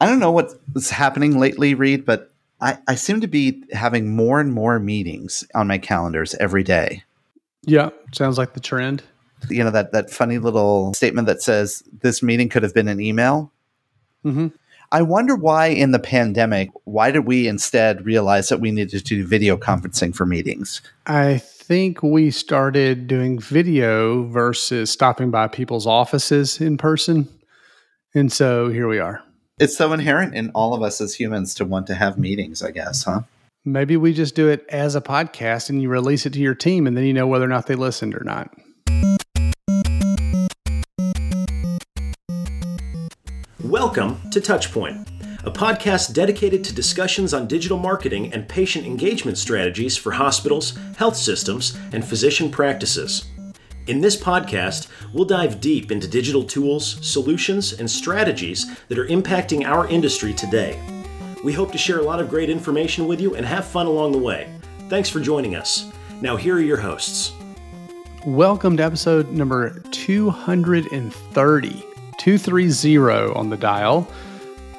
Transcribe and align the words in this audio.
I 0.00 0.06
don't 0.06 0.18
know 0.18 0.30
what's 0.30 0.90
happening 0.90 1.38
lately, 1.38 1.74
Reed, 1.74 2.04
but 2.04 2.30
I, 2.60 2.78
I 2.88 2.94
seem 2.94 3.20
to 3.20 3.26
be 3.26 3.62
having 3.72 4.14
more 4.14 4.40
and 4.40 4.52
more 4.52 4.78
meetings 4.78 5.44
on 5.54 5.66
my 5.66 5.78
calendars 5.78 6.34
every 6.34 6.62
day. 6.62 7.02
Yeah, 7.62 7.90
sounds 8.12 8.38
like 8.38 8.54
the 8.54 8.60
trend. 8.60 9.02
You 9.50 9.64
know 9.64 9.70
that 9.70 9.92
that 9.92 10.10
funny 10.10 10.38
little 10.38 10.94
statement 10.94 11.26
that 11.26 11.42
says 11.42 11.82
this 12.00 12.22
meeting 12.22 12.48
could 12.48 12.62
have 12.62 12.74
been 12.74 12.88
an 12.88 13.00
email. 13.00 13.52
Mm-hmm. 14.24 14.48
I 14.92 15.02
wonder 15.02 15.34
why 15.34 15.66
in 15.66 15.90
the 15.90 15.98
pandemic, 15.98 16.70
why 16.84 17.10
did 17.10 17.26
we 17.26 17.48
instead 17.48 18.06
realize 18.06 18.48
that 18.48 18.60
we 18.60 18.70
needed 18.70 19.04
to 19.04 19.14
do 19.16 19.26
video 19.26 19.56
conferencing 19.56 20.14
for 20.14 20.24
meetings? 20.26 20.80
I 21.06 21.38
think 21.38 22.02
we 22.02 22.30
started 22.30 23.08
doing 23.08 23.40
video 23.40 24.24
versus 24.24 24.90
stopping 24.90 25.32
by 25.32 25.48
people's 25.48 25.86
offices 25.86 26.60
in 26.60 26.76
person. 26.78 27.28
And 28.14 28.32
so 28.32 28.68
here 28.68 28.86
we 28.86 29.00
are. 29.00 29.22
It's 29.58 29.74
so 29.74 29.94
inherent 29.94 30.34
in 30.34 30.50
all 30.50 30.74
of 30.74 30.82
us 30.82 31.00
as 31.00 31.14
humans 31.14 31.54
to 31.54 31.64
want 31.64 31.86
to 31.86 31.94
have 31.94 32.18
meetings, 32.18 32.62
I 32.62 32.72
guess, 32.72 33.04
huh? 33.04 33.22
Maybe 33.64 33.96
we 33.96 34.12
just 34.12 34.34
do 34.34 34.48
it 34.50 34.66
as 34.68 34.94
a 34.94 35.00
podcast 35.00 35.70
and 35.70 35.80
you 35.80 35.88
release 35.88 36.26
it 36.26 36.34
to 36.34 36.40
your 36.40 36.54
team 36.54 36.86
and 36.86 36.94
then 36.94 37.04
you 37.04 37.14
know 37.14 37.26
whether 37.26 37.46
or 37.46 37.48
not 37.48 37.66
they 37.66 37.74
listened 37.74 38.14
or 38.14 38.22
not. 38.22 38.54
Welcome 43.64 44.20
to 44.30 44.42
Touchpoint, 44.42 45.08
a 45.46 45.50
podcast 45.50 46.12
dedicated 46.12 46.62
to 46.64 46.74
discussions 46.74 47.32
on 47.32 47.48
digital 47.48 47.78
marketing 47.78 48.34
and 48.34 48.46
patient 48.46 48.84
engagement 48.84 49.38
strategies 49.38 49.96
for 49.96 50.12
hospitals, 50.12 50.78
health 50.98 51.16
systems, 51.16 51.78
and 51.92 52.06
physician 52.06 52.50
practices. 52.50 53.24
In 53.86 54.00
this 54.00 54.16
podcast, 54.16 54.88
we'll 55.12 55.26
dive 55.26 55.60
deep 55.60 55.92
into 55.92 56.08
digital 56.08 56.42
tools, 56.42 56.98
solutions, 57.06 57.72
and 57.72 57.88
strategies 57.88 58.66
that 58.88 58.98
are 58.98 59.06
impacting 59.06 59.64
our 59.64 59.86
industry 59.86 60.34
today. 60.34 60.80
We 61.44 61.52
hope 61.52 61.70
to 61.70 61.78
share 61.78 62.00
a 62.00 62.02
lot 62.02 62.18
of 62.18 62.28
great 62.28 62.50
information 62.50 63.06
with 63.06 63.20
you 63.20 63.36
and 63.36 63.46
have 63.46 63.64
fun 63.64 63.86
along 63.86 64.10
the 64.10 64.18
way. 64.18 64.52
Thanks 64.88 65.08
for 65.08 65.20
joining 65.20 65.54
us. 65.54 65.88
Now, 66.20 66.34
here 66.34 66.56
are 66.56 66.60
your 66.60 66.78
hosts. 66.78 67.30
Welcome 68.26 68.76
to 68.78 68.82
episode 68.82 69.30
number 69.30 69.78
230. 69.92 71.84
230 72.18 73.34
on 73.36 73.50
the 73.50 73.56
dial. 73.56 74.08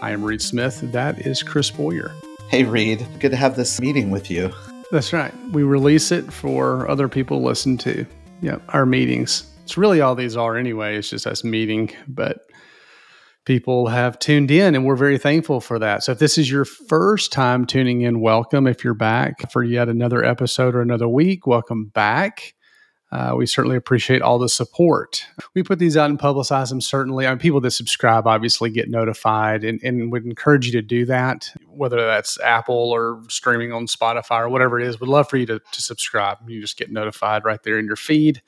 I 0.01 0.11
am 0.11 0.21
Reed 0.21 0.41
Smith. 0.41 0.81
That 0.91 1.25
is 1.25 1.41
Chris 1.41 1.71
Boyer. 1.71 2.13
Hey, 2.49 2.65
Reed. 2.65 3.07
Good 3.21 3.31
to 3.31 3.37
have 3.37 3.55
this 3.55 3.79
meeting 3.79 4.11
with 4.11 4.29
you. 4.29 4.51
That's 4.91 5.13
right. 5.13 5.33
We 5.51 5.63
release 5.63 6.11
it 6.11 6.33
for 6.33 6.89
other 6.89 7.07
people 7.07 7.39
to 7.39 7.45
listen 7.45 7.77
to. 7.77 8.05
Yeah, 8.41 8.57
our 8.69 8.85
meetings. 8.85 9.49
It's 9.63 9.77
really 9.77 9.99
all 9.99 10.13
these 10.13 10.37
are 10.37 10.55
anyway. 10.55 10.97
It's 10.97 11.09
just 11.09 11.25
us 11.25 11.43
meeting, 11.43 11.91
but 12.07 12.41
people 13.45 13.87
have 13.87 14.19
tuned 14.19 14.51
in 14.51 14.75
and 14.75 14.85
we're 14.85 14.95
very 14.95 15.17
thankful 15.17 15.59
for 15.59 15.79
that. 15.79 16.03
So 16.03 16.11
if 16.11 16.19
this 16.19 16.37
is 16.37 16.49
your 16.49 16.65
first 16.65 17.31
time 17.31 17.65
tuning 17.65 18.01
in, 18.01 18.19
welcome. 18.19 18.67
If 18.67 18.83
you're 18.83 18.93
back 18.93 19.51
for 19.51 19.63
yet 19.63 19.89
another 19.89 20.23
episode 20.23 20.75
or 20.75 20.81
another 20.81 21.07
week, 21.07 21.47
welcome 21.47 21.85
back. 21.87 22.53
Uh, 23.09 23.33
we 23.37 23.45
certainly 23.45 23.77
appreciate 23.77 24.21
all 24.21 24.37
the 24.37 24.49
support. 24.49 25.23
We 25.53 25.63
put 25.63 25.79
these 25.79 25.95
out 25.95 26.09
and 26.09 26.19
publicize 26.19 26.69
them. 26.69 26.81
Certainly, 26.81 27.25
I 27.25 27.29
mean, 27.29 27.39
people 27.39 27.61
that 27.61 27.71
subscribe 27.71 28.27
obviously 28.27 28.69
get 28.69 28.89
notified, 28.89 29.63
and, 29.63 29.81
and 29.81 30.11
would 30.11 30.25
encourage 30.25 30.65
you 30.65 30.73
to 30.73 30.81
do 30.81 31.05
that. 31.05 31.49
Whether 31.67 32.05
that's 32.05 32.39
Apple 32.41 32.75
or 32.75 33.21
streaming 33.29 33.71
on 33.71 33.87
Spotify 33.87 34.41
or 34.41 34.49
whatever 34.49 34.79
it 34.79 34.87
is, 34.87 34.99
we'd 34.99 35.07
love 35.07 35.29
for 35.29 35.37
you 35.37 35.45
to, 35.45 35.59
to 35.59 35.81
subscribe. 35.81 36.37
You 36.49 36.59
just 36.59 36.77
get 36.77 36.91
notified 36.91 37.45
right 37.45 37.63
there 37.63 37.79
in 37.79 37.85
your 37.85 37.95
feed 37.95 38.41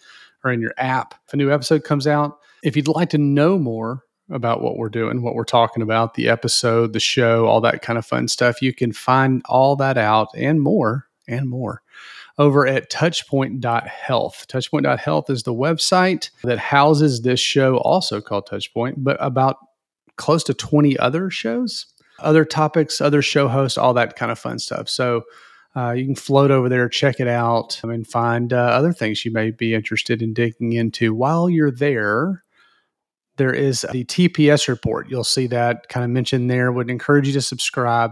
or 0.43 0.51
in 0.51 0.61
your 0.61 0.73
app 0.77 1.15
if 1.25 1.33
a 1.33 1.37
new 1.37 1.51
episode 1.51 1.83
comes 1.83 2.05
out. 2.05 2.39
If 2.61 2.75
you'd 2.75 2.89
like 2.89 3.09
to 3.11 3.17
know 3.17 3.57
more 3.57 4.03
about 4.29 4.61
what 4.61 4.77
we're 4.77 4.89
doing, 4.89 5.21
what 5.21 5.35
we're 5.35 5.43
talking 5.43 5.81
about, 5.81 6.15
the 6.15 6.27
episode, 6.27 6.93
the 6.93 6.99
show, 6.99 7.45
all 7.45 7.61
that 7.61 7.81
kind 7.81 7.97
of 7.97 8.05
fun 8.05 8.27
stuff, 8.27 8.61
you 8.61 8.73
can 8.73 8.91
find 8.91 9.41
all 9.45 9.75
that 9.77 9.97
out 9.97 10.27
and 10.35 10.61
more 10.61 11.07
and 11.27 11.49
more 11.49 11.81
over 12.39 12.65
at 12.65 12.89
touchpoint.health. 12.89 14.45
Touchpoint.health 14.47 15.29
is 15.29 15.43
the 15.43 15.53
website 15.53 16.31
that 16.43 16.57
houses 16.57 17.21
this 17.21 17.39
show, 17.39 17.77
also 17.79 18.21
called 18.21 18.47
Touchpoint, 18.47 18.95
but 18.97 19.17
about 19.19 19.57
close 20.15 20.43
to 20.45 20.53
20 20.53 20.97
other 20.97 21.29
shows, 21.29 21.85
other 22.19 22.45
topics, 22.45 23.01
other 23.01 23.21
show 23.21 23.49
hosts, 23.49 23.77
all 23.77 23.93
that 23.93 24.15
kind 24.15 24.31
of 24.31 24.39
fun 24.39 24.57
stuff. 24.57 24.87
So 24.87 25.23
uh, 25.75 25.91
you 25.91 26.05
can 26.05 26.15
float 26.15 26.49
over 26.49 26.69
there, 26.69 26.87
check 26.87 27.19
it 27.19 27.27
out, 27.27 27.79
and 27.83 28.07
find 28.07 28.53
uh, 28.53 28.57
other 28.57 28.93
things 28.93 29.25
you 29.25 29.31
may 29.31 29.51
be 29.51 29.73
interested 29.73 30.21
in 30.21 30.33
digging 30.33 30.73
into. 30.73 31.13
While 31.13 31.49
you're 31.49 31.71
there, 31.71 32.43
there 33.35 33.53
is 33.53 33.85
the 33.91 34.05
TPS 34.05 34.67
report. 34.67 35.09
You'll 35.09 35.23
see 35.23 35.47
that 35.47 35.89
kind 35.89 36.03
of 36.05 36.09
mentioned 36.09 36.49
there. 36.49 36.71
Would 36.71 36.89
encourage 36.89 37.27
you 37.27 37.33
to 37.33 37.41
subscribe. 37.41 38.11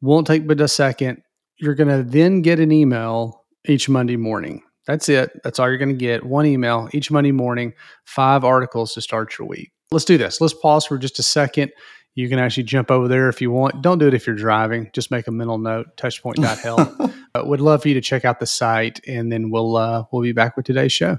Won't 0.00 0.26
take 0.26 0.46
but 0.46 0.60
a 0.60 0.68
second. 0.68 1.22
You're 1.56 1.74
going 1.74 1.88
to 1.88 2.02
then 2.02 2.40
get 2.40 2.58
an 2.58 2.72
email 2.72 3.39
each 3.68 3.88
Monday 3.88 4.16
morning. 4.16 4.62
That's 4.86 5.08
it. 5.08 5.40
That's 5.44 5.58
all 5.58 5.68
you're 5.68 5.78
going 5.78 5.90
to 5.90 5.94
get. 5.94 6.24
One 6.24 6.46
email 6.46 6.88
each 6.92 7.10
Monday 7.10 7.32
morning, 7.32 7.74
five 8.04 8.44
articles 8.44 8.94
to 8.94 9.00
start 9.00 9.38
your 9.38 9.46
week. 9.46 9.72
Let's 9.92 10.04
do 10.04 10.18
this. 10.18 10.40
Let's 10.40 10.54
pause 10.54 10.86
for 10.86 10.98
just 10.98 11.18
a 11.18 11.22
second. 11.22 11.72
You 12.14 12.28
can 12.28 12.38
actually 12.38 12.64
jump 12.64 12.90
over 12.90 13.06
there 13.06 13.28
if 13.28 13.40
you 13.40 13.50
want. 13.50 13.82
Don't 13.82 13.98
do 13.98 14.08
it 14.08 14.14
if 14.14 14.26
you're 14.26 14.36
driving. 14.36 14.90
Just 14.92 15.10
make 15.10 15.26
a 15.26 15.30
mental 15.30 15.58
note. 15.58 15.96
Touchpoint.health. 15.96 17.14
uh, 17.34 17.42
would 17.44 17.60
love 17.60 17.82
for 17.82 17.88
you 17.88 17.94
to 17.94 18.00
check 18.00 18.24
out 18.24 18.40
the 18.40 18.46
site, 18.46 19.00
and 19.06 19.30
then 19.30 19.50
we'll 19.50 19.76
uh, 19.76 20.04
we'll 20.10 20.22
be 20.22 20.32
back 20.32 20.56
with 20.56 20.66
today's 20.66 20.92
show. 20.92 21.18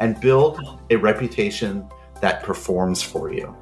and 0.00 0.20
build 0.20 0.80
a 0.90 0.96
reputation 0.96 1.88
that 2.20 2.42
performs 2.42 3.02
for 3.02 3.32
you. 3.32 3.54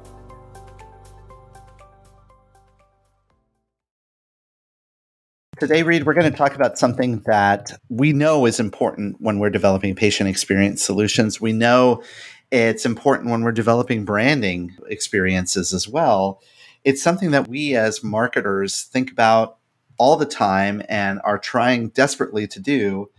Today, 5.59 5.83
Reed, 5.83 6.05
we're 6.05 6.13
going 6.13 6.31
to 6.31 6.37
talk 6.37 6.55
about 6.55 6.79
something 6.79 7.19
that 7.25 7.73
we 7.89 8.13
know 8.13 8.45
is 8.45 8.61
important 8.61 9.17
when 9.19 9.39
we're 9.39 9.49
developing 9.49 9.93
patient 9.93 10.29
experience 10.29 10.81
solutions. 10.81 11.41
We 11.41 11.51
know 11.51 12.01
it's 12.49 12.85
important 12.85 13.29
when 13.29 13.43
we're 13.43 13.51
developing 13.51 14.05
branding 14.05 14.73
experiences 14.87 15.73
as 15.73 15.85
well. 15.85 16.41
It's 16.85 17.03
something 17.03 17.31
that 17.31 17.49
we 17.49 17.75
as 17.75 18.05
marketers 18.05 18.83
think 18.83 19.11
about 19.11 19.57
all 19.97 20.15
the 20.15 20.25
time 20.25 20.81
and 20.87 21.19
are 21.25 21.37
trying 21.37 21.89
desperately 21.89 22.47
to 22.47 22.59
do 22.61 23.09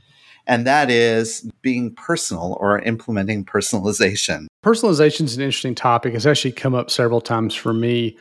and 0.51 0.67
that 0.67 0.91
is 0.91 1.49
being 1.63 1.95
personal 1.95 2.57
or 2.59 2.81
implementing 2.81 3.45
personalization. 3.45 4.47
Personalization 4.65 5.23
is 5.23 5.37
an 5.37 5.45
interesting 5.45 5.77
topic. 5.77 6.13
It's 6.13 6.27
actually 6.27 6.51
come 6.51 6.75
up 6.75 6.91
several 6.91 7.21
times 7.21 7.55
for 7.55 7.73
me 7.73 8.19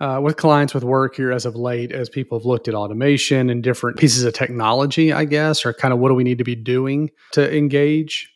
uh, 0.00 0.20
with 0.22 0.38
clients 0.38 0.72
with 0.72 0.84
work 0.84 1.16
here 1.16 1.30
as 1.30 1.44
of 1.44 1.56
late, 1.56 1.92
as 1.92 2.08
people 2.08 2.38
have 2.38 2.46
looked 2.46 2.66
at 2.66 2.74
automation 2.74 3.50
and 3.50 3.62
different 3.62 3.98
pieces 3.98 4.24
of 4.24 4.32
technology, 4.32 5.12
I 5.12 5.26
guess, 5.26 5.66
or 5.66 5.74
kind 5.74 5.92
of 5.92 6.00
what 6.00 6.08
do 6.08 6.14
we 6.14 6.24
need 6.24 6.38
to 6.38 6.44
be 6.44 6.56
doing 6.56 7.10
to 7.32 7.54
engage. 7.54 8.32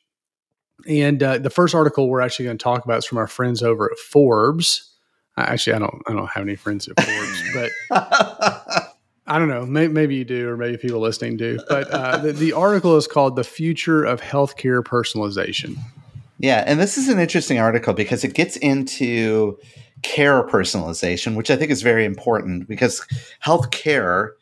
And 0.86 1.22
uh, 1.22 1.38
the 1.38 1.48
first 1.48 1.74
article 1.74 2.10
we're 2.10 2.20
actually 2.20 2.44
going 2.44 2.58
to 2.58 2.62
talk 2.62 2.84
about 2.84 2.98
is 2.98 3.06
from 3.06 3.16
our 3.16 3.26
friends 3.26 3.62
over 3.62 3.90
at 3.90 3.96
Forbes. 3.96 4.94
Actually, 5.38 5.76
I 5.76 5.78
don't, 5.78 6.02
I 6.06 6.12
don't 6.12 6.30
have 6.30 6.42
any 6.42 6.56
friends 6.56 6.88
at 6.88 7.02
Forbes, 7.02 7.70
but 7.90 8.83
I 9.26 9.38
don't 9.38 9.48
know. 9.48 9.64
Maybe, 9.64 9.92
maybe, 9.92 10.14
you 10.16 10.24
do, 10.24 10.50
or 10.50 10.56
maybe 10.56 10.76
people 10.76 11.00
listening 11.00 11.38
do. 11.38 11.58
But 11.68 11.90
uh, 11.90 12.18
the, 12.18 12.32
the, 12.32 12.52
article 12.52 12.96
is 12.96 13.06
called 13.06 13.36
"The 13.36 13.44
Future 13.44 14.04
of 14.04 14.20
Healthcare 14.20 14.82
Personalization," 14.82 15.78
Yeah, 16.38 16.62
and 16.66 16.78
this 16.78 16.98
is 16.98 17.08
an 17.08 17.18
interesting 17.18 17.58
article 17.58 17.94
because 17.94 18.22
it 18.22 18.34
gets 18.34 18.56
into 18.56 19.58
care 20.02 20.42
personalization, 20.42 21.36
which 21.36 21.50
I 21.50 21.56
think 21.56 21.70
is 21.70 21.80
very 21.80 22.04
important 22.04 22.68
because 22.68 23.00
healthcare 23.42 24.32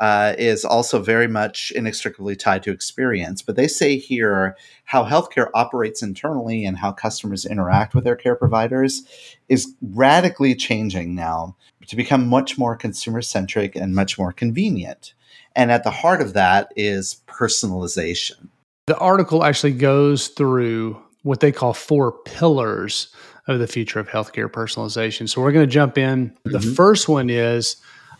uh, 0.00 0.34
is 0.38 0.64
also 0.64 1.02
very 1.02 1.28
much 1.28 1.70
inextricably 1.76 2.34
tied 2.34 2.62
to 2.62 2.70
experience. 2.70 3.42
But 3.42 3.56
they 3.56 3.68
say 3.68 3.98
here 3.98 4.56
how 4.84 5.04
healthcare 5.04 5.50
operates 5.52 6.02
internally 6.02 6.64
and 6.64 6.78
how 6.78 6.92
customers 6.92 7.44
interact 7.44 7.94
with 7.94 8.04
their 8.04 8.16
care 8.16 8.36
providers 8.36 9.02
is 9.50 9.74
radically 9.82 10.54
changing 10.54 11.14
now 11.14 11.56
to 11.90 11.96
become 11.96 12.28
much 12.28 12.56
more 12.56 12.76
consumer 12.76 13.20
centric 13.20 13.74
and 13.74 13.96
much 13.96 14.16
more 14.16 14.32
convenient. 14.32 15.12
And 15.56 15.72
at 15.72 15.82
the 15.82 15.90
heart 15.90 16.20
of 16.20 16.34
that 16.34 16.72
is 16.76 17.20
personalization. 17.26 18.46
The 18.86 18.96
article 18.98 19.42
actually 19.42 19.72
goes 19.72 20.28
through 20.28 21.02
what 21.24 21.40
they 21.40 21.50
call 21.50 21.74
four 21.74 22.12
pillars 22.12 23.08
of 23.48 23.58
the 23.58 23.66
future 23.66 23.98
of 23.98 24.08
healthcare 24.08 24.48
personalization. 24.48 25.28
So 25.28 25.42
we're 25.42 25.50
going 25.50 25.66
to 25.66 25.72
jump 25.72 25.98
in. 25.98 26.30
Mm-hmm. 26.30 26.52
The 26.52 26.60
first 26.60 27.08
one 27.08 27.28
is 27.28 27.74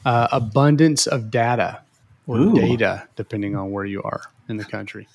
uh, 0.04 0.26
abundance 0.32 1.06
of 1.06 1.30
data 1.30 1.80
or 2.26 2.38
Ooh. 2.38 2.54
data, 2.54 3.06
depending 3.14 3.54
on 3.54 3.70
where 3.70 3.84
you 3.84 4.02
are 4.02 4.22
in 4.48 4.56
the 4.56 4.64
country. 4.64 5.06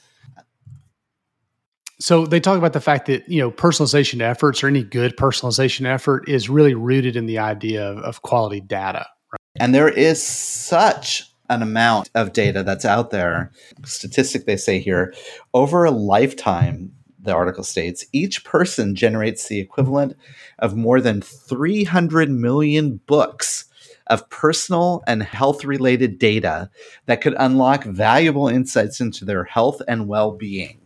So 2.06 2.28
they 2.28 2.40
talk 2.40 2.60
about 2.60 2.74
the 2.74 2.82
fact 2.82 3.08
that 3.08 3.28
you 3.28 3.42
know 3.42 3.50
personalization 3.50 4.22
efforts 4.22 4.64
or 4.64 4.68
any 4.68 4.84
good 4.84 5.18
personalization 5.18 5.88
effort 5.88 6.30
is 6.30 6.48
really 6.48 6.76
rooted 6.76 7.16
in 7.16 7.26
the 7.26 7.40
idea 7.40 7.84
of, 7.84 7.98
of 7.98 8.22
quality 8.22 8.62
data. 8.62 9.08
Right? 9.32 9.40
And 9.56 9.74
there 9.74 9.90
is 9.90 10.22
such 10.22 11.24
an 11.50 11.64
amount 11.64 12.12
of 12.14 12.32
data 12.32 12.62
that's 12.62 12.86
out 12.86 13.10
there. 13.10 13.52
Statistic 13.86 14.46
they 14.46 14.56
say 14.56 14.78
here, 14.78 15.16
over 15.56 15.84
a 15.84 15.90
lifetime, 15.90 16.92
the 17.20 17.34
article 17.34 17.64
states, 17.64 18.06
each 18.14 18.44
person 18.44 18.94
generates 18.94 19.48
the 19.48 19.60
equivalent 19.60 20.16
of 20.60 20.76
more 20.76 21.02
than 21.02 21.24
300 21.24 22.30
million 22.30 22.98
books 23.08 23.66
of 24.06 24.30
personal 24.30 25.02
and 25.08 25.24
health 25.24 25.66
related 25.66 26.20
data 26.20 26.70
that 27.08 27.22
could 27.22 27.34
unlock 27.40 27.84
valuable 27.84 28.48
insights 28.48 29.02
into 29.02 29.26
their 29.26 29.46
health 29.46 29.82
and 29.88 30.08
well 30.08 30.34
being. 30.34 30.85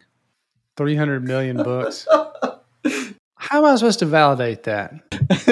300 0.79 1.25
million 1.25 1.57
books. 1.57 2.07
How 3.35 3.57
am 3.57 3.65
I 3.65 3.75
supposed 3.75 3.99
to 3.99 4.05
validate 4.05 4.63
that? 4.63 4.93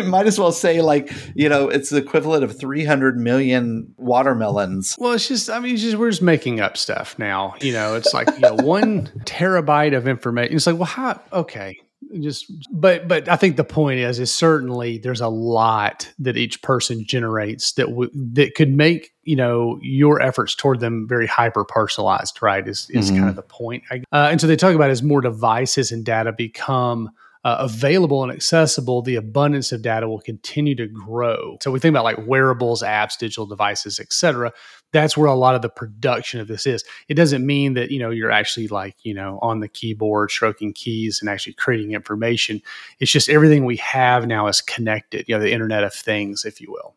Might 0.06 0.26
as 0.26 0.40
well 0.40 0.54
say, 0.54 0.80
like, 0.80 1.12
you 1.36 1.50
know, 1.50 1.68
it's 1.68 1.90
the 1.90 1.98
equivalent 1.98 2.46
of 2.46 2.58
300 2.58 3.18
million 3.18 3.94
watermelons. 3.98 4.96
Well, 4.98 5.12
it's 5.12 5.28
just, 5.28 5.50
I 5.50 5.60
mean, 5.60 5.76
just, 5.76 5.98
we're 5.98 6.12
just 6.12 6.22
making 6.22 6.62
up 6.62 6.78
stuff 6.78 7.20
now. 7.20 7.56
You 7.60 7.74
know, 7.74 7.96
it's 7.96 8.14
like, 8.14 8.30
you 8.36 8.40
know, 8.40 8.54
one 8.54 9.08
terabyte 9.26 9.98
of 9.98 10.08
information. 10.08 10.56
It's 10.56 10.66
like, 10.66 10.78
well, 10.78 10.86
how, 10.86 11.22
okay, 11.34 11.78
just 12.20 12.52
but 12.72 13.08
but 13.08 13.28
i 13.28 13.36
think 13.36 13.58
the 13.58 13.64
point 13.64 14.00
is 14.00 14.20
is 14.20 14.34
certainly 14.34 14.98
there's 14.98 15.22
a 15.22 15.28
lot 15.28 16.12
that 16.20 16.38
each 16.38 16.62
person 16.62 17.04
generates 17.06 17.74
that 17.74 17.88
w- 17.88 18.12
that 18.14 18.54
could 18.56 18.72
make 18.72 19.14
you 19.24 19.36
know 19.36 19.80
your 19.82 20.22
efforts 20.22 20.56
toward 20.56 20.80
them 20.80 21.08
very 21.08 21.28
hyper 21.28 21.66
personalized 21.66 22.42
right 22.42 22.68
is 22.68 22.90
is 22.92 23.08
mm-hmm. 23.08 23.18
kind 23.18 23.30
of 23.30 23.36
the 23.36 23.42
point 23.42 23.84
uh, 23.92 24.28
and 24.32 24.40
so 24.40 24.48
they 24.48 24.56
talk 24.56 24.76
about 24.76 24.90
as 24.90 25.02
more 25.02 25.22
devices 25.22 25.92
and 25.92 26.06
data 26.06 26.32
become 26.32 27.10
uh, 27.48 27.56
available 27.60 28.24
and 28.24 28.32
accessible, 28.32 29.02
the 29.02 29.16
abundance 29.16 29.72
of 29.72 29.82
data 29.82 30.06
will 30.06 30.20
continue 30.20 30.76
to 30.76 30.86
grow. 30.86 31.58
So 31.62 31.72
we 31.72 31.80
think 31.80 31.94
about 31.94 32.04
like 32.04 32.28
wearables, 32.28 32.84
apps, 32.84 33.18
digital 33.18 33.46
devices, 33.46 34.02
etc. 34.02 34.52
That's 34.94 35.18
where 35.18 35.28
a 35.28 35.36
lot 35.36 35.56
of 35.56 35.62
the 35.62 35.70
production 35.70 36.40
of 36.40 36.48
this 36.48 36.66
is. 36.66 36.84
It 37.08 37.16
doesn't 37.16 37.46
mean 37.46 37.74
that 37.74 37.92
you 37.92 38.00
know 38.00 38.10
you're 38.10 38.32
actually 38.32 38.68
like 38.68 38.96
you 39.04 39.14
know 39.14 39.40
on 39.42 39.60
the 39.60 39.68
keyboard 39.68 40.32
stroking 40.32 40.74
keys 40.74 41.20
and 41.22 41.30
actually 41.30 41.54
creating 41.54 41.94
information. 41.94 42.62
It's 43.00 43.12
just 43.12 43.30
everything 43.30 43.66
we 43.66 43.78
have 43.78 44.28
now 44.28 44.48
is 44.48 44.62
connected. 44.62 45.28
You 45.28 45.36
know, 45.36 45.42
the 45.42 45.52
Internet 45.52 45.84
of 45.84 45.94
Things, 45.94 46.46
if 46.46 46.62
you 46.62 46.72
will. 46.72 46.96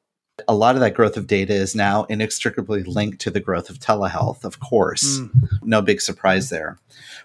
A 0.49 0.55
lot 0.55 0.75
of 0.75 0.81
that 0.81 0.95
growth 0.95 1.19
of 1.19 1.27
data 1.27 1.53
is 1.53 1.75
now 1.75 2.05
inextricably 2.05 2.83
linked 2.83 3.21
to 3.21 3.31
the 3.31 3.41
growth 3.41 3.69
of 3.69 3.79
telehealth, 3.79 4.43
of 4.43 4.59
course. 4.59 5.19
Mm. 5.19 5.49
No 5.63 5.83
big 5.83 6.01
surprise 6.01 6.49
there 6.49 6.79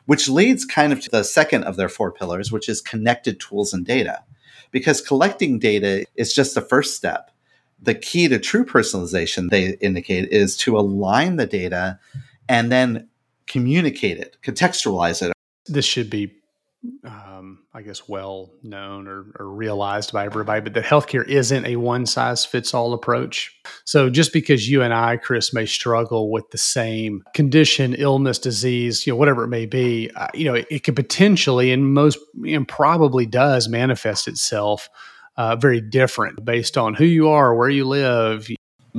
which 0.06 0.30
leads 0.30 0.66
kind 0.66 0.94
of 0.94 1.02
to 1.02 1.10
the 1.10 1.24
second 1.24 1.64
of 1.64 1.76
their 1.76 1.90
four 1.90 2.12
pillars, 2.12 2.52
which 2.52 2.70
is 2.70 2.82
connected 2.82 3.40
tools 3.40 3.74
and 3.74 3.86
data. 3.86 4.24
Because 4.72 5.02
collecting 5.02 5.60
data 5.60 6.06
is 6.16 6.34
just 6.34 6.56
the 6.56 6.62
first 6.62 6.96
step. 6.96 7.32
The 7.82 7.96
key 7.96 8.28
to 8.28 8.40
true 8.40 8.66
personalization, 8.66 9.50
they 9.50 9.78
indicate, 9.82 10.30
is 10.30 10.58
to 10.58 10.78
align 10.78 11.36
the 11.36 11.46
data 11.46 12.00
and 12.48 12.72
then 12.72 13.10
communicate 13.48 14.18
it, 14.18 14.38
contextualize 14.44 15.22
it. 15.22 15.34
This 15.68 15.86
should 15.86 16.10
be 16.10 16.32
um, 17.04 17.60
I 17.74 17.82
guess, 17.82 18.08
well 18.08 18.52
known 18.64 19.08
or, 19.08 19.26
or, 19.40 19.50
realized 19.50 20.12
by 20.14 20.26
everybody, 20.26 20.62
but 20.62 20.74
that 20.74 20.84
healthcare 20.84 21.28
isn't 21.28 21.66
a 21.66 21.76
one 21.78 22.06
size 22.06 22.46
fits 22.46 22.74
all 22.74 22.94
approach. 22.94 23.58
So 23.86 24.10
just 24.10 24.34
because 24.34 24.70
you 24.70 24.82
and 24.82 24.94
I, 24.94 25.18
Chris, 25.18 25.54
may 25.54 25.66
struggle 25.66 26.32
with 26.32 26.50
the 26.52 26.58
same 26.58 27.24
condition, 27.34 27.96
illness, 27.96 28.40
disease, 28.40 29.06
you 29.06 29.14
know, 29.14 29.18
whatever 29.18 29.44
it 29.44 29.50
may 29.50 29.66
be, 29.66 30.12
uh, 30.16 30.28
you 30.34 30.46
know, 30.46 30.56
it, 30.56 30.68
it, 30.70 30.84
could 30.84 30.96
potentially 30.96 31.72
and 31.72 31.94
most 31.94 32.20
and 32.46 32.68
probably 32.68 33.26
does 33.26 33.68
manifest 33.68 34.28
itself 34.28 34.90
uh, 35.38 35.56
very 35.56 35.82
different 35.82 36.44
based 36.46 36.78
on 36.78 36.94
who 36.94 37.06
you 37.06 37.30
are, 37.30 37.54
where 37.56 37.70
you 37.70 37.86
live, 37.86 38.48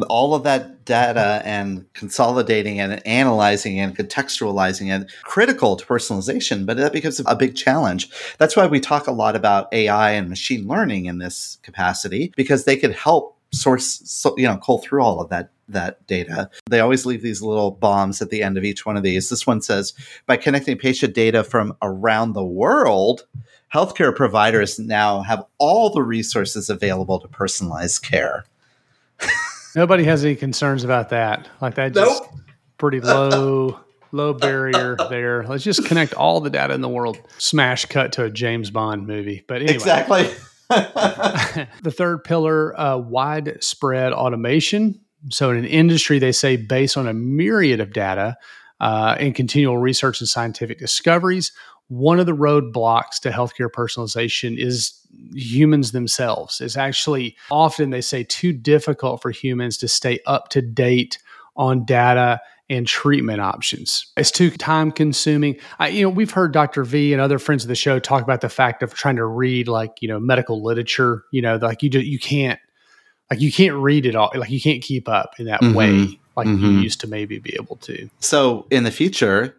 all 0.09 0.35
of 0.35 0.43
that 0.44 0.85
data 0.85 1.41
and 1.44 1.91
consolidating 1.94 2.81
and 2.81 3.05
analyzing 3.06 3.81
and 3.81 3.97
contextualizing 3.97 4.88
and 4.88 5.11
critical 5.23 5.77
to 5.77 5.87
personalization, 5.87 6.67
but 6.67 6.77
that 6.77 6.93
becomes 6.93 7.21
a 7.25 7.37
big 7.37 7.56
challenge. 7.56 8.11
That's 8.38 8.56
why 8.56 8.67
we 8.67 8.81
talk 8.81 9.06
a 9.06 9.12
lot 9.12 9.37
about 9.37 9.73
AI 9.73 10.12
and 10.12 10.29
machine 10.29 10.67
learning 10.67 11.06
in 11.06 11.19
this 11.19 11.59
capacity 11.62 12.33
because 12.37 12.65
they 12.65 12.77
could 12.77 12.93
help 12.93 13.37
source, 13.53 14.03
so, 14.05 14.37
you 14.37 14.47
know, 14.47 14.56
cull 14.59 14.79
through 14.79 15.03
all 15.03 15.21
of 15.21 15.31
that 15.31 15.50
that 15.69 16.06
data. 16.06 16.49
They 16.71 16.79
always 16.79 17.06
leave 17.06 17.23
these 17.23 17.43
little 17.43 17.73
bombs 17.73 18.23
at 18.23 18.31
the 18.31 18.43
end 18.43 18.56
of 18.56 18.62
each 18.62 18.87
one 18.87 18.97
of 18.97 19.03
these. 19.03 19.29
This 19.29 19.49
one 19.49 19.61
says 19.61 19.94
by 20.27 20.37
connecting 20.37 20.79
patient 20.79 21.12
data 21.12 21.43
from 21.43 21.77
around 21.82 22.32
the 22.35 22.44
world, 22.44 23.27
healthcare 23.73 24.15
providers 24.15 24.79
now 24.79 25.23
have 25.23 25.45
all 25.59 25.91
the 25.91 26.03
resources 26.03 26.71
available 26.71 27.19
to 27.21 27.29
personalize 27.29 28.01
care. 28.03 28.45
Nobody 29.75 30.05
has 30.05 30.25
any 30.25 30.37
concerns 30.37 30.85
about 30.85 31.11
that. 31.11 31.49
Like 31.61 31.75
that 31.75 31.93
just 31.93 32.23
nope. 32.23 32.41
pretty 32.79 33.01
low 33.01 33.79
low 34.13 34.33
barrier 34.33 34.97
there. 35.11 35.45
Let's 35.45 35.65
just 35.65 35.85
connect 35.85 36.15
all 36.15 36.41
the 36.41 36.51
data 36.51 36.75
in 36.75 36.81
the 36.81 36.89
world. 36.89 37.19
Smash 37.39 37.85
cut 37.87 38.13
to 38.13 38.25
a 38.25 38.31
James 38.31 38.71
Bond 38.71 39.07
movie. 39.07 39.45
But 39.47 39.57
anyway. 39.57 39.75
Exactly. 39.75 40.31
the 40.69 41.94
third 41.94 42.25
pillar, 42.25 42.79
uh, 42.79 42.96
widespread 42.96 44.13
automation. 44.13 45.01
So 45.31 45.51
in 45.51 45.58
an 45.58 45.65
industry, 45.65 46.19
they 46.19 46.32
say 46.32 46.56
based 46.56 46.96
on 46.96 47.06
a 47.06 47.15
myriad 47.15 47.81
of 47.81 47.93
data 47.93 48.37
uh, 48.81 49.17
and 49.19 49.35
continual 49.35 49.79
research 49.79 50.20
and 50.20 50.29
scientific 50.29 50.79
discoveries, 50.79 51.53
one 51.88 52.19
of 52.19 52.26
the 52.26 52.36
roadblocks 52.36 53.20
to 53.20 53.31
healthcare 53.31 53.70
personalization 53.70 54.58
is 54.58 54.93
humans 55.34 55.93
themselves. 55.93 56.60
It's 56.60 56.76
actually 56.76 57.36
often 57.50 57.90
they 57.90 58.00
say 58.00 58.24
too 58.24 58.52
difficult 58.52 59.22
for 59.22 59.31
humans 59.31 59.76
to 59.78 59.88
stay 59.88 60.19
up 60.26 60.48
to 60.50 60.62
date 60.62 61.19
on 61.56 61.84
data 61.84 62.40
and 62.69 62.86
treatment 62.86 63.40
options. 63.40 64.06
It's 64.16 64.32
too 64.32 64.50
time 64.50 64.90
consuming. 64.90 65.56
I, 65.78 65.88
you 65.88 66.02
know, 66.02 66.10
we've 66.10 66.32
heard 66.32 66.52
Dr. 66.52 66.82
V 66.82 67.12
and 67.12 67.22
other 67.22 67.38
friends 67.38 67.62
of 67.62 67.69
the 67.69 67.76
show 67.76 68.00
talk 68.00 68.22
about 68.22 68.40
the 68.40 68.48
fact 68.48 68.82
of 68.82 68.93
trying 68.93 69.16
to 69.16 69.24
read 69.24 69.69
like, 69.69 70.02
you 70.02 70.08
know, 70.08 70.19
medical 70.19 70.62
literature, 70.62 71.24
you 71.31 71.40
know, 71.40 71.56
like 71.56 71.82
you 71.82 71.90
do, 71.90 72.00
you 72.00 72.19
can't 72.19 72.58
like 73.31 73.40
you 73.40 73.52
can't 73.52 73.74
read 73.74 74.06
it 74.06 74.16
all. 74.16 74.32
Like 74.34 74.50
you 74.50 74.60
can't 74.60 74.82
keep 74.82 75.08
up 75.08 75.34
in 75.38 75.46
that 75.46 75.60
mm-hmm. 75.60 75.74
way 75.74 76.19
like 76.36 76.46
mm-hmm. 76.46 76.64
you 76.64 76.70
used 76.81 77.00
to 77.00 77.06
maybe 77.06 77.38
be 77.38 77.55
able 77.58 77.76
to. 77.76 78.08
So 78.20 78.66
in 78.70 78.84
the 78.84 78.90
future, 78.90 79.56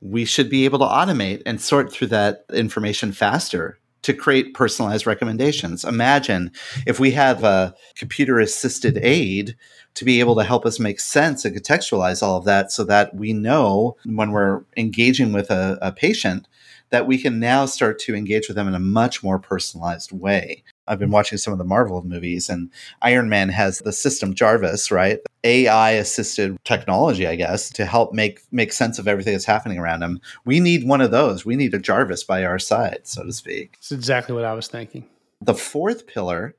we 0.00 0.24
should 0.24 0.50
be 0.50 0.64
able 0.64 0.78
to 0.78 0.84
automate 0.84 1.42
and 1.46 1.60
sort 1.60 1.92
through 1.92 2.08
that 2.08 2.44
information 2.52 3.12
faster 3.12 3.78
to 4.02 4.14
create 4.14 4.54
personalized 4.54 5.06
recommendations. 5.06 5.84
Imagine 5.84 6.52
if 6.86 7.00
we 7.00 7.10
have 7.10 7.42
a 7.42 7.74
computer 7.96 8.38
assisted 8.38 8.98
aid 8.98 9.56
to 9.94 10.04
be 10.04 10.20
able 10.20 10.36
to 10.36 10.44
help 10.44 10.64
us 10.64 10.78
make 10.78 11.00
sense 11.00 11.44
and 11.44 11.56
contextualize 11.56 12.22
all 12.22 12.36
of 12.36 12.44
that 12.44 12.70
so 12.70 12.84
that 12.84 13.14
we 13.16 13.32
know 13.32 13.96
when 14.04 14.30
we're 14.30 14.62
engaging 14.76 15.32
with 15.32 15.50
a, 15.50 15.78
a 15.82 15.90
patient 15.90 16.46
that 16.90 17.06
we 17.06 17.18
can 17.18 17.40
now 17.40 17.66
start 17.66 17.98
to 17.98 18.14
engage 18.14 18.46
with 18.46 18.54
them 18.54 18.68
in 18.68 18.74
a 18.74 18.78
much 18.78 19.24
more 19.24 19.40
personalized 19.40 20.12
way. 20.12 20.62
I've 20.88 20.98
been 20.98 21.10
watching 21.10 21.38
some 21.38 21.52
of 21.52 21.58
the 21.58 21.64
Marvel 21.64 22.02
movies, 22.04 22.48
and 22.48 22.70
Iron 23.02 23.28
Man 23.28 23.48
has 23.48 23.80
the 23.80 23.92
system 23.92 24.34
Jarvis, 24.34 24.90
right? 24.90 25.18
AI 25.44 25.90
assisted 25.92 26.56
technology, 26.64 27.26
I 27.26 27.36
guess, 27.36 27.70
to 27.70 27.84
help 27.84 28.12
make 28.12 28.40
make 28.50 28.72
sense 28.72 28.98
of 28.98 29.06
everything 29.06 29.32
that's 29.34 29.44
happening 29.44 29.78
around 29.78 30.02
him. 30.02 30.20
We 30.44 30.60
need 30.60 30.86
one 30.86 31.00
of 31.00 31.10
those. 31.10 31.44
We 31.44 31.56
need 31.56 31.74
a 31.74 31.78
Jarvis 31.78 32.24
by 32.24 32.44
our 32.44 32.58
side, 32.58 33.00
so 33.04 33.24
to 33.24 33.32
speak. 33.32 33.72
That's 33.74 33.92
exactly 33.92 34.34
what 34.34 34.44
I 34.44 34.54
was 34.54 34.68
thinking. 34.68 35.04
The 35.40 35.54
fourth 35.54 36.06
pillar 36.06 36.56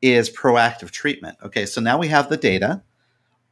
is 0.00 0.30
proactive 0.30 0.90
treatment. 0.90 1.38
Okay, 1.44 1.64
so 1.66 1.80
now 1.80 1.98
we 1.98 2.08
have 2.08 2.28
the 2.28 2.36
data. 2.36 2.82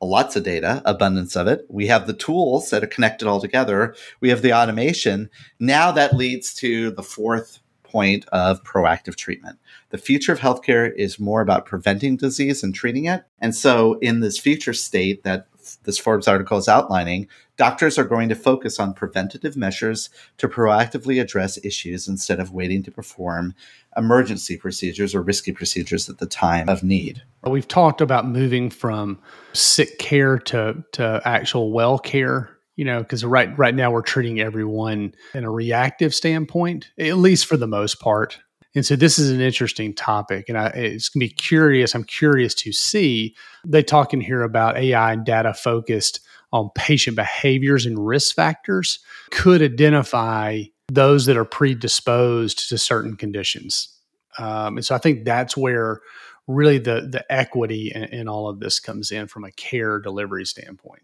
lots 0.03 0.35
of 0.35 0.43
data, 0.45 0.83
abundance 0.85 1.37
of 1.37 1.47
it. 1.47 1.67
We 1.69 1.87
have 1.89 2.07
the 2.07 2.13
tools 2.15 2.71
that 2.71 2.83
are 2.83 2.89
connected 2.89 3.29
all 3.29 3.41
together. 3.41 3.95
We 4.21 4.31
have 4.31 4.43
the 4.43 4.53
automation. 4.55 5.29
Now 5.59 5.93
that 5.93 6.17
leads 6.17 6.55
to 6.55 6.91
the 6.91 7.03
fourth 7.03 7.59
point 7.91 8.27
of 8.33 8.63
proactive 8.65 9.17
treatment. 9.17 9.59
The 9.91 9.99
future 9.99 10.33
of 10.33 10.41
healthcare 10.41 10.93
is 10.95 11.19
more 11.19 11.41
about 11.41 11.67
preventing 11.67 12.17
disease 12.17 12.63
and 12.63 12.75
treating 12.75 13.07
it. 13.07 13.25
And 13.41 13.55
so, 13.55 13.95
in 14.01 14.21
this 14.21 14.39
future 14.39 14.73
state 14.73 15.25
that 15.25 15.47
this 15.85 15.99
Forbes 15.99 16.29
article 16.29 16.59
is 16.59 16.69
outlining, 16.69 17.29
doctors 17.57 17.99
are 17.99 18.05
going 18.05 18.29
to 18.29 18.35
focus 18.35 18.81
on 18.81 18.95
preventative 18.95 19.57
measures 19.57 20.11
to 20.39 20.49
proactively 20.49 21.21
address 21.21 21.59
issues 21.65 22.09
instead 22.09 22.41
of 22.41 22.53
waiting 22.53 22.83
to 22.83 22.91
perform 22.91 23.55
emergency 23.97 24.57
procedures 24.57 25.15
or 25.15 25.23
risky 25.23 25.53
procedures 25.53 26.09
at 26.09 26.19
the 26.19 26.27
time 26.27 26.69
of 26.69 26.83
need. 26.83 27.23
We've 27.45 27.69
talked 27.69 28.01
about 28.01 28.27
moving 28.27 28.71
from 28.71 29.19
sick 29.53 29.99
care 29.99 30.39
to, 30.39 30.83
to 30.93 31.23
actual 31.25 31.73
well 31.73 31.99
care 31.99 32.57
you 32.81 32.87
know 32.87 33.01
because 33.01 33.23
right 33.27 33.57
right 33.59 33.75
now 33.75 33.91
we're 33.91 34.01
treating 34.01 34.41
everyone 34.41 35.15
in 35.35 35.45
a 35.45 35.51
reactive 35.51 36.15
standpoint 36.15 36.91
at 36.99 37.19
least 37.19 37.45
for 37.45 37.59
the 37.59 37.67
most 37.67 38.01
part. 38.01 38.39
And 38.75 38.87
so 38.87 38.97
this 38.97 39.19
is 39.19 39.31
an 39.31 39.43
interesting 39.43 39.93
topic 39.93 40.49
and 40.49 40.57
I, 40.57 40.69
it's 40.69 41.11
going 41.11 41.21
to 41.21 41.29
be 41.29 41.35
curious 41.35 41.95
i'm 41.95 42.05
curious 42.05 42.55
to 42.55 42.73
see. 42.73 43.37
They 43.67 43.83
talk 43.83 44.15
in 44.15 44.23
here 44.23 44.43
about 44.43 44.79
ai 44.79 45.13
and 45.13 45.27
data 45.27 45.53
focused 45.53 46.21
on 46.55 46.71
patient 46.75 47.17
behaviors 47.17 47.85
and 47.85 47.99
risk 47.99 48.35
factors 48.35 48.99
could 49.31 49.61
identify 49.61 50.63
those 50.89 51.27
that 51.27 51.37
are 51.37 51.45
predisposed 51.45 52.71
to 52.71 52.79
certain 52.79 53.15
conditions. 53.15 53.95
Um, 54.39 54.79
and 54.79 54.87
so 54.87 54.95
i 54.95 54.99
think 54.99 55.27
that's 55.27 55.55
where 55.55 56.01
really 56.47 56.79
the 56.79 57.07
the 57.13 57.31
equity 57.31 57.93
in, 57.95 58.05
in 58.05 58.27
all 58.27 58.49
of 58.49 58.59
this 58.59 58.81
comes 58.81 59.13
in 59.13 59.27
from 59.27 59.45
a 59.45 59.53
care 59.53 59.99
delivery 59.99 60.47
standpoint 60.47 61.03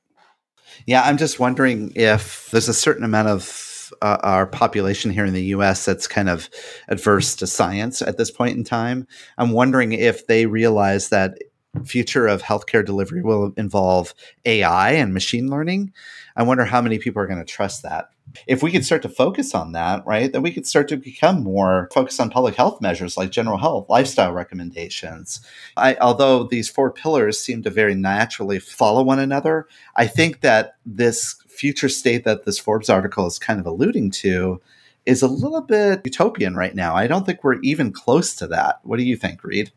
yeah, 0.86 1.02
I'm 1.02 1.16
just 1.16 1.38
wondering 1.38 1.92
if 1.94 2.50
there's 2.50 2.68
a 2.68 2.74
certain 2.74 3.04
amount 3.04 3.28
of 3.28 3.92
uh, 4.02 4.18
our 4.22 4.46
population 4.46 5.10
here 5.10 5.24
in 5.24 5.34
the 5.34 5.44
US 5.44 5.84
that's 5.84 6.08
kind 6.08 6.28
of 6.28 6.50
adverse 6.88 7.36
to 7.36 7.46
science 7.46 8.02
at 8.02 8.18
this 8.18 8.30
point 8.30 8.56
in 8.56 8.64
time. 8.64 9.06
I'm 9.38 9.52
wondering 9.52 9.92
if 9.92 10.26
they 10.26 10.46
realize 10.46 11.08
that 11.10 11.38
future 11.84 12.26
of 12.26 12.42
healthcare 12.42 12.84
delivery 12.84 13.22
will 13.22 13.52
involve 13.56 14.14
AI 14.44 14.92
and 14.92 15.12
machine 15.12 15.48
learning. 15.48 15.92
I 16.36 16.42
wonder 16.42 16.64
how 16.64 16.80
many 16.80 16.98
people 16.98 17.22
are 17.22 17.26
going 17.26 17.38
to 17.38 17.44
trust 17.44 17.82
that 17.82 18.10
if 18.46 18.62
we 18.62 18.70
could 18.72 18.84
start 18.84 19.02
to 19.02 19.08
focus 19.08 19.54
on 19.54 19.72
that, 19.72 20.04
right, 20.06 20.32
then 20.32 20.42
we 20.42 20.52
could 20.52 20.66
start 20.66 20.88
to 20.88 20.96
become 20.96 21.42
more 21.42 21.88
focused 21.92 22.20
on 22.20 22.30
public 22.30 22.54
health 22.54 22.80
measures 22.80 23.16
like 23.16 23.30
general 23.30 23.58
health, 23.58 23.88
lifestyle 23.88 24.32
recommendations. 24.32 25.40
I, 25.76 25.96
although 25.96 26.44
these 26.44 26.68
four 26.68 26.90
pillars 26.90 27.38
seem 27.38 27.62
to 27.62 27.70
very 27.70 27.94
naturally 27.94 28.58
follow 28.58 29.02
one 29.02 29.18
another, 29.18 29.68
I 29.94 30.06
think 30.06 30.40
that 30.40 30.76
this 30.84 31.36
future 31.48 31.88
state 31.88 32.24
that 32.24 32.44
this 32.44 32.58
Forbes 32.58 32.90
article 32.90 33.26
is 33.26 33.38
kind 33.38 33.60
of 33.60 33.66
alluding 33.66 34.10
to 34.10 34.60
is 35.06 35.22
a 35.22 35.28
little 35.28 35.62
bit 35.62 36.02
utopian 36.04 36.56
right 36.56 36.74
now. 36.74 36.94
I 36.94 37.06
don't 37.06 37.24
think 37.24 37.44
we're 37.44 37.60
even 37.60 37.92
close 37.92 38.34
to 38.36 38.46
that. 38.48 38.80
What 38.82 38.98
do 38.98 39.04
you 39.04 39.16
think, 39.16 39.44
Reed? 39.44 39.70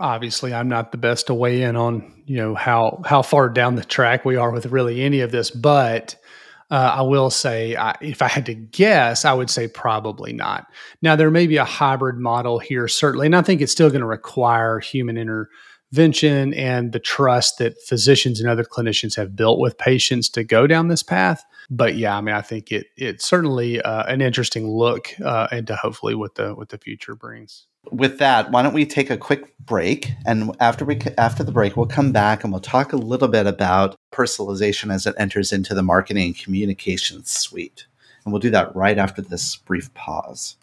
Obviously, 0.00 0.52
I'm 0.52 0.68
not 0.68 0.90
the 0.92 0.98
best 0.98 1.28
to 1.28 1.34
weigh 1.34 1.62
in 1.62 1.76
on, 1.76 2.12
you 2.26 2.36
know, 2.36 2.54
how 2.54 3.02
how 3.04 3.22
far 3.22 3.48
down 3.48 3.76
the 3.76 3.84
track 3.84 4.24
we 4.24 4.36
are 4.36 4.50
with 4.50 4.66
really 4.66 5.02
any 5.02 5.20
of 5.20 5.30
this, 5.30 5.50
but 5.50 6.16
uh, 6.70 6.94
I 6.96 7.02
will 7.02 7.30
say, 7.30 7.76
I, 7.76 7.94
if 8.00 8.22
I 8.22 8.28
had 8.28 8.46
to 8.46 8.54
guess, 8.54 9.24
I 9.24 9.32
would 9.32 9.50
say 9.50 9.68
probably 9.68 10.32
not. 10.32 10.66
Now, 11.00 11.14
there 11.14 11.30
may 11.30 11.46
be 11.46 11.58
a 11.58 11.64
hybrid 11.64 12.16
model 12.16 12.58
here, 12.58 12.88
certainly, 12.88 13.26
and 13.26 13.36
I 13.36 13.42
think 13.42 13.60
it's 13.60 13.72
still 13.72 13.88
going 13.88 14.00
to 14.00 14.06
require 14.06 14.80
human 14.80 15.16
intervention 15.16 16.54
and 16.54 16.92
the 16.92 16.98
trust 16.98 17.58
that 17.58 17.80
physicians 17.82 18.40
and 18.40 18.50
other 18.50 18.64
clinicians 18.64 19.14
have 19.14 19.36
built 19.36 19.60
with 19.60 19.78
patients 19.78 20.28
to 20.30 20.42
go 20.42 20.66
down 20.66 20.88
this 20.88 21.04
path. 21.04 21.44
But 21.70 21.96
yeah, 21.96 22.16
I 22.16 22.20
mean, 22.20 22.34
I 22.34 22.42
think 22.42 22.72
it 22.72 22.86
it's 22.96 23.24
certainly 23.24 23.80
uh, 23.80 24.04
an 24.04 24.20
interesting 24.20 24.68
look 24.68 25.08
uh, 25.24 25.48
into 25.52 25.76
hopefully 25.76 26.14
what 26.16 26.34
the 26.34 26.54
what 26.54 26.70
the 26.70 26.78
future 26.78 27.14
brings 27.14 27.66
with 27.90 28.18
that, 28.18 28.50
why 28.50 28.62
don't 28.62 28.74
we 28.74 28.86
take 28.86 29.10
a 29.10 29.16
quick 29.16 29.56
break? 29.58 30.12
And 30.26 30.54
after 30.60 30.84
we 30.84 30.98
after 31.18 31.42
the 31.42 31.52
break, 31.52 31.76
we'll 31.76 31.86
come 31.86 32.12
back 32.12 32.44
and 32.44 32.52
we'll 32.52 32.60
talk 32.60 32.92
a 32.92 32.96
little 32.96 33.28
bit 33.28 33.46
about 33.46 33.96
personalization 34.12 34.92
as 34.92 35.06
it 35.06 35.14
enters 35.18 35.52
into 35.52 35.74
the 35.74 35.82
marketing 35.82 36.26
and 36.26 36.38
communications 36.38 37.30
suite. 37.30 37.86
And 38.24 38.32
we'll 38.32 38.40
do 38.40 38.50
that 38.50 38.74
right 38.74 38.98
after 38.98 39.22
this 39.22 39.56
brief 39.56 39.92
pause. 39.94 40.56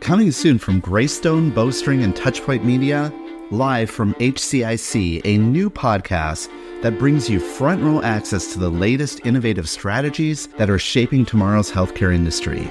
Coming 0.00 0.32
soon 0.32 0.58
from 0.58 0.80
Greystone, 0.80 1.50
Bowstring, 1.50 2.02
and 2.02 2.14
Touchpoint 2.14 2.64
Media, 2.64 3.12
live 3.50 3.90
from 3.90 4.14
HCIC, 4.14 5.20
a 5.24 5.36
new 5.36 5.68
podcast 5.68 6.48
that 6.82 6.98
brings 6.98 7.28
you 7.28 7.40
front 7.40 7.82
row 7.82 8.00
access 8.02 8.52
to 8.52 8.58
the 8.58 8.70
latest 8.70 9.20
innovative 9.26 9.68
strategies 9.68 10.46
that 10.56 10.70
are 10.70 10.78
shaping 10.78 11.26
tomorrow's 11.26 11.70
healthcare 11.70 12.14
industry. 12.14 12.70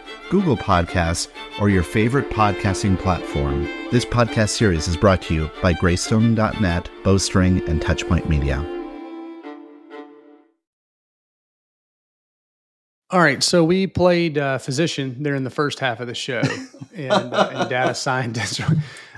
Google 0.31 0.57
Podcasts, 0.57 1.27
or 1.59 1.69
your 1.69 1.83
favorite 1.83 2.29
podcasting 2.29 2.97
platform. 2.97 3.65
This 3.91 4.05
podcast 4.05 4.49
series 4.49 4.87
is 4.87 4.95
brought 4.95 5.21
to 5.23 5.33
you 5.35 5.51
by 5.61 5.73
Greystone.net, 5.73 6.89
Bowstring, 7.03 7.67
and 7.67 7.81
Touchpoint 7.81 8.29
Media. 8.29 8.80
All 13.11 13.19
right, 13.19 13.43
so 13.43 13.61
we 13.61 13.87
played 13.87 14.37
uh, 14.37 14.57
physician 14.57 15.21
there 15.21 15.35
in 15.35 15.43
the 15.43 15.49
first 15.49 15.79
half 15.79 15.99
of 15.99 16.07
the 16.07 16.15
show, 16.15 16.41
and, 16.95 17.11
uh, 17.11 17.49
and 17.53 17.69
data 17.69 17.93
scientist. 17.93 18.61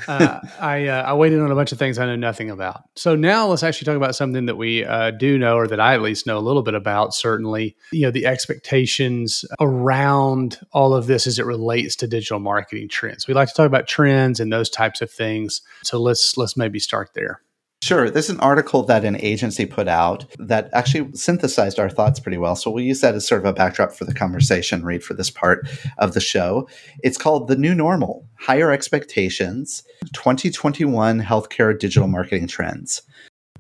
Uh, 0.06 0.42
I 0.60 0.88
uh, 0.88 1.04
I 1.04 1.14
waited 1.14 1.40
on 1.40 1.50
a 1.50 1.56
bunch 1.56 1.72
of 1.72 1.80
things 1.80 1.98
I 1.98 2.06
know 2.06 2.18
nothing 2.18 2.50
about. 2.50 2.84
So 2.98 3.16
now 3.16 3.48
let's 3.48 3.64
actually 3.64 3.86
talk 3.86 3.96
about 3.96 4.18
something 4.18 4.48
that 4.48 4.58
we 4.58 4.84
uh, 4.84 5.12
do 5.12 5.38
know, 5.38 5.56
or 5.56 5.66
that 5.68 5.80
I 5.80 5.94
at 5.94 6.02
least 6.02 6.28
know 6.28 6.38
a 6.38 6.42
little 6.42 6.62
bit 6.62 6.74
about. 6.74 7.14
Certainly, 7.14 7.78
you 7.94 8.02
know 8.02 8.12
the 8.12 8.26
expectations 8.26 9.46
around 9.62 10.60
all 10.74 10.94
of 10.94 11.08
this 11.08 11.26
as 11.26 11.40
it 11.40 11.46
relates 11.46 11.96
to 11.96 12.08
digital 12.08 12.40
marketing 12.40 12.90
trends. 12.90 13.30
We 13.30 13.34
like 13.34 13.48
to 13.48 13.54
talk 13.54 13.66
about 13.66 13.88
trends 13.88 14.42
and 14.42 14.52
those 14.52 14.70
types 14.70 15.02
of 15.02 15.10
things. 15.10 15.62
So 15.84 16.02
let's 16.02 16.36
let's 16.36 16.58
maybe 16.58 16.80
start 16.80 17.12
there. 17.14 17.40
Sure. 17.84 18.10
There's 18.10 18.30
an 18.30 18.40
article 18.40 18.84
that 18.84 19.04
an 19.04 19.18
agency 19.20 19.66
put 19.66 19.90
out 19.90 20.24
that 20.40 20.70
actually 20.72 21.14
synthesized 21.16 21.80
our 21.80 21.90
thoughts 21.90 22.18
pretty 22.18 22.38
well. 22.38 22.56
So 22.56 22.72
we'll 22.72 22.86
use 22.86 23.02
that 23.02 23.14
as 23.14 23.28
sort 23.28 23.42
of 23.42 23.46
a 23.46 23.52
backdrop 23.52 23.92
for 23.92 24.06
the 24.06 24.14
conversation, 24.14 24.86
Reed 24.86 25.04
for 25.04 25.16
this 25.16 25.30
part 25.30 25.68
of 25.98 26.14
the 26.14 26.22
show. 26.22 26.70
It's 27.04 27.18
called 27.18 27.50
The 27.50 27.58
New 27.58 27.76
Normal 27.76 28.26
Higher 28.36 28.72
Expectations 28.72 29.84
2021 30.14 31.20
Healthcare 31.20 31.78
Digital 31.78 32.08
Marketing 32.08 32.48
Trends. 32.48 33.02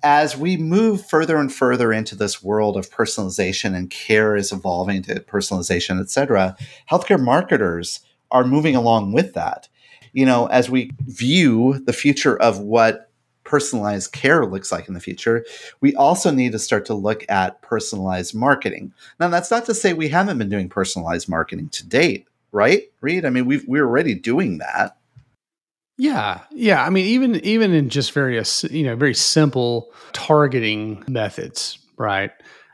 As 0.03 0.37
we 0.37 0.55
move 0.55 1.05
further 1.05 1.35
and 1.35 1.53
further 1.53 1.91
into 1.91 2.15
this 2.15 2.41
world 2.41 2.77
of 2.77 2.89
personalization 2.89 3.75
and 3.75 3.89
care 3.89 4.37
is 4.37 4.53
evolving 4.53 5.01
to 5.01 5.15
personalization, 5.19 5.99
et 5.99 6.09
cetera, 6.09 6.55
healthcare 6.89 7.21
marketers 7.21 7.99
are 8.31 8.45
moving 8.45 8.77
along 8.77 9.11
with 9.11 9.33
that. 9.33 9.67
You 10.13 10.25
know, 10.25 10.45
as 10.45 10.69
we 10.69 10.91
view 11.07 11.83
the 11.85 11.91
future 11.91 12.37
of 12.37 12.59
what 12.59 13.09
personalized 13.43 14.12
care 14.12 14.45
looks 14.45 14.71
like 14.71 14.88
in 14.88 14.93
the 14.93 15.00
future, 15.00 15.45
we 15.81 15.95
also 15.95 16.31
need 16.31 16.51
to 16.51 16.59
start 16.59 16.85
to 16.85 16.93
look 16.93 17.25
at 17.29 17.62
personalized 17.62 18.35
marketing. 18.35 18.93
Now, 19.19 19.29
that's 19.29 19.51
not 19.51 19.65
to 19.65 19.73
say 19.73 19.93
we 19.93 20.09
haven't 20.09 20.38
been 20.38 20.50
doing 20.50 20.69
personalized 20.69 21.29
marketing 21.29 21.69
to 21.69 21.88
date, 21.88 22.27
right, 22.51 22.83
Reed? 23.01 23.25
I 23.25 23.29
mean, 23.29 23.45
we 23.45 23.63
we're 23.67 23.85
already 23.85 24.15
doing 24.15 24.59
that. 24.59 24.97
Yeah, 25.97 26.41
yeah. 26.51 26.83
I 26.83 26.89
mean, 26.89 27.05
even 27.05 27.35
even 27.45 27.73
in 27.73 27.89
just 27.89 28.13
various, 28.13 28.63
you 28.65 28.83
know, 28.83 28.95
very 28.95 29.13
simple 29.13 29.91
targeting 30.12 31.03
methods, 31.07 31.77
right? 31.97 32.31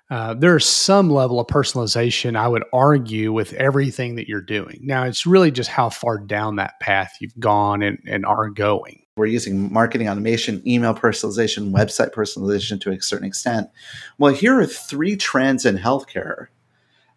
Uh, 0.10 0.34
there's 0.34 0.66
some 0.66 1.12
level 1.12 1.40
of 1.40 1.46
personalization, 1.46 2.36
I 2.36 2.48
would 2.48 2.64
argue, 2.74 3.32
with 3.32 3.54
everything 3.54 4.16
that 4.16 4.28
you're 4.28 4.42
doing. 4.42 4.80
Now, 4.82 5.04
it's 5.04 5.28
really 5.28 5.52
just 5.52 5.70
how 5.70 5.90
far 5.90 6.18
down 6.18 6.56
that 6.56 6.80
path 6.80 7.18
you've 7.22 7.40
gone 7.40 7.84
and, 7.84 8.00
and 8.08 8.26
are 8.26 8.50
going. 8.50 9.04
We're 9.20 9.26
using 9.26 9.72
marketing 9.72 10.08
automation, 10.08 10.66
email 10.66 10.96
personalization, 10.96 11.74
website 11.74 12.12
personalization 12.12 12.80
to 12.80 12.92
a 12.92 13.02
certain 13.02 13.28
extent. 13.28 13.70
Well, 14.18 14.34
here 14.34 14.58
are 14.58 14.66
three 14.66 15.18
trends 15.18 15.66
in 15.66 15.78
healthcare 15.78 16.48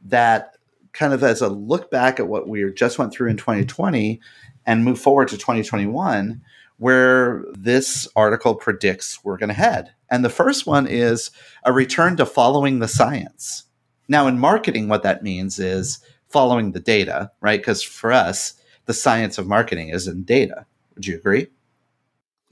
that 0.06 0.56
kind 0.92 1.12
of 1.12 1.23
as 1.23 1.40
a 1.40 1.49
look 1.49 1.92
back 1.92 2.18
at 2.18 2.26
what 2.26 2.49
we 2.49 2.68
just 2.73 2.99
went 2.99 3.12
through 3.12 3.30
in 3.30 3.37
2020 3.37 4.21
and 4.66 4.85
move 4.85 4.99
forward 4.99 5.28
to 5.28 5.38
2021 5.38 6.42
where 6.78 7.44
this 7.52 8.09
article 8.16 8.56
predicts 8.56 9.23
we're 9.23 9.38
going 9.38 9.49
to 9.49 9.54
head. 9.54 9.92
And 10.11 10.25
the 10.25 10.28
first 10.28 10.66
one 10.66 10.88
is 10.88 11.30
a 11.62 11.73
return 11.73 12.16
to 12.16 12.26
following 12.26 12.80
the 12.80 12.88
science. 12.88 13.66
Now, 14.09 14.26
in 14.26 14.40
marketing, 14.40 14.88
what 14.88 15.04
that 15.04 15.23
means 15.23 15.61
is 15.61 16.00
following 16.28 16.73
the 16.73 16.80
data, 16.80 17.30
right? 17.40 17.61
Because 17.61 17.80
for 17.80 18.11
us, 18.11 18.54
the 18.87 18.92
science 18.92 19.38
of 19.38 19.47
marketing 19.47 19.90
is 19.90 20.09
in 20.09 20.25
data. 20.25 20.66
Would 20.97 21.06
you 21.06 21.14
agree? 21.14 21.47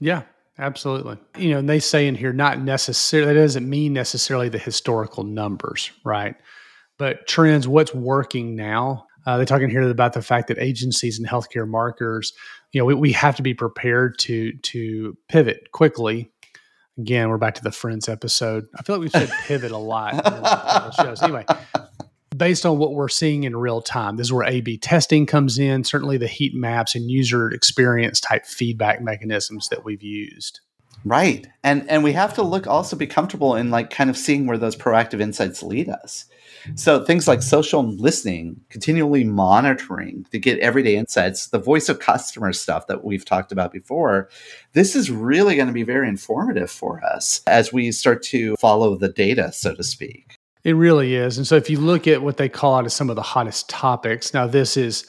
Yeah, 0.01 0.23
absolutely. 0.57 1.17
You 1.37 1.51
know, 1.51 1.59
and 1.59 1.69
they 1.69 1.79
say 1.79 2.07
in 2.07 2.15
here, 2.15 2.33
not 2.33 2.59
necessarily, 2.59 3.33
that 3.33 3.39
doesn't 3.39 3.69
mean 3.69 3.93
necessarily 3.93 4.49
the 4.49 4.57
historical 4.57 5.23
numbers, 5.23 5.91
right? 6.03 6.35
But 6.97 7.27
trends, 7.27 7.67
what's 7.67 7.93
working 7.93 8.55
now. 8.55 9.05
Uh, 9.25 9.37
they're 9.37 9.45
talking 9.45 9.69
here 9.69 9.87
about 9.87 10.13
the 10.13 10.21
fact 10.23 10.47
that 10.47 10.57
agencies 10.57 11.19
and 11.19 11.27
healthcare 11.27 11.67
marketers, 11.67 12.33
you 12.71 12.81
know, 12.81 12.85
we, 12.85 12.95
we 12.95 13.11
have 13.11 13.35
to 13.35 13.43
be 13.43 13.53
prepared 13.53 14.17
to 14.17 14.53
to 14.53 15.15
pivot 15.29 15.71
quickly. 15.71 16.31
Again, 16.97 17.29
we're 17.29 17.37
back 17.37 17.53
to 17.55 17.63
the 17.63 17.71
Friends 17.71 18.09
episode. 18.09 18.65
I 18.75 18.81
feel 18.81 18.95
like 18.95 19.01
we've 19.01 19.11
said 19.11 19.29
pivot 19.45 19.71
a 19.71 19.77
lot 19.77 20.95
shows. 20.95 21.21
Anyway, 21.21 21.45
based 22.41 22.65
on 22.65 22.79
what 22.79 22.93
we're 22.93 23.07
seeing 23.07 23.43
in 23.43 23.55
real 23.55 23.83
time. 23.83 24.17
This 24.17 24.25
is 24.25 24.33
where 24.33 24.47
A 24.47 24.61
B 24.61 24.75
testing 24.75 25.27
comes 25.27 25.59
in, 25.59 25.83
certainly 25.83 26.17
the 26.17 26.25
heat 26.25 26.55
maps 26.55 26.95
and 26.95 27.11
user 27.11 27.51
experience 27.51 28.19
type 28.19 28.47
feedback 28.47 28.99
mechanisms 28.99 29.69
that 29.69 29.85
we've 29.85 30.01
used. 30.01 30.59
Right. 31.05 31.45
And 31.63 31.87
and 31.87 32.03
we 32.03 32.13
have 32.13 32.33
to 32.33 32.41
look 32.41 32.65
also 32.65 32.95
be 32.95 33.05
comfortable 33.05 33.55
in 33.55 33.69
like 33.69 33.91
kind 33.91 34.09
of 34.09 34.17
seeing 34.17 34.47
where 34.47 34.57
those 34.57 34.75
proactive 34.75 35.21
insights 35.21 35.61
lead 35.61 35.87
us. 35.87 36.25
So 36.73 37.05
things 37.05 37.27
like 37.27 37.43
social 37.43 37.83
listening, 37.83 38.61
continually 38.69 39.23
monitoring 39.23 40.25
to 40.31 40.39
get 40.39 40.57
everyday 40.59 40.95
insights, 40.95 41.49
the 41.49 41.59
voice 41.59 41.89
of 41.89 41.99
customer 41.99 42.53
stuff 42.53 42.87
that 42.87 43.03
we've 43.03 43.23
talked 43.23 43.51
about 43.51 43.71
before, 43.71 44.29
this 44.73 44.95
is 44.95 45.11
really 45.11 45.55
going 45.55 45.67
to 45.67 45.73
be 45.73 45.83
very 45.83 46.07
informative 46.07 46.71
for 46.71 47.03
us 47.03 47.43
as 47.45 47.71
we 47.71 47.91
start 47.91 48.23
to 48.23 48.55
follow 48.55 48.95
the 48.95 49.09
data, 49.09 49.51
so 49.51 49.75
to 49.75 49.83
speak. 49.83 50.39
It 50.63 50.73
really 50.73 51.15
is. 51.15 51.37
And 51.37 51.47
so 51.47 51.55
if 51.55 51.69
you 51.69 51.79
look 51.79 52.07
at 52.07 52.21
what 52.21 52.37
they 52.37 52.49
call 52.49 52.75
out 52.75 52.85
as 52.85 52.93
some 52.93 53.09
of 53.09 53.15
the 53.15 53.21
hottest 53.21 53.67
topics, 53.69 54.33
now 54.33 54.45
this 54.45 54.77
is 54.77 55.05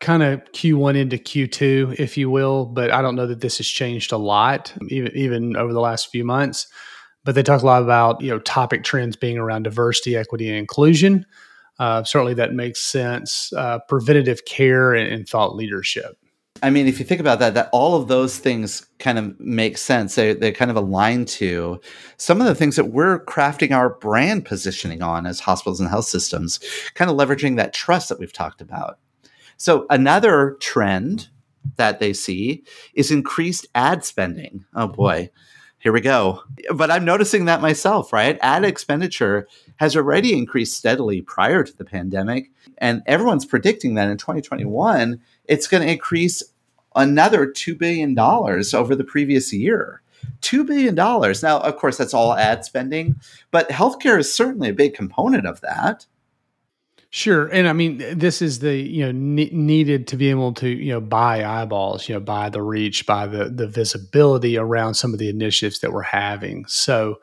kind 0.00 0.22
of 0.22 0.44
Q1 0.52 0.96
into 0.96 1.16
Q2, 1.16 1.98
if 1.98 2.16
you 2.16 2.30
will, 2.30 2.66
but 2.66 2.92
I 2.92 3.02
don't 3.02 3.16
know 3.16 3.26
that 3.26 3.40
this 3.40 3.58
has 3.58 3.66
changed 3.66 4.12
a 4.12 4.16
lot, 4.16 4.72
even, 4.88 5.12
even 5.16 5.56
over 5.56 5.72
the 5.72 5.80
last 5.80 6.10
few 6.10 6.24
months. 6.24 6.66
But 7.24 7.36
they 7.36 7.42
talk 7.44 7.62
a 7.62 7.66
lot 7.66 7.82
about 7.82 8.20
you 8.20 8.30
know 8.30 8.40
topic 8.40 8.82
trends 8.82 9.14
being 9.14 9.38
around 9.38 9.62
diversity, 9.62 10.16
equity, 10.16 10.48
and 10.48 10.58
inclusion. 10.58 11.24
Uh, 11.78 12.02
certainly, 12.02 12.34
that 12.34 12.52
makes 12.52 12.80
sense. 12.80 13.52
Uh, 13.52 13.78
preventative 13.88 14.44
care 14.44 14.92
and, 14.92 15.12
and 15.12 15.28
thought 15.28 15.54
leadership. 15.54 16.16
I 16.62 16.70
mean, 16.70 16.86
if 16.86 17.00
you 17.00 17.04
think 17.04 17.20
about 17.20 17.40
that, 17.40 17.54
that 17.54 17.68
all 17.72 18.00
of 18.00 18.06
those 18.06 18.38
things 18.38 18.86
kind 19.00 19.18
of 19.18 19.38
make 19.40 19.76
sense. 19.76 20.14
They 20.14 20.32
they 20.32 20.52
kind 20.52 20.70
of 20.70 20.76
align 20.76 21.24
to 21.26 21.80
some 22.16 22.40
of 22.40 22.46
the 22.46 22.54
things 22.54 22.76
that 22.76 22.92
we're 22.92 23.24
crafting 23.24 23.72
our 23.72 23.90
brand 23.90 24.44
positioning 24.44 25.02
on 25.02 25.26
as 25.26 25.40
hospitals 25.40 25.80
and 25.80 25.90
health 25.90 26.04
systems, 26.04 26.60
kind 26.94 27.10
of 27.10 27.16
leveraging 27.16 27.56
that 27.56 27.74
trust 27.74 28.08
that 28.08 28.20
we've 28.20 28.32
talked 28.32 28.60
about. 28.60 28.98
So 29.56 29.86
another 29.90 30.56
trend 30.60 31.28
that 31.76 32.00
they 32.00 32.12
see 32.12 32.64
is 32.94 33.10
increased 33.10 33.66
ad 33.74 34.04
spending. 34.04 34.64
Oh 34.74 34.88
boy, 34.88 35.30
here 35.82 35.92
we 35.92 36.00
go. 36.00 36.42
But 36.72 36.92
I'm 36.92 37.04
noticing 37.04 37.46
that 37.46 37.60
myself, 37.60 38.12
right? 38.12 38.38
Ad 38.40 38.64
expenditure 38.64 39.48
has 39.76 39.96
already 39.96 40.32
increased 40.32 40.76
steadily 40.76 41.22
prior 41.22 41.64
to 41.64 41.76
the 41.76 41.84
pandemic. 41.84 42.50
And 42.78 43.02
everyone's 43.06 43.44
predicting 43.44 43.94
that 43.94 44.08
in 44.08 44.16
2021, 44.16 45.20
it's 45.46 45.66
going 45.66 45.82
to 45.82 45.92
increase 45.92 46.42
another 46.96 47.46
$2 47.46 47.78
billion 47.78 48.18
over 48.18 48.94
the 48.94 49.04
previous 49.04 49.52
year. 49.52 50.02
$2 50.40 50.66
billion. 50.66 50.94
Now, 50.94 51.60
of 51.60 51.76
course, 51.76 51.96
that's 51.96 52.14
all 52.14 52.34
ad 52.34 52.64
spending, 52.64 53.16
but 53.50 53.68
healthcare 53.70 54.18
is 54.18 54.32
certainly 54.32 54.68
a 54.68 54.74
big 54.74 54.94
component 54.94 55.46
of 55.46 55.60
that. 55.60 56.06
Sure, 57.14 57.46
and 57.48 57.68
I 57.68 57.74
mean 57.74 58.02
this 58.18 58.40
is 58.40 58.60
the 58.60 58.74
you 58.74 59.04
know 59.04 59.12
ne- 59.12 59.50
needed 59.52 60.06
to 60.06 60.16
be 60.16 60.30
able 60.30 60.54
to 60.54 60.66
you 60.66 60.94
know 60.94 61.00
buy 61.00 61.44
eyeballs, 61.44 62.08
you 62.08 62.14
know 62.14 62.20
buy 62.20 62.48
the 62.48 62.62
reach, 62.62 63.04
buy 63.04 63.26
the 63.26 63.50
the 63.50 63.66
visibility 63.66 64.56
around 64.56 64.94
some 64.94 65.12
of 65.12 65.18
the 65.18 65.28
initiatives 65.28 65.80
that 65.80 65.92
we're 65.92 66.00
having. 66.00 66.64
So 66.68 67.20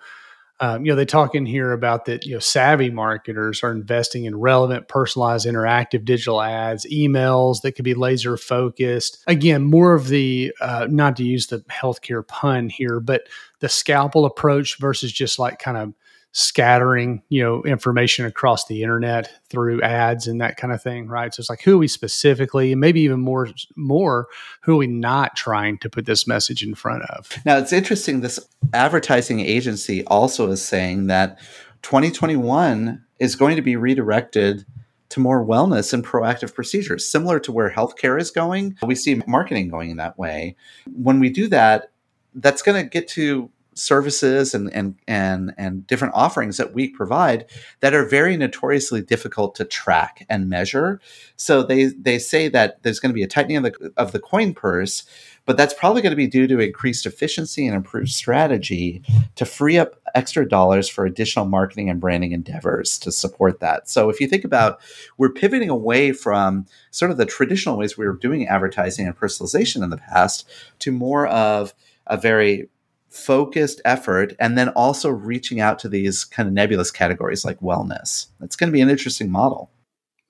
um, 0.61 0.85
you 0.85 0.91
know, 0.91 0.95
they 0.95 1.05
talk 1.05 1.35
in 1.35 1.45
here 1.45 1.71
about 1.71 2.05
that, 2.05 2.25
you 2.25 2.33
know, 2.33 2.39
savvy 2.39 2.89
marketers 2.89 3.63
are 3.63 3.71
investing 3.71 4.25
in 4.25 4.35
relevant, 4.37 4.87
personalized, 4.89 5.47
interactive 5.47 6.03
digital 6.03 6.41
ads, 6.41 6.85
emails 6.87 7.61
that 7.61 7.73
could 7.73 7.85
be 7.85 7.93
laser 7.93 8.35
focused. 8.35 9.23
Again, 9.27 9.63
more 9.63 9.93
of 9.93 10.09
the, 10.09 10.53
uh, 10.59 10.87
not 10.89 11.15
to 11.17 11.23
use 11.23 11.47
the 11.47 11.59
healthcare 11.69 12.27
pun 12.27 12.69
here, 12.69 12.99
but 12.99 13.23
the 13.59 13.69
scalpel 13.69 14.25
approach 14.25 14.77
versus 14.79 15.11
just 15.11 15.39
like 15.39 15.59
kind 15.59 15.77
of 15.77 15.93
scattering 16.31 17.23
you 17.29 17.41
know 17.41 17.63
information 17.63 18.23
across 18.25 18.67
the 18.67 18.83
internet 18.83 19.31
through 19.49 19.81
ads 19.81 20.27
and 20.27 20.39
that 20.41 20.57
kind 20.57 20.71
of 20.71 20.81
thing 20.81 21.07
right? 21.07 21.33
So 21.33 21.41
it's 21.41 21.49
like 21.49 21.61
who 21.61 21.75
are 21.75 21.79
we 21.79 21.87
specifically? 21.87 22.71
And 22.71 22.81
maybe 22.81 23.01
even 23.01 23.19
more 23.19 23.49
more 23.75 24.27
who 24.61 24.73
are 24.73 24.77
we 24.77 24.87
not 24.87 25.35
trying 25.35 25.79
to 25.79 25.89
put 25.89 26.05
this 26.05 26.27
message 26.27 26.63
in 26.63 26.75
front 26.75 27.03
of? 27.03 27.31
Now 27.45 27.57
it's 27.57 27.73
interesting 27.73 28.21
this 28.21 28.39
advertising 28.73 29.39
agency 29.39 30.05
also 30.05 30.51
is 30.51 30.61
saying 30.61 31.07
that 31.07 31.39
2021 31.81 33.03
is 33.19 33.35
going 33.35 33.55
to 33.55 33.61
be 33.61 33.75
redirected 33.75 34.65
to 35.09 35.19
more 35.19 35.43
wellness 35.43 35.91
and 35.91 36.05
proactive 36.05 36.53
procedures 36.53 37.09
similar 37.09 37.39
to 37.39 37.51
where 37.51 37.71
healthcare 37.71 38.21
is 38.21 38.29
going. 38.29 38.77
We 38.83 38.93
see 38.93 39.21
marketing 39.25 39.69
going 39.69 39.95
that 39.95 40.19
way. 40.19 40.55
When 40.85 41.19
we 41.19 41.31
do 41.31 41.47
that 41.47 41.91
that's 42.35 42.61
going 42.61 42.81
to 42.81 42.87
get 42.87 43.07
to 43.09 43.49
services 43.79 44.53
and 44.53 44.71
and 44.73 44.95
and 45.07 45.53
and 45.57 45.87
different 45.87 46.13
offerings 46.13 46.57
that 46.57 46.73
we 46.73 46.89
provide 46.89 47.45
that 47.79 47.93
are 47.93 48.05
very 48.05 48.37
notoriously 48.37 49.01
difficult 49.01 49.55
to 49.55 49.65
track 49.65 50.25
and 50.29 50.49
measure. 50.49 50.99
So 51.35 51.63
they 51.63 51.85
they 51.85 52.19
say 52.19 52.47
that 52.49 52.83
there's 52.83 52.99
going 52.99 53.11
to 53.11 53.15
be 53.15 53.23
a 53.23 53.27
tightening 53.27 53.57
of 53.57 53.63
the 53.63 53.93
of 53.97 54.11
the 54.11 54.19
coin 54.19 54.53
purse, 54.53 55.03
but 55.45 55.57
that's 55.57 55.73
probably 55.73 56.01
going 56.01 56.11
to 56.11 56.17
be 56.17 56.27
due 56.27 56.47
to 56.47 56.59
increased 56.59 57.05
efficiency 57.05 57.65
and 57.65 57.75
improved 57.75 58.09
strategy 58.09 59.01
to 59.35 59.45
free 59.45 59.77
up 59.77 59.95
extra 60.15 60.47
dollars 60.47 60.89
for 60.89 61.05
additional 61.05 61.45
marketing 61.45 61.89
and 61.89 62.01
branding 62.01 62.31
endeavors 62.31 62.97
to 62.99 63.11
support 63.11 63.59
that. 63.59 63.89
So 63.89 64.09
if 64.09 64.19
you 64.19 64.27
think 64.27 64.43
about 64.43 64.79
we're 65.17 65.29
pivoting 65.29 65.69
away 65.69 66.11
from 66.11 66.65
sort 66.91 67.11
of 67.11 67.17
the 67.17 67.25
traditional 67.25 67.77
ways 67.77 67.97
we 67.97 68.05
were 68.05 68.13
doing 68.13 68.47
advertising 68.47 69.07
and 69.07 69.17
personalization 69.17 69.83
in 69.83 69.89
the 69.89 69.97
past 69.97 70.47
to 70.79 70.91
more 70.91 71.27
of 71.27 71.73
a 72.07 72.17
very 72.17 72.67
focused 73.09 73.81
effort 73.85 74.35
and 74.39 74.57
then 74.57 74.69
also 74.69 75.09
reaching 75.09 75.59
out 75.59 75.79
to 75.79 75.89
these 75.89 76.23
kind 76.23 76.47
of 76.47 76.53
nebulous 76.53 76.91
categories 76.91 77.43
like 77.43 77.59
wellness. 77.59 78.27
That's 78.39 78.55
going 78.55 78.69
to 78.69 78.73
be 78.73 78.81
an 78.81 78.89
interesting 78.89 79.31
model. 79.31 79.71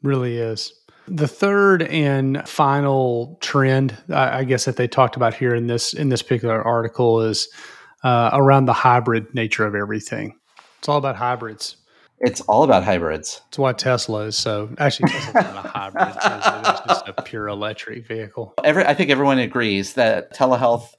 Really 0.01 0.37
is. 0.37 0.73
The 1.07 1.27
third 1.27 1.83
and 1.83 2.47
final 2.47 3.37
trend, 3.41 3.97
I 4.09 4.43
guess, 4.43 4.65
that 4.65 4.75
they 4.75 4.87
talked 4.87 5.15
about 5.15 5.33
here 5.33 5.55
in 5.55 5.67
this 5.67 5.93
in 5.93 6.09
this 6.09 6.21
particular 6.21 6.61
article 6.61 7.21
is 7.21 7.49
uh, 8.03 8.29
around 8.33 8.65
the 8.65 8.73
hybrid 8.73 9.33
nature 9.33 9.65
of 9.65 9.73
everything. 9.73 10.37
It's 10.77 10.87
all 10.87 10.97
about 10.97 11.15
hybrids. 11.15 11.77
It's 12.19 12.41
all 12.41 12.63
about 12.63 12.83
hybrids. 12.83 13.41
It's 13.47 13.57
why 13.57 13.73
Tesla 13.73 14.25
is 14.25 14.37
so. 14.37 14.69
Actually, 14.77 15.11
Tesla's 15.11 15.33
not 15.33 15.65
a 15.65 15.67
hybrid; 15.67 16.07
it's 16.07 16.81
just 16.87 17.07
a 17.07 17.21
pure 17.23 17.47
electric 17.47 18.05
vehicle. 18.05 18.53
Every, 18.63 18.85
I 18.85 18.93
think 18.93 19.09
everyone 19.09 19.39
agrees 19.39 19.93
that 19.93 20.35
telehealth 20.35 20.93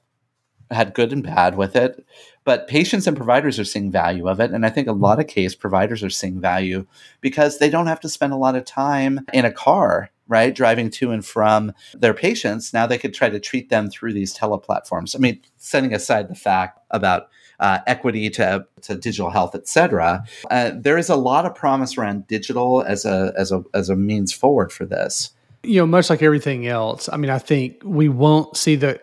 had 0.71 0.93
good 0.93 1.11
and 1.11 1.23
bad 1.23 1.55
with 1.55 1.75
it, 1.75 2.05
but 2.43 2.67
patients 2.67 3.07
and 3.07 3.17
providers 3.17 3.59
are 3.59 3.65
seeing 3.65 3.91
value 3.91 4.27
of 4.27 4.39
it. 4.39 4.51
And 4.51 4.65
I 4.65 4.69
think 4.69 4.87
a 4.87 4.93
lot 4.93 5.19
of 5.19 5.27
case 5.27 5.53
providers 5.53 6.03
are 6.03 6.09
seeing 6.09 6.39
value 6.39 6.87
because 7.19 7.59
they 7.59 7.69
don't 7.69 7.87
have 7.87 7.99
to 7.99 8.09
spend 8.09 8.33
a 8.33 8.37
lot 8.37 8.55
of 8.55 8.65
time 8.65 9.19
in 9.33 9.45
a 9.45 9.51
car, 9.51 10.09
right? 10.27 10.55
Driving 10.55 10.89
to 10.91 11.11
and 11.11 11.25
from 11.25 11.73
their 11.93 12.13
patients. 12.13 12.73
Now 12.73 12.87
they 12.87 12.97
could 12.97 13.13
try 13.13 13.29
to 13.29 13.39
treat 13.39 13.69
them 13.69 13.89
through 13.89 14.13
these 14.13 14.35
teleplatforms. 14.35 15.15
I 15.15 15.19
mean, 15.19 15.41
setting 15.57 15.93
aside 15.93 16.29
the 16.29 16.35
fact 16.35 16.79
about 16.89 17.29
uh, 17.59 17.79
equity 17.85 18.29
to, 18.31 18.65
to 18.81 18.95
digital 18.95 19.29
health, 19.29 19.53
et 19.53 19.67
cetera, 19.67 20.23
uh, 20.49 20.71
there 20.73 20.97
is 20.97 21.09
a 21.09 21.15
lot 21.15 21.45
of 21.45 21.53
promise 21.53 21.97
around 21.97 22.25
digital 22.27 22.81
as 22.81 23.05
a, 23.05 23.33
as 23.37 23.51
a, 23.51 23.63
as 23.73 23.89
a 23.89 23.95
means 23.95 24.33
forward 24.33 24.71
for 24.71 24.85
this. 24.85 25.31
You 25.63 25.81
know, 25.81 25.85
much 25.85 26.09
like 26.09 26.23
everything 26.23 26.65
else, 26.65 27.07
I 27.07 27.17
mean, 27.17 27.29
I 27.29 27.37
think 27.37 27.83
we 27.83 28.09
won't 28.09 28.57
see 28.57 28.75
the 28.75 28.99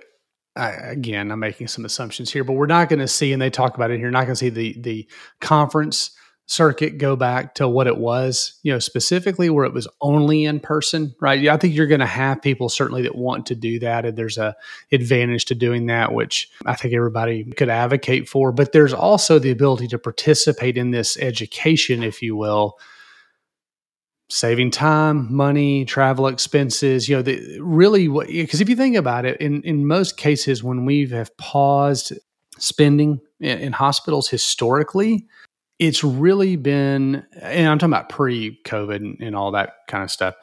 I, 0.59 0.71
again, 0.71 1.31
I'm 1.31 1.39
making 1.39 1.69
some 1.69 1.85
assumptions 1.85 2.33
here, 2.33 2.45
but 2.45 2.55
we're 2.55 2.67
not 2.67 2.89
going 2.89 2.99
to 2.99 3.09
see, 3.09 3.33
and 3.33 3.41
they 3.41 3.51
talk 3.51 3.77
about 3.77 3.91
it 3.91 3.99
here, 3.99 4.11
not 4.11 4.25
going 4.25 4.33
to 4.33 4.37
see 4.37 4.49
the 4.51 4.77
the 4.81 5.09
conference 5.41 6.11
circuit 6.49 6.97
go 6.97 7.15
back 7.15 7.55
to 7.57 7.69
what 7.69 7.87
it 7.87 7.99
was, 7.99 8.59
you 8.63 8.73
know, 8.73 8.79
specifically 8.79 9.51
where 9.51 9.67
it 9.67 9.73
was 9.75 9.87
only 10.01 10.47
in 10.47 10.59
person, 10.59 11.15
right? 11.21 11.47
I 11.47 11.59
think 11.59 11.75
you're 11.75 11.87
going 11.87 12.01
to 12.01 12.07
have 12.07 12.41
people 12.41 12.71
certainly 12.71 13.03
that 13.03 13.15
want 13.15 13.47
to 13.47 13.55
do 13.55 13.79
that, 13.81 14.07
and 14.07 14.17
there's 14.17 14.39
a 14.39 14.57
advantage 14.91 15.45
to 15.47 15.55
doing 15.55 15.87
that, 15.87 16.13
which 16.13 16.51
I 16.65 16.75
think 16.75 16.95
everybody 16.95 17.45
could 17.45 17.69
advocate 17.69 18.29
for. 18.29 18.51
But 18.51 18.73
there's 18.73 18.95
also 18.95 19.39
the 19.39 19.51
ability 19.51 19.89
to 19.89 19.99
participate 19.99 20.79
in 20.79 20.91
this 20.91 21.19
education, 21.19 22.03
if 22.03 22.23
you 22.23 22.35
will, 22.35 22.79
saving 24.31 24.71
time, 24.71 25.35
money, 25.35 25.85
travel 25.85 26.27
expenses, 26.27 27.09
you 27.09 27.17
know, 27.17 27.23
the, 27.23 27.59
really 27.61 28.09
because 28.09 28.61
if 28.61 28.69
you 28.69 28.77
think 28.77 28.97
about 28.97 29.25
it, 29.25 29.41
in, 29.41 29.63
in 29.63 29.87
most 29.87 30.17
cases, 30.17 30.63
when 30.63 30.85
we 30.85 31.07
have 31.09 31.35
paused 31.39 32.13
spending 32.59 33.21
in, 33.41 33.59
in 33.59 33.73
hospitals 33.73 34.29
historically, 34.29 35.27
it's 35.79 36.03
really 36.03 36.57
been, 36.57 37.25
and 37.41 37.69
I'm 37.69 37.79
talking 37.79 37.93
about 37.93 38.09
pre 38.09 38.59
COVID 38.65 38.97
and, 38.97 39.17
and 39.21 39.37
all 39.37 39.53
that 39.53 39.75
kind 39.87 40.05
of 40.05 40.11
stuff 40.11 40.35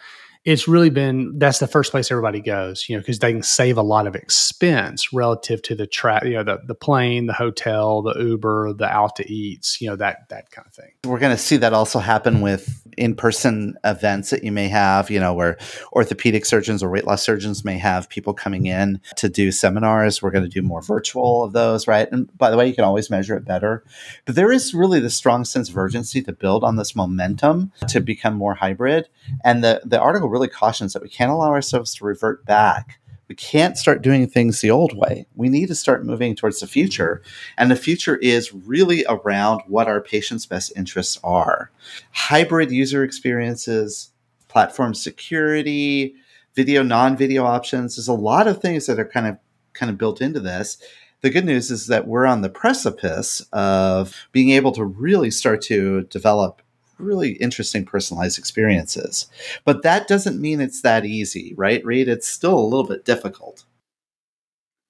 it's 0.45 0.67
really 0.67 0.91
been 0.91 1.39
that's 1.39 1.57
the 1.57 1.67
first 1.67 1.89
place 1.89 2.11
everybody 2.11 2.39
goes, 2.39 2.87
you 2.87 2.95
know, 2.95 3.01
because 3.01 3.17
they 3.17 3.31
can 3.31 3.41
save 3.41 3.77
a 3.77 3.81
lot 3.81 4.05
of 4.05 4.15
expense 4.15 5.11
relative 5.11 5.59
to 5.63 5.73
the 5.73 5.87
track, 5.87 6.23
you 6.23 6.33
know, 6.33 6.43
the 6.43 6.59
the 6.67 6.75
plane, 6.75 7.25
the 7.25 7.33
hotel, 7.33 8.03
the 8.03 8.13
Uber, 8.19 8.73
the 8.73 8.85
out 8.85 9.15
to 9.15 9.29
eats, 9.31 9.81
you 9.81 9.89
know, 9.89 9.95
that 9.95 10.29
that 10.29 10.51
kind 10.51 10.67
of 10.67 10.73
thing. 10.73 10.91
We're 11.03 11.17
going 11.17 11.35
to 11.35 11.41
see 11.41 11.57
that 11.57 11.73
also 11.73 11.97
happen 11.97 12.41
with 12.41 12.83
in-person 12.95 13.75
events 13.83 14.29
that 14.29 14.43
you 14.43 14.51
may 14.51 14.67
have, 14.67 15.09
you 15.09 15.19
know, 15.19 15.33
where 15.33 15.57
orthopedic 15.93 16.45
surgeons 16.45 16.83
or 16.83 16.91
weight 16.91 17.05
loss 17.05 17.23
surgeons 17.23 17.65
may 17.65 17.79
have 17.79 18.07
people 18.07 18.33
coming 18.33 18.67
in 18.67 19.01
to 19.17 19.27
do 19.27 19.51
seminars. 19.51 20.21
We're 20.21 20.31
going 20.31 20.43
to 20.43 20.49
do 20.49 20.61
more 20.61 20.81
virtual 20.83 21.43
of 21.43 21.53
those, 21.53 21.87
right? 21.87 22.07
And 22.11 22.29
by 22.37 22.51
the 22.51 22.57
way, 22.57 22.67
you 22.67 22.75
can 22.75 22.83
always 22.83 23.09
measure 23.09 23.35
it 23.35 23.45
better. 23.45 23.83
But 24.25 24.35
there 24.35 24.51
is 24.51 24.75
really 24.75 24.99
the 24.99 25.09
strong 25.09 25.43
sense 25.43 25.69
of 25.69 25.77
urgency 25.77 26.21
to 26.21 26.31
build 26.31 26.63
on 26.63 26.75
this 26.75 26.95
momentum 26.95 27.71
to 27.87 27.99
become 27.99 28.35
more 28.35 28.53
hybrid. 28.53 29.09
And 29.43 29.63
the 29.63 29.81
the 29.83 29.99
article 29.99 30.29
really 30.35 30.49
cautions 30.49 30.91
that 30.91 31.01
we 31.01 31.07
can't 31.07 31.31
allow 31.31 31.51
ourselves 31.51 31.95
to 31.95 32.03
revert 32.03 32.45
back. 32.45 32.99
We 33.29 33.35
can't 33.35 33.77
start 33.77 34.03
doing 34.03 34.27
things 34.27 34.59
the 34.59 34.69
old 34.69 34.95
way. 34.95 35.27
We 35.33 35.47
need 35.47 35.67
to 35.69 35.75
start 35.75 36.05
moving 36.05 36.35
towards 36.35 36.59
the 36.59 36.67
future. 36.67 37.23
And 37.57 37.71
the 37.71 37.77
future 37.77 38.17
is 38.17 38.53
really 38.53 39.05
around 39.07 39.61
what 39.67 39.87
our 39.87 40.01
patients' 40.01 40.45
best 40.45 40.73
interests 40.75 41.17
are 41.23 41.71
hybrid 42.11 42.69
user 42.69 43.03
experiences, 43.03 44.11
platform 44.49 44.93
security, 44.93 46.15
video, 46.53 46.83
non 46.83 47.15
video 47.15 47.45
options. 47.45 47.95
There's 47.95 48.09
a 48.09 48.13
lot 48.13 48.47
of 48.47 48.61
things 48.61 48.85
that 48.87 48.99
are 48.99 49.07
kind 49.07 49.27
of 49.27 49.37
kind 49.73 49.89
of 49.89 49.97
built 49.97 50.21
into 50.21 50.41
this. 50.41 50.77
The 51.21 51.29
good 51.29 51.45
news 51.45 51.71
is 51.71 51.87
that 51.87 52.07
we're 52.07 52.25
on 52.25 52.41
the 52.41 52.49
precipice 52.49 53.41
of 53.51 54.27
being 54.31 54.51
able 54.51 54.73
to 54.73 54.83
really 54.83 55.31
start 55.31 55.61
to 55.63 56.03
develop 56.03 56.61
really 56.97 57.31
interesting 57.33 57.85
personalized 57.85 58.37
experiences. 58.37 59.27
But 59.63 59.83
that 59.83 60.07
doesn't 60.07 60.41
mean 60.41 60.61
it's 60.61 60.81
that 60.81 61.05
easy, 61.05 61.53
right, 61.57 61.83
Reed? 61.85 62.07
It's 62.07 62.27
still 62.27 62.57
a 62.57 62.61
little 62.61 62.85
bit 62.85 63.05
difficult. 63.05 63.65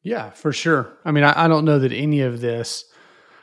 Yeah, 0.03 0.29
for 0.31 0.51
sure. 0.51 0.97
I 1.03 1.11
mean, 1.11 1.23
I, 1.23 1.45
I 1.45 1.47
don't 1.47 1.65
know 1.65 1.79
that 1.79 1.91
any 1.91 2.21
of 2.21 2.41
this, 2.41 2.85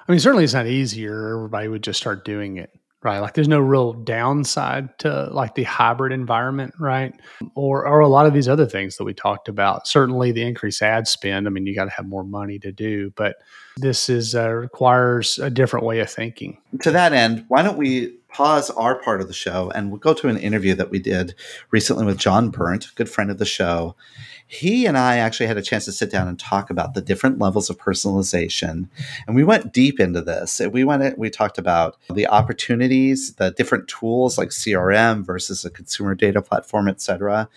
I 0.06 0.12
mean, 0.12 0.20
certainly 0.20 0.44
it's 0.44 0.54
not 0.54 0.66
easier. 0.66 1.36
Everybody 1.36 1.68
would 1.68 1.82
just 1.82 2.00
start 2.00 2.24
doing 2.24 2.56
it 2.56 2.70
right? 3.02 3.18
Like 3.18 3.34
there's 3.34 3.48
no 3.48 3.60
real 3.60 3.92
downside 3.92 4.96
to 5.00 5.28
like 5.32 5.54
the 5.54 5.64
hybrid 5.64 6.12
environment, 6.12 6.74
right? 6.78 7.14
Or 7.54 7.86
or 7.86 8.00
a 8.00 8.08
lot 8.08 8.26
of 8.26 8.32
these 8.32 8.48
other 8.48 8.66
things 8.66 8.96
that 8.96 9.04
we 9.04 9.14
talked 9.14 9.48
about. 9.48 9.86
Certainly 9.86 10.32
the 10.32 10.42
increased 10.42 10.82
ad 10.82 11.08
spend. 11.08 11.46
I 11.46 11.50
mean, 11.50 11.66
you 11.66 11.74
got 11.74 11.84
to 11.84 11.90
have 11.90 12.06
more 12.06 12.24
money 12.24 12.58
to 12.60 12.72
do, 12.72 13.12
but 13.16 13.36
this 13.76 14.08
is 14.08 14.34
uh, 14.34 14.50
requires 14.50 15.38
a 15.38 15.50
different 15.50 15.84
way 15.84 16.00
of 16.00 16.10
thinking. 16.10 16.58
To 16.82 16.90
that 16.92 17.12
end, 17.12 17.44
why 17.48 17.62
don't 17.62 17.78
we 17.78 18.18
pause 18.32 18.70
our 18.70 18.94
part 18.94 19.20
of 19.20 19.28
the 19.28 19.34
show 19.34 19.70
and 19.74 19.90
we'll 19.90 19.98
go 19.98 20.14
to 20.14 20.28
an 20.28 20.36
interview 20.36 20.74
that 20.74 20.90
we 20.90 20.98
did 20.98 21.34
recently 21.70 22.04
with 22.04 22.18
John 22.18 22.50
Berndt, 22.50 22.94
good 22.94 23.08
friend 23.08 23.30
of 23.30 23.38
the 23.38 23.44
show 23.44 23.96
he 24.52 24.84
and 24.84 24.98
I 24.98 25.16
actually 25.16 25.46
had 25.46 25.56
a 25.56 25.62
chance 25.62 25.86
to 25.86 25.92
sit 25.92 26.10
down 26.10 26.28
and 26.28 26.38
talk 26.38 26.68
about 26.68 26.92
the 26.92 27.00
different 27.00 27.38
levels 27.38 27.70
of 27.70 27.78
personalization. 27.78 28.86
And 29.26 29.34
we 29.34 29.44
went 29.44 29.72
deep 29.72 29.98
into 29.98 30.20
this. 30.20 30.60
We 30.70 30.84
went 30.84 31.18
we 31.18 31.30
talked 31.30 31.56
about 31.56 31.96
the 32.12 32.26
opportunities, 32.26 33.32
the 33.36 33.52
different 33.52 33.88
tools 33.88 34.36
like 34.36 34.50
CRM 34.50 35.24
versus 35.24 35.64
a 35.64 35.70
consumer 35.70 36.14
data 36.14 36.42
platform, 36.42 36.86
et 36.86 37.00
cetera. 37.00 37.48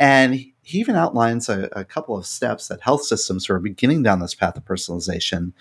And 0.00 0.34
he 0.34 0.80
even 0.80 0.96
outlines 0.96 1.48
a, 1.48 1.68
a, 1.70 1.84
couple 1.84 2.16
of 2.16 2.26
steps 2.26 2.66
that 2.66 2.80
health 2.80 3.04
systems 3.04 3.46
who 3.46 3.54
are 3.54 3.60
beginning 3.60 4.02
down 4.02 4.18
this 4.18 4.34
path 4.34 4.56
of 4.56 4.64
personalization 4.64 5.52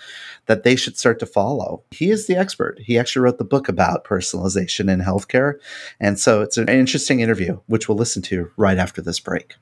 that 0.47 0.63
they 0.63 0.75
should 0.75 0.97
start 0.97 1.19
to 1.19 1.25
follow. 1.27 1.83
He 1.91 2.09
is 2.09 2.25
the 2.25 2.35
expert. 2.35 2.79
He 2.79 2.97
actually 2.97 3.21
wrote 3.23 3.37
the 3.37 3.43
book 3.43 3.69
about 3.69 4.05
personalization 4.05 4.91
in 4.91 5.01
healthcare. 5.01 5.59
And 5.99 6.19
so 6.19 6.41
it's 6.41 6.57
an 6.57 6.67
interesting 6.67 7.19
interview, 7.19 7.59
which 7.67 7.87
we'll 7.87 7.97
listen 7.97 8.23
to 8.23 8.51
right 8.57 8.77
after 8.77 9.03
this 9.03 9.19
break. 9.19 9.55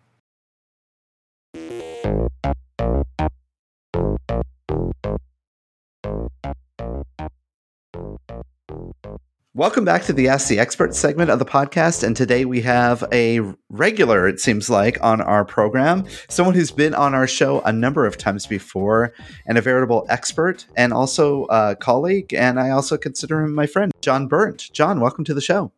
Welcome 9.58 9.86
back 9.86 10.04
to 10.04 10.14
the 10.14 10.28
Ask 10.28 10.50
the 10.50 10.60
Expert 10.60 10.94
segment 10.94 11.32
of 11.32 11.40
the 11.40 11.46
podcast. 11.46 12.04
And 12.04 12.16
today 12.16 12.46
we 12.46 12.62
have 12.62 13.04
a 13.12 13.40
regular, 13.70 14.28
it 14.28 14.40
seems 14.40 14.70
like, 14.70 15.04
on 15.04 15.20
our 15.20 15.44
program, 15.44 16.06
someone 16.30 16.54
who's 16.54 16.70
been 16.70 16.94
on 16.94 17.16
our 17.16 17.26
show 17.26 17.62
a 17.62 17.74
number 17.74 18.06
of 18.06 18.20
times 18.20 18.46
before 18.46 19.16
and 19.48 19.58
a 19.58 19.62
veritable 19.62 20.06
expert 20.10 20.68
and 20.76 20.94
also 20.94 21.46
a 21.46 21.76
colleague. 21.76 22.36
And 22.36 22.60
I 22.60 22.70
also 22.70 23.00
consider 23.00 23.42
him 23.42 23.56
my 23.56 23.66
friend, 23.66 23.92
John 24.00 24.30
Berndt. 24.30 24.72
John, 24.74 25.00
welcome 25.00 25.24
to 25.24 25.34
the 25.34 25.42
show. 25.42 25.72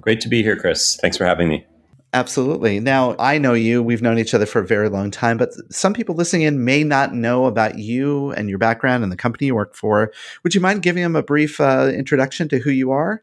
Great 0.00 0.22
to 0.22 0.30
be 0.30 0.42
here, 0.42 0.56
Chris. 0.56 0.96
Thanks 0.96 1.18
for 1.18 1.26
having 1.26 1.46
me. 1.46 1.66
Absolutely. 2.12 2.80
Now, 2.80 3.14
I 3.20 3.38
know 3.38 3.54
you. 3.54 3.82
We've 3.82 4.02
known 4.02 4.18
each 4.18 4.34
other 4.34 4.46
for 4.46 4.60
a 4.60 4.66
very 4.66 4.88
long 4.88 5.12
time, 5.12 5.36
but 5.36 5.50
some 5.72 5.94
people 5.94 6.16
listening 6.16 6.42
in 6.42 6.64
may 6.64 6.82
not 6.82 7.14
know 7.14 7.44
about 7.44 7.78
you 7.78 8.32
and 8.32 8.48
your 8.48 8.58
background 8.58 9.04
and 9.04 9.12
the 9.12 9.16
company 9.16 9.46
you 9.46 9.54
work 9.54 9.76
for. 9.76 10.12
Would 10.42 10.54
you 10.54 10.60
mind 10.60 10.82
giving 10.82 11.04
them 11.04 11.14
a 11.14 11.22
brief 11.22 11.60
uh, 11.60 11.90
introduction 11.94 12.48
to 12.48 12.58
who 12.58 12.70
you 12.70 12.90
are? 12.90 13.22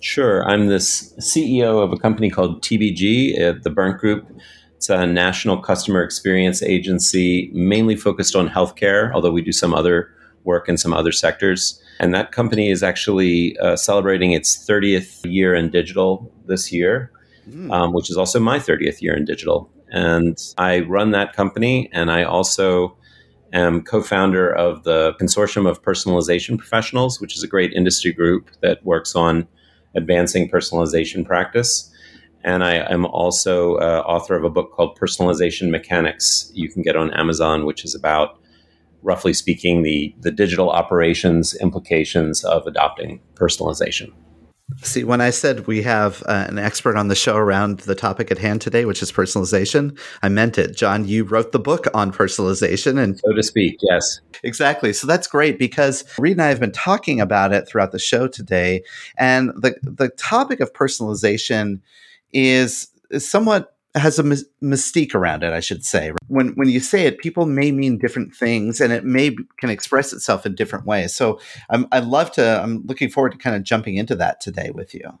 Sure. 0.00 0.44
I'm 0.48 0.68
the 0.68 0.76
CEO 0.76 1.82
of 1.82 1.92
a 1.92 1.96
company 1.96 2.30
called 2.30 2.62
TBG, 2.62 3.40
uh, 3.40 3.54
the 3.60 3.70
Berndt 3.70 3.98
Group. 3.98 4.28
It's 4.76 4.88
a 4.88 5.04
national 5.04 5.58
customer 5.58 6.02
experience 6.02 6.62
agency 6.62 7.50
mainly 7.52 7.96
focused 7.96 8.36
on 8.36 8.48
healthcare, 8.48 9.12
although 9.12 9.32
we 9.32 9.42
do 9.42 9.52
some 9.52 9.74
other 9.74 10.10
work 10.44 10.68
in 10.68 10.76
some 10.76 10.92
other 10.92 11.12
sectors. 11.12 11.80
And 11.98 12.14
that 12.14 12.30
company 12.30 12.70
is 12.70 12.82
actually 12.84 13.56
uh, 13.58 13.76
celebrating 13.76 14.32
its 14.32 14.68
30th 14.68 15.24
year 15.24 15.54
in 15.54 15.70
digital 15.70 16.32
this 16.46 16.72
year 16.72 17.12
mm. 17.48 17.72
um, 17.72 17.92
which 17.92 18.10
is 18.10 18.16
also 18.16 18.40
my 18.40 18.58
30th 18.58 19.00
year 19.00 19.16
in 19.16 19.24
digital. 19.24 19.70
And 19.90 20.38
I 20.58 20.80
run 20.80 21.10
that 21.10 21.34
company, 21.34 21.90
and 21.92 22.10
I 22.10 22.22
also 22.22 22.96
am 23.52 23.82
co 23.82 24.02
founder 24.02 24.50
of 24.50 24.84
the 24.84 25.14
Consortium 25.20 25.68
of 25.68 25.82
Personalization 25.82 26.58
Professionals, 26.58 27.20
which 27.20 27.36
is 27.36 27.42
a 27.42 27.48
great 27.48 27.72
industry 27.72 28.12
group 28.12 28.50
that 28.62 28.84
works 28.84 29.14
on 29.14 29.46
advancing 29.94 30.50
personalization 30.50 31.26
practice. 31.26 31.90
And 32.44 32.64
I 32.64 32.74
am 32.74 33.06
also 33.06 33.76
uh, 33.76 34.02
author 34.06 34.34
of 34.34 34.44
a 34.44 34.50
book 34.50 34.72
called 34.72 34.98
Personalization 34.98 35.70
Mechanics. 35.70 36.50
You 36.54 36.68
can 36.68 36.82
get 36.82 36.96
on 36.96 37.12
Amazon, 37.12 37.66
which 37.66 37.84
is 37.84 37.94
about, 37.94 38.40
roughly 39.02 39.32
speaking, 39.32 39.82
the, 39.82 40.14
the 40.20 40.32
digital 40.32 40.70
operations 40.70 41.54
implications 41.60 42.42
of 42.44 42.66
adopting 42.66 43.20
personalization. 43.34 44.12
See, 44.82 45.04
when 45.04 45.20
I 45.20 45.30
said 45.30 45.66
we 45.66 45.82
have 45.82 46.22
uh, 46.26 46.46
an 46.48 46.58
expert 46.58 46.96
on 46.96 47.08
the 47.08 47.14
show 47.14 47.36
around 47.36 47.80
the 47.80 47.94
topic 47.94 48.30
at 48.30 48.38
hand 48.38 48.60
today, 48.60 48.84
which 48.84 49.02
is 49.02 49.12
personalization, 49.12 49.98
I 50.22 50.28
meant 50.28 50.56
it. 50.56 50.76
John, 50.76 51.06
you 51.06 51.24
wrote 51.24 51.52
the 51.52 51.58
book 51.58 51.86
on 51.94 52.12
personalization 52.12 52.98
and 52.98 53.18
so 53.18 53.32
to 53.32 53.42
speak, 53.42 53.78
yes. 53.82 54.20
Exactly. 54.42 54.92
So 54.92 55.06
that's 55.06 55.26
great 55.26 55.58
because 55.58 56.04
Reed 56.18 56.32
and 56.32 56.42
I 56.42 56.48
have 56.48 56.60
been 56.60 56.72
talking 56.72 57.20
about 57.20 57.52
it 57.52 57.68
throughout 57.68 57.92
the 57.92 57.98
show 57.98 58.26
today. 58.28 58.82
And 59.16 59.50
the 59.50 59.74
the 59.82 60.08
topic 60.08 60.60
of 60.60 60.72
personalization 60.72 61.80
is, 62.32 62.88
is 63.10 63.30
somewhat 63.30 63.76
has 63.94 64.18
a 64.18 64.22
mystique 64.22 65.14
around 65.14 65.42
it, 65.42 65.52
I 65.52 65.60
should 65.60 65.84
say. 65.84 66.12
When 66.28 66.48
when 66.54 66.68
you 66.68 66.80
say 66.80 67.06
it, 67.06 67.18
people 67.18 67.46
may 67.46 67.72
mean 67.72 67.98
different 67.98 68.34
things, 68.34 68.80
and 68.80 68.92
it 68.92 69.04
may 69.04 69.36
can 69.58 69.70
express 69.70 70.12
itself 70.12 70.46
in 70.46 70.54
different 70.54 70.86
ways. 70.86 71.14
So 71.14 71.38
I'm, 71.68 71.86
I 71.92 71.98
love 72.00 72.32
to. 72.32 72.62
I'm 72.62 72.84
looking 72.86 73.10
forward 73.10 73.32
to 73.32 73.38
kind 73.38 73.54
of 73.54 73.62
jumping 73.62 73.96
into 73.96 74.16
that 74.16 74.40
today 74.40 74.70
with 74.70 74.94
you. 74.94 75.18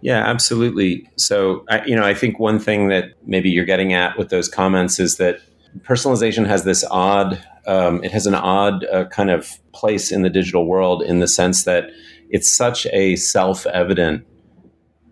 Yeah, 0.00 0.24
absolutely. 0.24 1.08
So 1.16 1.64
I, 1.68 1.84
you 1.84 1.96
know, 1.96 2.04
I 2.04 2.14
think 2.14 2.38
one 2.38 2.58
thing 2.58 2.88
that 2.88 3.14
maybe 3.26 3.50
you're 3.50 3.64
getting 3.64 3.92
at 3.92 4.16
with 4.16 4.30
those 4.30 4.48
comments 4.48 5.00
is 5.00 5.16
that 5.16 5.40
personalization 5.80 6.46
has 6.46 6.64
this 6.64 6.84
odd. 6.90 7.42
Um, 7.66 8.02
it 8.02 8.12
has 8.12 8.26
an 8.26 8.34
odd 8.34 8.84
uh, 8.86 9.06
kind 9.06 9.30
of 9.30 9.50
place 9.72 10.10
in 10.10 10.22
the 10.22 10.30
digital 10.30 10.66
world 10.66 11.02
in 11.02 11.18
the 11.18 11.28
sense 11.28 11.64
that 11.64 11.90
it's 12.30 12.50
such 12.50 12.86
a 12.86 13.16
self-evident 13.16 14.24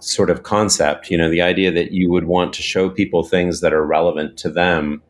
sort 0.07 0.31
of 0.31 0.43
concept. 0.43 1.11
You 1.11 1.19
know, 1.19 1.31
the 1.31 1.43
idea 1.43 1.71
that 1.73 1.93
you 1.93 2.11
would 2.11 2.25
want 2.25 2.53
to 2.55 2.63
show 2.63 2.89
people 2.89 3.23
things 3.23 3.61
that 3.61 3.73
are 3.73 3.85
relevant 3.85 4.37
to 4.39 4.51
them 4.51 5.03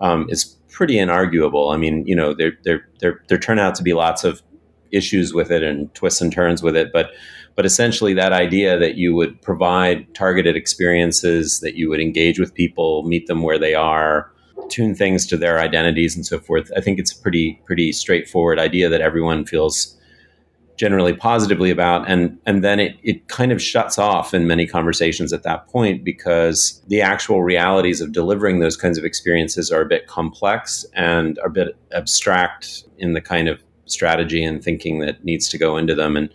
um, 0.00 0.26
is 0.28 0.44
pretty 0.68 0.94
inarguable. 0.94 1.74
I 1.74 1.76
mean, 1.76 2.06
you 2.06 2.16
know, 2.16 2.34
there 2.34 2.52
there 2.64 2.88
there 3.00 3.22
there 3.28 3.38
turn 3.38 3.58
out 3.58 3.74
to 3.76 3.82
be 3.82 3.92
lots 3.92 4.24
of 4.24 4.42
issues 4.90 5.34
with 5.34 5.50
it 5.50 5.62
and 5.62 5.92
twists 5.94 6.20
and 6.20 6.32
turns 6.32 6.62
with 6.62 6.76
it, 6.76 6.92
but 6.92 7.10
but 7.56 7.66
essentially 7.66 8.14
that 8.14 8.32
idea 8.32 8.78
that 8.78 8.94
you 8.94 9.14
would 9.14 9.42
provide 9.42 10.14
targeted 10.14 10.56
experiences, 10.56 11.60
that 11.60 11.74
you 11.74 11.88
would 11.88 12.00
engage 12.00 12.38
with 12.38 12.54
people, 12.54 13.02
meet 13.02 13.26
them 13.26 13.42
where 13.42 13.58
they 13.58 13.74
are, 13.74 14.30
tune 14.68 14.94
things 14.94 15.26
to 15.26 15.36
their 15.36 15.58
identities 15.58 16.14
and 16.14 16.24
so 16.24 16.38
forth. 16.38 16.70
I 16.76 16.80
think 16.80 16.98
it's 16.98 17.12
a 17.12 17.20
pretty 17.20 17.60
pretty 17.66 17.92
straightforward 17.92 18.58
idea 18.58 18.88
that 18.88 19.00
everyone 19.00 19.44
feels 19.44 19.97
generally 20.78 21.12
positively 21.12 21.70
about 21.70 22.08
and 22.08 22.38
and 22.46 22.62
then 22.62 22.78
it, 22.78 22.96
it 23.02 23.26
kind 23.26 23.50
of 23.50 23.60
shuts 23.60 23.98
off 23.98 24.32
in 24.32 24.46
many 24.46 24.64
conversations 24.64 25.32
at 25.32 25.42
that 25.42 25.66
point 25.66 26.04
because 26.04 26.80
the 26.86 27.02
actual 27.02 27.42
realities 27.42 28.00
of 28.00 28.12
delivering 28.12 28.60
those 28.60 28.76
kinds 28.76 28.96
of 28.96 29.04
experiences 29.04 29.72
are 29.72 29.82
a 29.82 29.86
bit 29.86 30.06
complex 30.06 30.86
and 30.94 31.38
are 31.40 31.48
a 31.48 31.50
bit 31.50 31.76
abstract 31.92 32.84
in 32.96 33.12
the 33.12 33.20
kind 33.20 33.48
of 33.48 33.60
strategy 33.90 34.44
and 34.44 34.62
thinking 34.62 35.00
that 35.00 35.24
needs 35.24 35.48
to 35.48 35.58
go 35.58 35.76
into 35.76 35.94
them. 35.94 36.16
And 36.16 36.30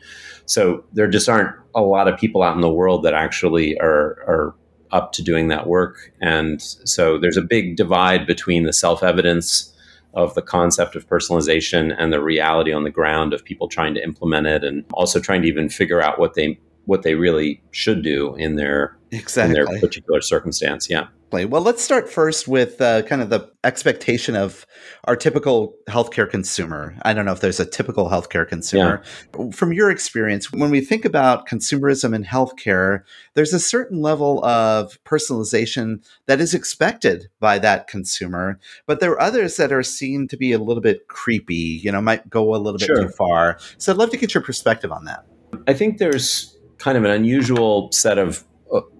so 0.45 0.84
there 0.93 1.08
just 1.08 1.29
aren't 1.29 1.56
a 1.75 1.82
lot 1.82 2.08
of 2.08 2.19
people 2.19 2.43
out 2.43 2.56
in 2.56 2.62
the 2.62 2.69
world 2.69 3.03
that 3.03 3.13
actually 3.13 3.77
are, 3.79 4.23
are 4.27 4.56
up 4.91 5.12
to 5.13 5.23
doing 5.23 5.47
that 5.47 5.67
work. 5.67 6.12
And 6.21 6.62
so 6.62 7.17
there's 7.17 7.38
a 7.38 7.41
big 7.41 7.75
divide 7.75 8.27
between 8.27 8.63
the 8.63 8.73
self 8.73 9.03
evidence 9.03 9.72
of 10.13 10.34
the 10.36 10.41
concept 10.41 10.95
of 10.95 11.08
personalization 11.08 11.95
and 11.97 12.13
the 12.13 12.21
reality 12.21 12.71
on 12.71 12.84
the 12.84 12.89
ground 12.89 13.34
of 13.34 13.43
people 13.43 13.67
trying 13.67 13.93
to 13.95 14.04
implement 14.04 14.47
it 14.47 14.63
and 14.63 14.86
also 14.93 15.19
trying 15.19 15.41
to 15.41 15.47
even 15.47 15.69
figure 15.69 16.02
out 16.02 16.19
what 16.19 16.36
they 16.36 16.58
what 16.86 17.04
they 17.04 17.15
really 17.15 17.62
should 17.71 18.04
do 18.04 18.36
in 18.36 18.56
their 18.56 18.97
exactly. 19.13 19.60
in 19.60 19.65
their 19.65 19.80
particular 19.80 20.21
circumstance. 20.21 20.89
Yeah. 20.89 21.08
Well, 21.32 21.63
let's 21.63 21.82
start 21.82 22.12
first 22.12 22.47
with 22.47 22.80
uh, 22.80 23.02
kind 23.02 23.19
of 23.19 23.32
the 23.32 23.49
expectation 23.63 24.36
of 24.36 24.67
our 25.06 25.15
typical 25.15 25.73
healthcare 25.89 26.30
consumer. 26.30 26.95
I 27.02 27.13
don't 27.13 27.26
know 27.26 27.32
if 27.32 27.39
there's 27.39 27.60
a 27.60 27.65
typical 27.65 28.08
healthcare 28.08 28.47
consumer. 28.47 29.02
Yeah. 29.36 29.49
From 29.49 29.73
your 29.73 29.89
experience, 29.89 30.52
when 30.52 30.69
we 30.69 30.80
think 30.80 31.06
about 31.06 31.47
consumerism 31.47 32.13
in 32.13 32.23
healthcare, 32.23 33.02
there's 33.34 33.52
a 33.52 33.60
certain 33.60 33.99
level 33.99 34.45
of 34.45 35.04
personalization 35.06 36.06
that 36.28 36.39
is 36.39 36.54
expected 36.54 37.30
by 37.39 37.58
that 37.58 37.88
consumer, 37.88 38.60
but 38.86 38.99
there 38.99 39.10
are 39.13 39.21
others 39.21 39.58
that 39.58 39.71
are 39.71 39.82
seen 39.82 40.28
to 40.28 40.38
be 40.38 40.52
a 40.52 40.60
little 40.60 40.82
bit 40.82 41.08
creepy, 41.08 41.82
you 41.84 41.91
know, 41.91 41.99
might 41.99 42.30
go 42.30 42.54
a 42.54 42.58
little 42.58 42.78
bit 42.78 42.86
sure. 42.86 43.08
too 43.08 43.10
far. 43.10 43.58
So 43.80 43.91
I'd 43.91 43.97
love 43.97 44.12
to 44.12 44.17
get 44.17 44.36
your 44.36 44.43
perspective 44.43 44.91
on 44.91 45.06
that. 45.06 45.26
I 45.67 45.73
think 45.73 45.97
there's 45.97 46.56
kind 46.78 46.95
of 46.95 47.06
an 47.06 47.12
unusual 47.12 47.91
set 47.91 48.19
of 48.19 48.43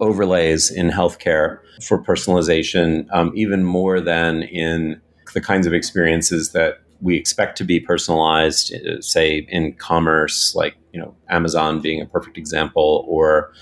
overlays 0.00 0.70
in 0.70 0.90
healthcare 0.90 1.58
for 1.82 2.02
personalization, 2.02 3.06
um, 3.12 3.32
even 3.34 3.64
more 3.64 4.00
than 4.00 4.42
in 4.42 5.00
the 5.32 5.40
kinds 5.40 5.66
of 5.66 5.72
experiences 5.72 6.52
that 6.52 6.80
we 7.00 7.16
expect 7.16 7.58
to 7.58 7.64
be 7.64 7.80
personalized, 7.80 8.72
uh, 8.74 9.00
say 9.00 9.46
in 9.48 9.74
commerce, 9.74 10.54
like 10.54 10.76
you 10.92 11.00
know 11.00 11.14
Amazon 11.28 11.80
being 11.80 12.00
a 12.00 12.06
perfect 12.06 12.38
example, 12.38 13.04
or 13.08 13.52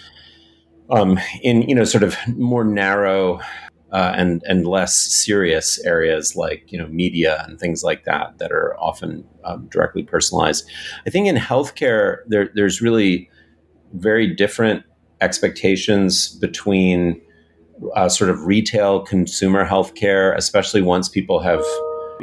um, 0.91 1.19
in 1.43 1.63
you 1.63 1.75
know 1.75 1.85
sort 1.85 2.05
of 2.05 2.17
more 2.37 2.65
narrow 2.65 3.41
uh, 3.93 4.13
and 4.17 4.43
and 4.47 4.67
less 4.67 4.95
serious 4.95 5.79
areas 5.85 6.37
like 6.37 6.65
you 6.71 6.79
know 6.79 6.87
media 6.89 7.45
and 7.47 7.59
things 7.59 7.83
like 7.83 8.05
that 8.05 8.39
that 8.39 8.53
are 8.53 8.79
often 8.79 9.25
um, 9.45 9.67
directly 9.71 10.03
personalized. 10.03 10.69
I 11.07 11.11
think 11.11 11.27
in 11.27 11.37
healthcare 11.37 12.19
there, 12.27 12.51
there's 12.55 12.81
really 12.81 13.31
very 13.95 14.27
different 14.27 14.85
expectations 15.23 16.29
between 16.29 17.21
uh, 17.95 18.09
sort 18.09 18.31
of 18.31 18.45
retail 18.45 19.01
consumer 19.01 19.67
healthcare, 19.67 20.37
especially 20.37 20.83
once 20.83 21.09
people 21.09 21.41
have 21.41 21.65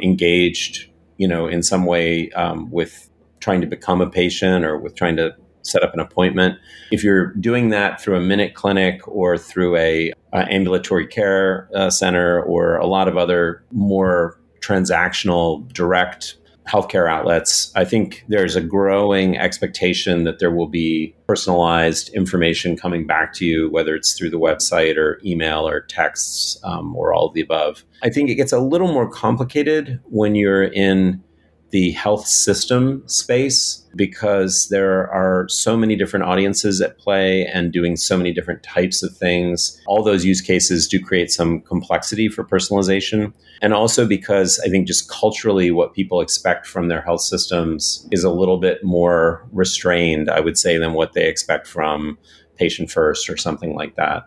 engaged, 0.02 0.88
you 1.16 1.26
know, 1.26 1.46
in 1.46 1.62
some 1.62 1.84
way 1.84 2.30
um, 2.30 2.70
with 2.70 3.10
trying 3.40 3.60
to 3.60 3.66
become 3.66 4.00
a 4.00 4.08
patient 4.08 4.64
or 4.64 4.78
with 4.78 4.94
trying 4.94 5.16
to 5.16 5.34
set 5.62 5.82
up 5.82 5.92
an 5.92 6.00
appointment. 6.00 6.58
If 6.90 7.04
you're 7.04 7.34
doing 7.34 7.70
that 7.70 8.00
through 8.00 8.16
a 8.16 8.20
minute 8.20 8.54
clinic 8.54 9.06
or 9.06 9.36
through 9.36 9.76
a, 9.76 10.12
ambulatory 10.32 11.08
care 11.08 11.68
uh, 11.74 11.90
center 11.90 12.40
or 12.42 12.76
a 12.76 12.86
lot 12.86 13.08
of 13.08 13.16
other 13.16 13.64
more 13.72 14.38
transactional 14.60 15.66
direct 15.72 16.36
healthcare 16.68 17.10
outlets, 17.10 17.72
I 17.74 17.84
think 17.84 18.24
there's 18.28 18.56
a 18.56 18.60
growing 18.60 19.36
expectation 19.36 20.24
that 20.24 20.38
there 20.38 20.50
will 20.50 20.68
be 20.68 21.14
personalized 21.26 22.10
information 22.10 22.76
coming 22.76 23.06
back 23.06 23.32
to 23.34 23.44
you, 23.44 23.70
whether 23.70 23.94
it's 23.94 24.12
through 24.12 24.30
the 24.30 24.38
website 24.38 24.96
or 24.96 25.20
email 25.24 25.66
or 25.66 25.80
texts 25.80 26.58
um, 26.64 26.94
or 26.94 27.12
all 27.12 27.26
of 27.26 27.34
the 27.34 27.40
above. 27.40 27.84
I 28.02 28.10
think 28.10 28.30
it 28.30 28.34
gets 28.36 28.52
a 28.52 28.60
little 28.60 28.88
more 28.88 29.08
complicated 29.08 30.00
when 30.04 30.34
you're 30.34 30.64
in 30.64 31.22
the 31.70 31.92
health 31.92 32.26
system 32.26 33.02
space 33.06 33.84
because 33.94 34.68
there 34.70 35.10
are 35.10 35.46
so 35.48 35.76
many 35.76 35.96
different 35.96 36.24
audiences 36.24 36.80
at 36.80 36.98
play 36.98 37.46
and 37.46 37.72
doing 37.72 37.96
so 37.96 38.16
many 38.16 38.32
different 38.32 38.62
types 38.62 39.02
of 39.02 39.16
things. 39.16 39.80
All 39.86 40.02
those 40.02 40.24
use 40.24 40.40
cases 40.40 40.88
do 40.88 41.00
create 41.00 41.30
some 41.30 41.60
complexity 41.60 42.28
for 42.28 42.44
personalization. 42.44 43.32
And 43.62 43.74
also 43.74 44.06
because 44.06 44.60
I 44.64 44.68
think 44.68 44.86
just 44.86 45.08
culturally, 45.08 45.70
what 45.70 45.94
people 45.94 46.20
expect 46.20 46.66
from 46.66 46.88
their 46.88 47.02
health 47.02 47.22
systems 47.22 48.06
is 48.10 48.24
a 48.24 48.30
little 48.30 48.58
bit 48.58 48.82
more 48.84 49.46
restrained, 49.52 50.30
I 50.30 50.40
would 50.40 50.58
say, 50.58 50.78
than 50.78 50.92
what 50.92 51.12
they 51.12 51.28
expect 51.28 51.66
from 51.66 52.18
patient 52.56 52.90
first 52.90 53.28
or 53.30 53.36
something 53.36 53.74
like 53.74 53.96
that. 53.96 54.24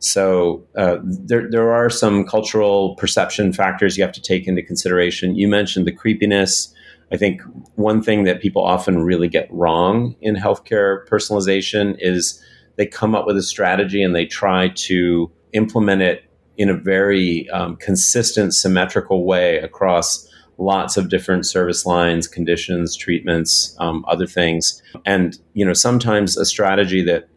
So 0.00 0.64
uh, 0.76 0.96
there, 1.02 1.48
there 1.50 1.72
are 1.72 1.90
some 1.90 2.24
cultural 2.24 2.96
perception 2.96 3.52
factors 3.52 3.96
you 3.96 4.02
have 4.02 4.12
to 4.12 4.22
take 4.22 4.48
into 4.48 4.62
consideration. 4.62 5.36
You 5.36 5.46
mentioned 5.46 5.86
the 5.86 5.92
creepiness. 5.92 6.74
I 7.12 7.16
think 7.16 7.42
one 7.74 8.02
thing 8.02 8.24
that 8.24 8.40
people 8.40 8.62
often 8.62 9.02
really 9.02 9.28
get 9.28 9.48
wrong 9.50 10.14
in 10.20 10.36
healthcare 10.36 11.06
personalization 11.08 11.96
is 11.98 12.42
they 12.76 12.86
come 12.86 13.14
up 13.14 13.26
with 13.26 13.36
a 13.36 13.42
strategy 13.42 14.02
and 14.02 14.14
they 14.14 14.26
try 14.26 14.68
to 14.68 15.30
implement 15.52 16.02
it 16.02 16.24
in 16.56 16.68
a 16.68 16.74
very 16.74 17.48
um, 17.50 17.76
consistent, 17.76 18.54
symmetrical 18.54 19.24
way 19.24 19.58
across 19.58 20.28
lots 20.58 20.96
of 20.96 21.08
different 21.08 21.46
service 21.46 21.86
lines, 21.86 22.28
conditions, 22.28 22.94
treatments, 22.94 23.74
um, 23.80 24.04
other 24.06 24.26
things. 24.26 24.82
And 25.04 25.38
you 25.54 25.64
know, 25.64 25.72
sometimes 25.72 26.36
a 26.36 26.44
strategy 26.44 27.02
that 27.04 27.28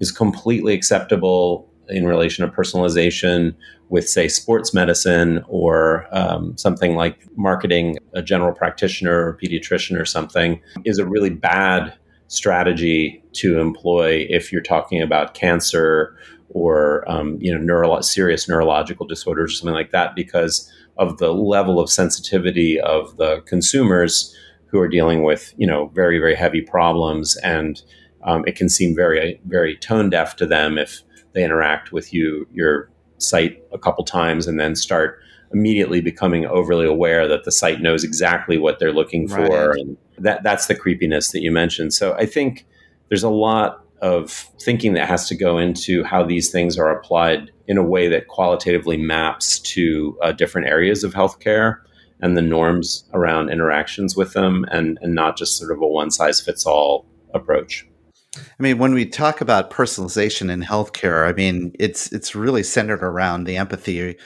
is 0.00 0.12
completely 0.12 0.74
acceptable 0.74 1.67
in 1.88 2.06
relation 2.06 2.48
to 2.48 2.54
personalization 2.54 3.54
with, 3.88 4.08
say, 4.08 4.28
sports 4.28 4.74
medicine 4.74 5.42
or 5.48 6.06
um, 6.12 6.56
something 6.56 6.94
like 6.94 7.26
marketing 7.36 7.96
a 8.12 8.22
general 8.22 8.52
practitioner 8.52 9.26
or 9.26 9.38
pediatrician 9.42 9.98
or 9.98 10.04
something 10.04 10.60
is 10.84 10.98
a 10.98 11.06
really 11.06 11.30
bad 11.30 11.94
strategy 12.28 13.22
to 13.32 13.58
employ 13.58 14.26
if 14.28 14.52
you're 14.52 14.62
talking 14.62 15.00
about 15.00 15.34
cancer 15.34 16.16
or 16.50 17.10
um, 17.10 17.38
you 17.40 17.52
know 17.52 17.60
neuro- 17.60 18.00
serious 18.00 18.48
neurological 18.48 19.06
disorders 19.06 19.52
or 19.52 19.56
something 19.56 19.74
like 19.74 19.92
that 19.92 20.14
because 20.14 20.70
of 20.98 21.18
the 21.18 21.32
level 21.32 21.80
of 21.80 21.90
sensitivity 21.90 22.80
of 22.80 23.16
the 23.16 23.40
consumers 23.46 24.34
who 24.66 24.78
are 24.78 24.88
dealing 24.88 25.22
with 25.22 25.54
you 25.56 25.66
know 25.66 25.86
very 25.94 26.18
very 26.18 26.34
heavy 26.34 26.60
problems 26.60 27.36
and 27.38 27.82
um, 28.24 28.44
it 28.46 28.56
can 28.56 28.68
seem 28.68 28.94
very 28.94 29.40
very 29.46 29.76
tone 29.76 30.10
deaf 30.10 30.36
to 30.36 30.46
them 30.46 30.76
if 30.76 31.02
they 31.32 31.44
interact 31.44 31.92
with 31.92 32.12
you 32.12 32.46
your 32.52 32.90
site 33.18 33.62
a 33.72 33.78
couple 33.78 34.04
times 34.04 34.46
and 34.46 34.58
then 34.58 34.74
start 34.74 35.20
immediately 35.52 36.00
becoming 36.00 36.46
overly 36.46 36.86
aware 36.86 37.26
that 37.26 37.44
the 37.44 37.52
site 37.52 37.80
knows 37.80 38.04
exactly 38.04 38.58
what 38.58 38.78
they're 38.78 38.92
looking 38.92 39.26
for. 39.26 39.70
Right. 39.70 39.80
and 39.80 39.96
that 40.18 40.42
that's 40.42 40.66
the 40.66 40.74
creepiness 40.74 41.32
that 41.32 41.40
you 41.40 41.50
mentioned. 41.50 41.94
So 41.94 42.14
i 42.14 42.26
think 42.26 42.66
there's 43.08 43.22
a 43.22 43.30
lot 43.30 43.84
of 44.00 44.30
thinking 44.60 44.94
that 44.94 45.08
has 45.08 45.26
to 45.28 45.34
go 45.34 45.58
into 45.58 46.04
how 46.04 46.24
these 46.24 46.50
things 46.50 46.78
are 46.78 46.90
applied 46.90 47.50
in 47.66 47.76
a 47.76 47.82
way 47.82 48.08
that 48.08 48.28
qualitatively 48.28 48.96
maps 48.96 49.58
to 49.58 50.16
uh, 50.22 50.32
different 50.32 50.68
areas 50.68 51.02
of 51.02 51.14
healthcare 51.14 51.78
and 52.20 52.36
the 52.36 52.42
norms 52.42 53.04
around 53.12 53.50
interactions 53.50 54.16
with 54.16 54.32
them 54.34 54.64
and, 54.70 54.98
and 55.02 55.14
not 55.14 55.36
just 55.36 55.58
sort 55.58 55.72
of 55.72 55.80
a 55.80 55.86
one 55.86 56.10
size 56.10 56.40
fits 56.40 56.64
all 56.64 57.06
approach 57.34 57.87
I 58.58 58.62
mean, 58.62 58.78
when 58.78 58.94
we 58.94 59.06
talk 59.06 59.40
about 59.40 59.70
personalization 59.70 60.50
in 60.50 60.62
healthcare, 60.62 61.28
I 61.28 61.32
mean, 61.32 61.72
it's 61.78 62.12
it's 62.12 62.34
really 62.34 62.62
centered 62.62 63.02
around 63.02 63.44
the 63.44 63.56
empathy 63.56 64.16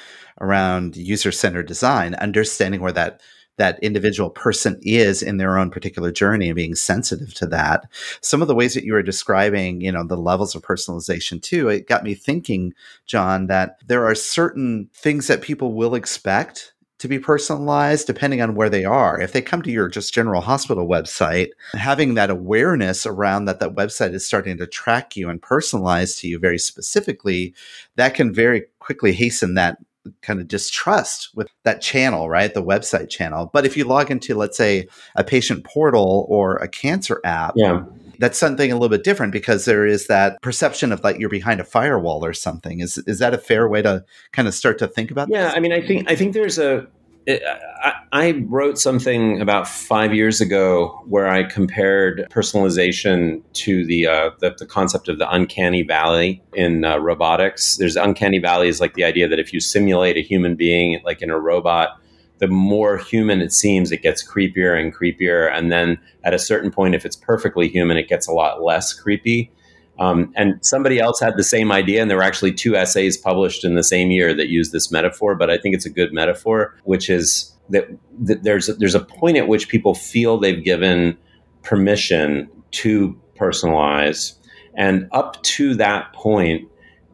around 0.40 0.96
user-centered 0.96 1.66
design, 1.66 2.14
understanding 2.14 2.80
where 2.80 2.92
that 2.92 3.20
that 3.58 3.78
individual 3.82 4.30
person 4.30 4.80
is 4.82 5.22
in 5.22 5.36
their 5.36 5.58
own 5.58 5.70
particular 5.70 6.10
journey 6.10 6.48
and 6.48 6.56
being 6.56 6.74
sensitive 6.74 7.34
to 7.34 7.46
that. 7.46 7.84
Some 8.22 8.40
of 8.40 8.48
the 8.48 8.54
ways 8.54 8.74
that 8.74 8.84
you 8.84 8.94
were 8.94 9.02
describing, 9.02 9.82
you 9.82 9.92
know, 9.92 10.04
the 10.04 10.16
levels 10.16 10.54
of 10.54 10.62
personalization 10.62 11.40
too, 11.40 11.68
it 11.68 11.86
got 11.86 12.02
me 12.02 12.14
thinking, 12.14 12.72
John, 13.06 13.48
that 13.48 13.76
there 13.86 14.06
are 14.06 14.14
certain 14.14 14.88
things 14.94 15.26
that 15.26 15.42
people 15.42 15.74
will 15.74 15.94
expect 15.94 16.71
to 17.02 17.08
be 17.08 17.18
personalized 17.18 18.06
depending 18.06 18.40
on 18.40 18.54
where 18.54 18.70
they 18.70 18.84
are. 18.84 19.20
If 19.20 19.32
they 19.32 19.42
come 19.42 19.60
to 19.62 19.72
your 19.72 19.88
just 19.88 20.14
general 20.14 20.40
hospital 20.40 20.86
website, 20.86 21.48
having 21.74 22.14
that 22.14 22.30
awareness 22.30 23.04
around 23.04 23.46
that 23.46 23.58
that 23.58 23.74
website 23.74 24.14
is 24.14 24.24
starting 24.24 24.56
to 24.58 24.68
track 24.68 25.16
you 25.16 25.28
and 25.28 25.42
personalize 25.42 26.20
to 26.20 26.28
you 26.28 26.38
very 26.38 26.60
specifically, 26.60 27.54
that 27.96 28.14
can 28.14 28.32
very 28.32 28.66
quickly 28.78 29.12
hasten 29.12 29.54
that 29.54 29.78
kind 30.20 30.40
of 30.40 30.46
distrust 30.46 31.30
with 31.34 31.48
that 31.64 31.82
channel, 31.82 32.30
right? 32.30 32.54
The 32.54 32.62
website 32.62 33.10
channel. 33.10 33.50
But 33.52 33.66
if 33.66 33.76
you 33.76 33.82
log 33.82 34.12
into, 34.12 34.36
let's 34.36 34.56
say, 34.56 34.86
a 35.16 35.24
patient 35.24 35.64
portal 35.64 36.26
or 36.28 36.54
a 36.58 36.68
cancer 36.68 37.20
app, 37.24 37.54
yeah 37.56 37.82
that's 38.22 38.38
something 38.38 38.70
a 38.70 38.76
little 38.76 38.88
bit 38.88 39.02
different 39.02 39.32
because 39.32 39.64
there 39.64 39.84
is 39.84 40.06
that 40.06 40.40
perception 40.42 40.92
of 40.92 41.02
like 41.02 41.18
you're 41.18 41.28
behind 41.28 41.60
a 41.60 41.64
firewall 41.64 42.24
or 42.24 42.32
something. 42.32 42.78
Is 42.78 42.96
is 42.98 43.18
that 43.18 43.34
a 43.34 43.38
fair 43.38 43.68
way 43.68 43.82
to 43.82 44.04
kind 44.30 44.46
of 44.46 44.54
start 44.54 44.78
to 44.78 44.86
think 44.86 45.10
about? 45.10 45.28
Yeah, 45.28 45.46
this? 45.46 45.54
I 45.56 45.58
mean, 45.58 45.72
I 45.72 45.84
think 45.84 46.08
I 46.08 46.14
think 46.14 46.32
there's 46.32 46.56
a. 46.56 46.86
I, 47.28 47.92
I 48.12 48.44
wrote 48.48 48.78
something 48.78 49.40
about 49.40 49.66
five 49.66 50.14
years 50.14 50.40
ago 50.40 51.02
where 51.06 51.28
I 51.28 51.42
compared 51.42 52.28
personalization 52.30 53.42
to 53.54 53.84
the 53.86 54.06
uh, 54.06 54.30
the, 54.38 54.54
the, 54.56 54.66
concept 54.66 55.08
of 55.08 55.18
the 55.18 55.28
uncanny 55.28 55.82
valley 55.82 56.42
in 56.54 56.84
uh, 56.84 56.98
robotics. 56.98 57.76
There's 57.76 57.96
uncanny 57.96 58.38
valley 58.38 58.68
is 58.68 58.80
like 58.80 58.94
the 58.94 59.04
idea 59.04 59.26
that 59.26 59.40
if 59.40 59.52
you 59.52 59.58
simulate 59.58 60.16
a 60.16 60.22
human 60.22 60.54
being 60.54 61.00
like 61.04 61.22
in 61.22 61.30
a 61.30 61.40
robot, 61.40 62.00
the 62.42 62.48
more 62.48 62.98
human 62.98 63.40
it 63.40 63.52
seems, 63.52 63.92
it 63.92 64.02
gets 64.02 64.28
creepier 64.28 64.76
and 64.76 64.92
creepier. 64.92 65.48
And 65.56 65.70
then 65.70 65.96
at 66.24 66.34
a 66.34 66.40
certain 66.40 66.72
point, 66.72 66.96
if 66.96 67.06
it's 67.06 67.14
perfectly 67.14 67.68
human, 67.68 67.96
it 67.96 68.08
gets 68.08 68.26
a 68.26 68.32
lot 68.32 68.64
less 68.64 68.92
creepy. 68.92 69.52
Um, 70.00 70.32
and 70.34 70.58
somebody 70.60 70.98
else 70.98 71.20
had 71.20 71.36
the 71.36 71.44
same 71.44 71.70
idea, 71.70 72.02
and 72.02 72.10
there 72.10 72.16
were 72.16 72.24
actually 72.24 72.52
two 72.52 72.74
essays 72.74 73.16
published 73.16 73.64
in 73.64 73.76
the 73.76 73.84
same 73.84 74.10
year 74.10 74.34
that 74.34 74.48
use 74.48 74.72
this 74.72 74.90
metaphor. 74.90 75.36
But 75.36 75.50
I 75.50 75.56
think 75.56 75.76
it's 75.76 75.86
a 75.86 75.90
good 75.90 76.12
metaphor, 76.12 76.74
which 76.82 77.08
is 77.08 77.52
that, 77.70 77.86
that 78.18 78.42
there's 78.42 78.66
there's 78.78 78.96
a 78.96 79.04
point 79.04 79.36
at 79.36 79.46
which 79.46 79.68
people 79.68 79.94
feel 79.94 80.36
they've 80.36 80.64
given 80.64 81.16
permission 81.62 82.50
to 82.72 83.16
personalize, 83.38 84.36
and 84.74 85.08
up 85.12 85.40
to 85.44 85.76
that 85.76 86.12
point, 86.12 86.68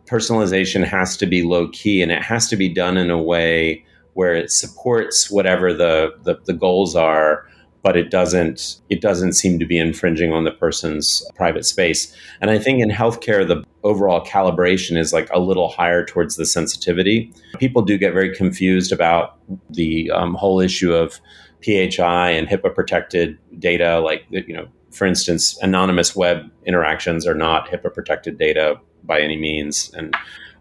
personalization 0.06 0.84
has 0.84 1.18
to 1.18 1.26
be 1.26 1.42
low 1.42 1.68
key, 1.68 2.00
and 2.00 2.10
it 2.10 2.22
has 2.22 2.48
to 2.48 2.56
be 2.56 2.72
done 2.72 2.96
in 2.96 3.10
a 3.10 3.22
way 3.22 3.84
where 4.18 4.34
it 4.34 4.50
supports 4.50 5.30
whatever 5.30 5.72
the, 5.72 6.12
the, 6.24 6.34
the 6.46 6.52
goals 6.52 6.96
are 6.96 7.46
but 7.84 7.96
it 7.96 8.10
doesn't 8.10 8.80
it 8.90 9.00
doesn't 9.00 9.34
seem 9.34 9.60
to 9.60 9.64
be 9.64 9.78
infringing 9.78 10.32
on 10.32 10.42
the 10.42 10.50
person's 10.50 11.22
private 11.36 11.64
space. 11.64 12.12
And 12.40 12.50
i 12.50 12.58
think 12.58 12.82
in 12.82 12.90
healthcare 12.90 13.46
the 13.46 13.62
overall 13.84 14.20
calibration 14.26 14.98
is 14.98 15.12
like 15.12 15.28
a 15.32 15.38
little 15.38 15.68
higher 15.68 16.04
towards 16.04 16.34
the 16.34 16.44
sensitivity. 16.44 17.32
People 17.60 17.82
do 17.82 17.96
get 17.96 18.12
very 18.12 18.34
confused 18.34 18.90
about 18.90 19.38
the 19.70 20.10
um, 20.10 20.34
whole 20.34 20.58
issue 20.60 20.92
of 20.92 21.20
phi 21.64 22.30
and 22.38 22.48
hipaa 22.48 22.74
protected 22.74 23.38
data 23.60 24.00
like 24.00 24.24
you 24.30 24.54
know 24.56 24.66
for 24.90 25.06
instance 25.06 25.56
anonymous 25.62 26.16
web 26.16 26.38
interactions 26.66 27.24
are 27.24 27.38
not 27.46 27.68
hipaa 27.68 27.94
protected 27.94 28.36
data 28.36 28.80
by 29.04 29.20
any 29.20 29.36
means. 29.36 29.90
And 29.94 30.16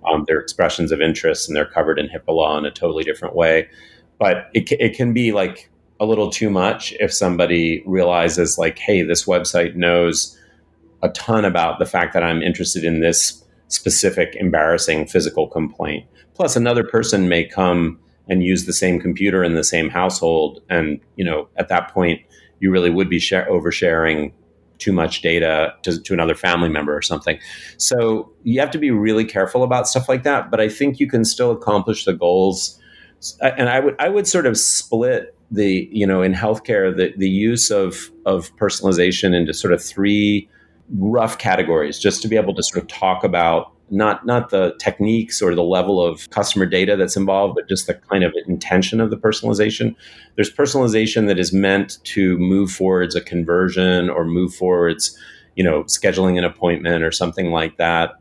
um, 0.06 0.26
they're 0.28 0.40
expressions 0.40 0.92
of 0.92 1.02
interest 1.02 1.48
and 1.48 1.56
they're 1.56 1.66
covered 1.66 2.00
in 2.00 2.08
HIPAA 2.08 2.34
law 2.36 2.58
in 2.58 2.66
a 2.66 2.72
totally 2.72 3.04
different 3.04 3.36
way. 3.36 3.70
But 4.20 4.50
it, 4.54 4.72
it 4.72 4.96
can 4.96 5.14
be 5.14 5.32
like 5.32 5.70
a 6.00 6.06
little 6.06 6.30
too 6.30 6.50
much 6.50 6.94
if 7.00 7.14
somebody 7.14 7.84
realizes, 7.86 8.58
like, 8.58 8.78
hey, 8.78 9.02
this 9.02 9.26
website 9.26 9.76
knows 9.76 10.38
a 11.04 11.10
ton 11.10 11.46
about 11.46 11.80
the 11.80 11.86
fact 11.86 12.14
that 12.14 12.24
I'm 12.24 12.42
interested 12.42 12.84
in 12.84 13.00
this 13.00 13.44
specific 13.68 14.36
embarrassing 14.36 15.08
physical 15.08 15.48
complaint. 15.48 16.06
Plus, 16.34 16.56
another 16.56 16.84
person 16.84 17.30
may 17.30 17.44
come 17.44 18.00
and 18.30 18.44
use 18.44 18.66
the 18.66 18.74
same 18.74 19.00
computer 19.00 19.44
in 19.44 19.56
the 19.56 19.64
same 19.64 19.90
household. 19.90 20.62
And, 20.70 21.00
you 21.16 21.26
know, 21.26 21.48
at 21.58 21.70
that 21.70 21.94
point, 21.94 22.22
you 22.60 22.72
really 22.72 22.90
would 22.90 23.10
be 23.10 23.20
share- 23.20 23.48
oversharing 23.50 24.32
too 24.80 24.92
much 24.92 25.22
data 25.22 25.74
to, 25.84 26.02
to 26.02 26.13
another 26.13 26.36
family 26.36 26.70
member 26.70 26.96
or 26.96 27.02
something. 27.02 27.40
So 27.78 28.32
you 28.44 28.60
have 28.60 28.72
to 28.72 28.78
be 28.78 28.92
really 28.92 29.26
careful 29.26 29.63
about 29.63 29.88
stuff 29.88 30.08
like 30.08 30.24
that. 30.24 30.52
But 30.52 30.60
I 30.60 30.70
think 30.70 31.00
you 31.00 31.08
can 31.08 31.26
still 31.26 31.52
accomplish 31.52 32.06
the 32.06 32.13
goals. 32.13 32.80
And 33.42 33.70
I 33.70 33.80
would 33.80 33.96
I 34.00 34.10
would 34.10 34.28
sort 34.28 34.46
of 34.46 34.58
split 34.58 35.36
the 35.50 35.90
you 35.92 36.06
know 36.06 36.22
in 36.22 36.34
healthcare 36.34 36.96
the 36.96 37.13
the 37.18 37.30
use 37.30 37.72
of 37.72 38.12
of 38.26 38.56
personalization 38.58 39.34
into 39.34 39.54
sort 39.54 39.74
of 39.74 39.84
three 39.84 40.48
rough 40.98 41.38
categories 41.38 42.00
just 42.00 42.22
to 42.22 42.28
be 42.28 42.36
able 42.36 42.54
to 42.54 42.63
sort 42.63 42.82
of 42.82 42.88
talk 42.88 43.24
about 43.24 43.72
not 43.89 44.26
not 44.26 44.50
the 44.50 44.76
techniques 44.80 45.41
or 45.41 45.56
the 45.56 45.63
level 45.63 46.04
of 46.04 46.30
customer 46.30 46.65
data 46.65 46.95
that's 46.95 47.15
involved, 47.15 47.56
but 47.56 47.69
just 47.69 47.88
the 47.88 47.93
kind 47.93 48.23
of 48.23 48.34
intention 48.47 49.00
of 49.00 49.10
the 49.10 49.17
personalization. 49.17 49.95
There's 50.36 50.54
personalization 50.54 51.28
that 51.28 51.39
is 51.39 51.54
meant 51.54 51.97
to 52.06 52.38
move 52.38 52.71
forwards 52.71 53.15
a 53.15 53.21
conversion 53.21 54.10
or 54.10 54.26
move 54.26 54.54
forwards, 54.54 55.17
you 55.56 55.63
know, 55.63 55.84
scheduling 55.84 56.38
an 56.38 56.43
appointment 56.43 57.04
or 57.04 57.12
something 57.12 57.52
like 57.52 57.78
that. 57.78 58.15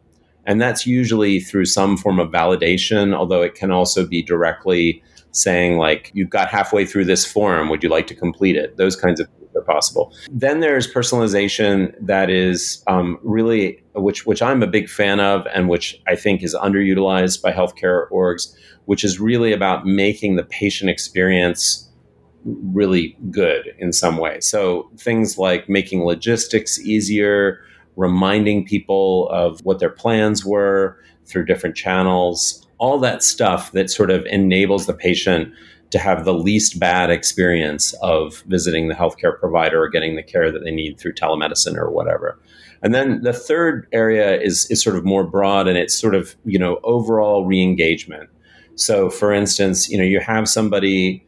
And 0.44 0.60
that's 0.60 0.86
usually 0.86 1.40
through 1.40 1.64
some 1.64 1.96
form 1.96 2.20
of 2.20 2.30
validation, 2.30 3.14
although 3.14 3.42
it 3.42 3.54
can 3.54 3.72
also 3.72 4.06
be 4.06 4.22
directly 4.22 5.02
saying 5.36 5.76
like 5.76 6.10
you've 6.14 6.30
got 6.30 6.48
halfway 6.48 6.86
through 6.86 7.04
this 7.04 7.26
form 7.30 7.68
would 7.68 7.82
you 7.82 7.90
like 7.90 8.06
to 8.06 8.14
complete 8.14 8.56
it 8.56 8.78
those 8.78 8.96
kinds 8.96 9.20
of 9.20 9.28
possible. 9.62 10.12
Then 10.30 10.60
there's 10.60 10.92
personalization 10.92 11.94
that 12.00 12.30
is 12.30 12.82
um, 12.86 13.18
really 13.22 13.82
which 13.94 14.26
which 14.26 14.42
i'm 14.42 14.62
a 14.62 14.66
big 14.66 14.90
fan 14.90 15.20
of 15.20 15.46
and 15.54 15.70
which 15.70 15.98
i 16.06 16.14
think 16.14 16.42
is 16.42 16.54
underutilized 16.54 17.40
by 17.40 17.50
healthcare 17.50 18.10
orgs 18.10 18.54
which 18.84 19.04
is 19.04 19.18
really 19.18 19.52
about 19.52 19.86
making 19.86 20.36
the 20.36 20.44
patient 20.44 20.90
experience 20.90 21.86
really 22.44 23.16
good 23.30 23.74
in 23.78 23.92
some 23.92 24.18
way. 24.18 24.40
So 24.40 24.88
things 24.96 25.36
like 25.36 25.68
making 25.68 26.04
logistics 26.04 26.78
easier 26.78 27.60
reminding 27.96 28.64
people 28.64 29.28
of 29.30 29.60
what 29.64 29.78
their 29.78 29.90
plans 29.90 30.44
were 30.44 30.98
through 31.24 31.44
different 31.44 31.74
channels 31.74 32.66
all 32.78 32.98
that 32.98 33.22
stuff 33.22 33.72
that 33.72 33.90
sort 33.90 34.10
of 34.10 34.26
enables 34.26 34.84
the 34.86 34.92
patient 34.92 35.52
to 35.90 35.98
have 35.98 36.24
the 36.24 36.34
least 36.34 36.78
bad 36.78 37.10
experience 37.10 37.94
of 38.02 38.42
visiting 38.46 38.88
the 38.88 38.94
healthcare 38.94 39.38
provider 39.38 39.82
or 39.82 39.88
getting 39.88 40.16
the 40.16 40.22
care 40.22 40.50
that 40.50 40.64
they 40.64 40.70
need 40.70 40.98
through 40.98 41.14
telemedicine 41.14 41.76
or 41.76 41.90
whatever. 41.90 42.38
And 42.82 42.94
then 42.94 43.22
the 43.22 43.32
third 43.32 43.86
area 43.92 44.38
is, 44.40 44.70
is 44.70 44.82
sort 44.82 44.96
of 44.96 45.04
more 45.04 45.24
broad 45.24 45.68
and 45.68 45.78
it's 45.78 45.98
sort 45.98 46.14
of, 46.14 46.36
you 46.44 46.58
know, 46.58 46.78
overall 46.82 47.44
re-engagement. 47.44 48.28
So 48.74 49.08
for 49.08 49.32
instance, 49.32 49.88
you 49.88 49.96
know, 49.96 50.04
you 50.04 50.20
have 50.20 50.48
somebody 50.48 51.24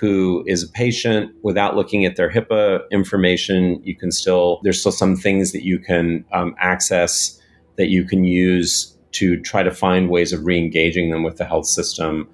who 0.00 0.44
is 0.46 0.62
a 0.62 0.68
patient 0.68 1.32
without 1.42 1.74
looking 1.74 2.04
at 2.04 2.16
their 2.16 2.30
HIPAA 2.30 2.88
information, 2.90 3.80
you 3.82 3.96
can 3.96 4.10
still, 4.10 4.60
there's 4.62 4.78
still 4.80 4.92
some 4.92 5.16
things 5.16 5.52
that 5.52 5.64
you 5.64 5.78
can 5.78 6.24
um, 6.32 6.54
access 6.58 7.40
that 7.76 7.88
you 7.88 8.04
can 8.04 8.24
use 8.24 8.95
to 9.12 9.40
try 9.40 9.62
to 9.62 9.70
find 9.70 10.10
ways 10.10 10.32
of 10.32 10.44
re-engaging 10.44 11.10
them 11.10 11.22
with 11.22 11.36
the 11.36 11.44
health 11.44 11.66
system. 11.66 12.28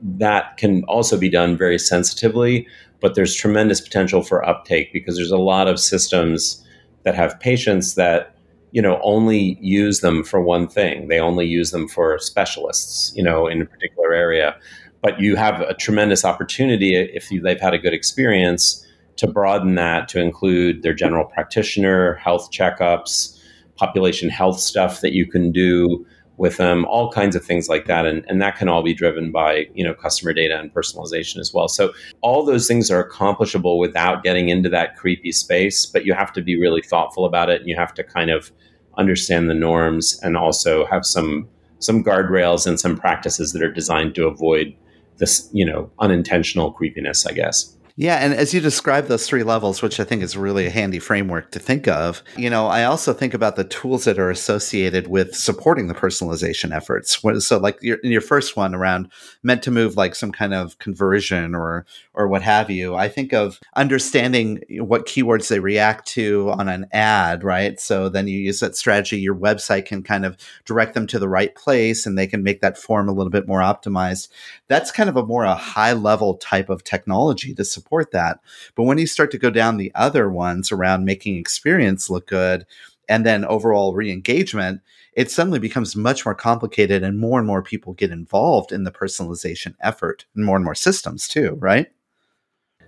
That 0.00 0.56
can 0.56 0.84
also 0.84 1.18
be 1.18 1.28
done 1.28 1.56
very 1.56 1.78
sensitively, 1.78 2.66
but 3.00 3.14
there's 3.14 3.34
tremendous 3.34 3.80
potential 3.80 4.22
for 4.22 4.46
uptake 4.46 4.92
because 4.92 5.16
there's 5.16 5.30
a 5.30 5.38
lot 5.38 5.68
of 5.68 5.80
systems 5.80 6.62
that 7.04 7.14
have 7.14 7.38
patients 7.40 7.94
that 7.94 8.36
you 8.72 8.82
know 8.82 9.00
only 9.02 9.56
use 9.60 10.00
them 10.00 10.24
for 10.24 10.42
one 10.42 10.68
thing. 10.68 11.08
They 11.08 11.20
only 11.20 11.46
use 11.46 11.70
them 11.70 11.88
for 11.88 12.18
specialists, 12.18 13.12
you 13.16 13.22
know, 13.22 13.46
in 13.46 13.62
a 13.62 13.64
particular 13.64 14.12
area. 14.12 14.56
But 15.02 15.20
you 15.20 15.36
have 15.36 15.60
a 15.60 15.74
tremendous 15.74 16.24
opportunity 16.24 16.96
if 16.96 17.28
they've 17.30 17.60
had 17.60 17.74
a 17.74 17.78
good 17.78 17.94
experience 17.94 18.84
to 19.16 19.26
broaden 19.26 19.76
that 19.76 20.08
to 20.08 20.20
include 20.20 20.82
their 20.82 20.92
general 20.92 21.24
practitioner, 21.24 22.14
health 22.14 22.50
checkups, 22.50 23.40
population 23.76 24.28
health 24.28 24.58
stuff 24.58 25.00
that 25.00 25.12
you 25.12 25.26
can 25.26 25.52
do 25.52 26.04
with 26.38 26.58
them, 26.58 26.84
all 26.86 27.10
kinds 27.10 27.34
of 27.34 27.44
things 27.44 27.68
like 27.68 27.86
that. 27.86 28.04
And, 28.04 28.24
and 28.28 28.42
that 28.42 28.56
can 28.56 28.68
all 28.68 28.82
be 28.82 28.92
driven 28.92 29.32
by, 29.32 29.66
you 29.74 29.82
know, 29.82 29.94
customer 29.94 30.32
data 30.32 30.58
and 30.58 30.72
personalization 30.72 31.38
as 31.38 31.52
well. 31.54 31.68
So 31.68 31.92
all 32.20 32.44
those 32.44 32.68
things 32.68 32.90
are 32.90 33.00
accomplishable 33.00 33.78
without 33.78 34.22
getting 34.22 34.48
into 34.48 34.68
that 34.68 34.96
creepy 34.96 35.32
space, 35.32 35.86
but 35.86 36.04
you 36.04 36.12
have 36.12 36.32
to 36.34 36.42
be 36.42 36.60
really 36.60 36.82
thoughtful 36.82 37.24
about 37.24 37.48
it 37.48 37.60
and 37.60 37.70
you 37.70 37.76
have 37.76 37.94
to 37.94 38.04
kind 38.04 38.30
of 38.30 38.52
understand 38.98 39.48
the 39.48 39.54
norms 39.54 40.18
and 40.22 40.36
also 40.36 40.86
have 40.86 41.04
some 41.04 41.48
some 41.78 42.02
guardrails 42.02 42.66
and 42.66 42.80
some 42.80 42.96
practices 42.96 43.52
that 43.52 43.62
are 43.62 43.70
designed 43.70 44.14
to 44.14 44.26
avoid 44.26 44.74
this, 45.18 45.48
you 45.52 45.64
know, 45.64 45.90
unintentional 45.98 46.72
creepiness, 46.72 47.26
I 47.26 47.32
guess. 47.32 47.75
Yeah, 47.98 48.16
and 48.16 48.34
as 48.34 48.52
you 48.52 48.60
describe 48.60 49.06
those 49.06 49.26
three 49.26 49.42
levels, 49.42 49.80
which 49.80 49.98
I 49.98 50.04
think 50.04 50.22
is 50.22 50.36
really 50.36 50.66
a 50.66 50.70
handy 50.70 50.98
framework 50.98 51.50
to 51.52 51.58
think 51.58 51.88
of, 51.88 52.22
you 52.36 52.50
know, 52.50 52.66
I 52.66 52.84
also 52.84 53.14
think 53.14 53.32
about 53.32 53.56
the 53.56 53.64
tools 53.64 54.04
that 54.04 54.18
are 54.18 54.28
associated 54.28 55.08
with 55.08 55.34
supporting 55.34 55.86
the 55.86 55.94
personalization 55.94 56.76
efforts. 56.76 57.18
So, 57.46 57.56
like 57.56 57.78
your, 57.80 57.96
in 57.98 58.12
your 58.12 58.20
first 58.20 58.54
one 58.54 58.74
around 58.74 59.10
meant 59.42 59.62
to 59.62 59.70
move 59.70 59.96
like 59.96 60.14
some 60.14 60.30
kind 60.30 60.52
of 60.52 60.78
conversion 60.78 61.54
or 61.54 61.86
or 62.16 62.26
what 62.26 62.42
have 62.42 62.70
you, 62.70 62.94
I 62.94 63.08
think 63.08 63.34
of 63.34 63.60
understanding 63.76 64.62
what 64.78 65.06
keywords 65.06 65.48
they 65.48 65.60
react 65.60 66.08
to 66.08 66.50
on 66.50 66.66
an 66.68 66.86
ad, 66.92 67.44
right? 67.44 67.78
So 67.78 68.08
then 68.08 68.26
you 68.26 68.38
use 68.38 68.60
that 68.60 68.74
strategy. 68.74 69.18
Your 69.18 69.34
website 69.34 69.84
can 69.84 70.02
kind 70.02 70.24
of 70.24 70.38
direct 70.64 70.94
them 70.94 71.06
to 71.08 71.18
the 71.18 71.28
right 71.28 71.54
place, 71.54 72.06
and 72.06 72.16
they 72.16 72.26
can 72.26 72.42
make 72.42 72.62
that 72.62 72.78
form 72.78 73.08
a 73.08 73.12
little 73.12 73.30
bit 73.30 73.46
more 73.46 73.60
optimized. 73.60 74.28
That's 74.66 74.90
kind 74.90 75.10
of 75.10 75.16
a 75.16 75.26
more 75.26 75.44
a 75.44 75.54
high 75.54 75.92
level 75.92 76.34
type 76.38 76.70
of 76.70 76.84
technology 76.84 77.54
to 77.54 77.64
support 77.64 78.12
that. 78.12 78.40
But 78.74 78.84
when 78.84 78.96
you 78.96 79.06
start 79.06 79.30
to 79.32 79.38
go 79.38 79.50
down 79.50 79.76
the 79.76 79.92
other 79.94 80.30
ones 80.30 80.72
around 80.72 81.04
making 81.04 81.36
experience 81.36 82.08
look 82.08 82.26
good 82.26 82.64
and 83.08 83.26
then 83.26 83.44
overall 83.44 83.94
re 83.94 84.10
engagement, 84.10 84.80
it 85.12 85.30
suddenly 85.30 85.58
becomes 85.58 85.96
much 85.96 86.24
more 86.24 86.34
complicated 86.34 87.02
and 87.02 87.18
more 87.18 87.38
and 87.38 87.46
more 87.46 87.62
people 87.62 87.92
get 87.94 88.10
involved 88.10 88.72
in 88.72 88.84
the 88.84 88.90
personalization 88.90 89.74
effort 89.80 90.24
and 90.34 90.44
more 90.44 90.56
and 90.56 90.64
more 90.64 90.74
systems 90.74 91.28
too, 91.28 91.56
right? 91.60 91.88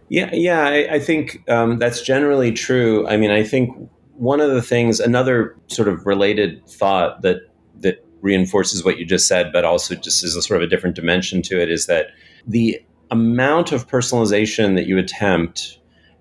Yeah, 0.08 0.30
yeah, 0.32 0.62
I, 0.62 0.94
I 0.94 0.98
think 0.98 1.48
um, 1.50 1.78
that's 1.78 2.00
generally 2.00 2.52
true. 2.52 3.06
I 3.06 3.16
mean, 3.16 3.30
I 3.30 3.42
think 3.42 3.90
one 4.14 4.40
of 4.40 4.50
the 4.50 4.62
things, 4.62 5.00
another 5.00 5.56
sort 5.68 5.88
of 5.88 6.06
related 6.06 6.66
thought 6.66 7.22
that 7.22 7.42
that 7.80 8.04
reinforces 8.20 8.84
what 8.84 8.98
you 8.98 9.04
just 9.04 9.28
said, 9.28 9.52
but 9.52 9.64
also 9.64 9.94
just 9.94 10.24
is 10.24 10.34
a 10.34 10.42
sort 10.42 10.60
of 10.60 10.66
a 10.66 10.70
different 10.70 10.96
dimension 10.96 11.42
to 11.42 11.60
it, 11.60 11.70
is 11.70 11.86
that 11.86 12.06
the 12.46 12.80
amount 13.10 13.72
of 13.72 13.86
personalization 13.86 14.74
that 14.76 14.86
you 14.86 14.98
attempt 14.98 15.78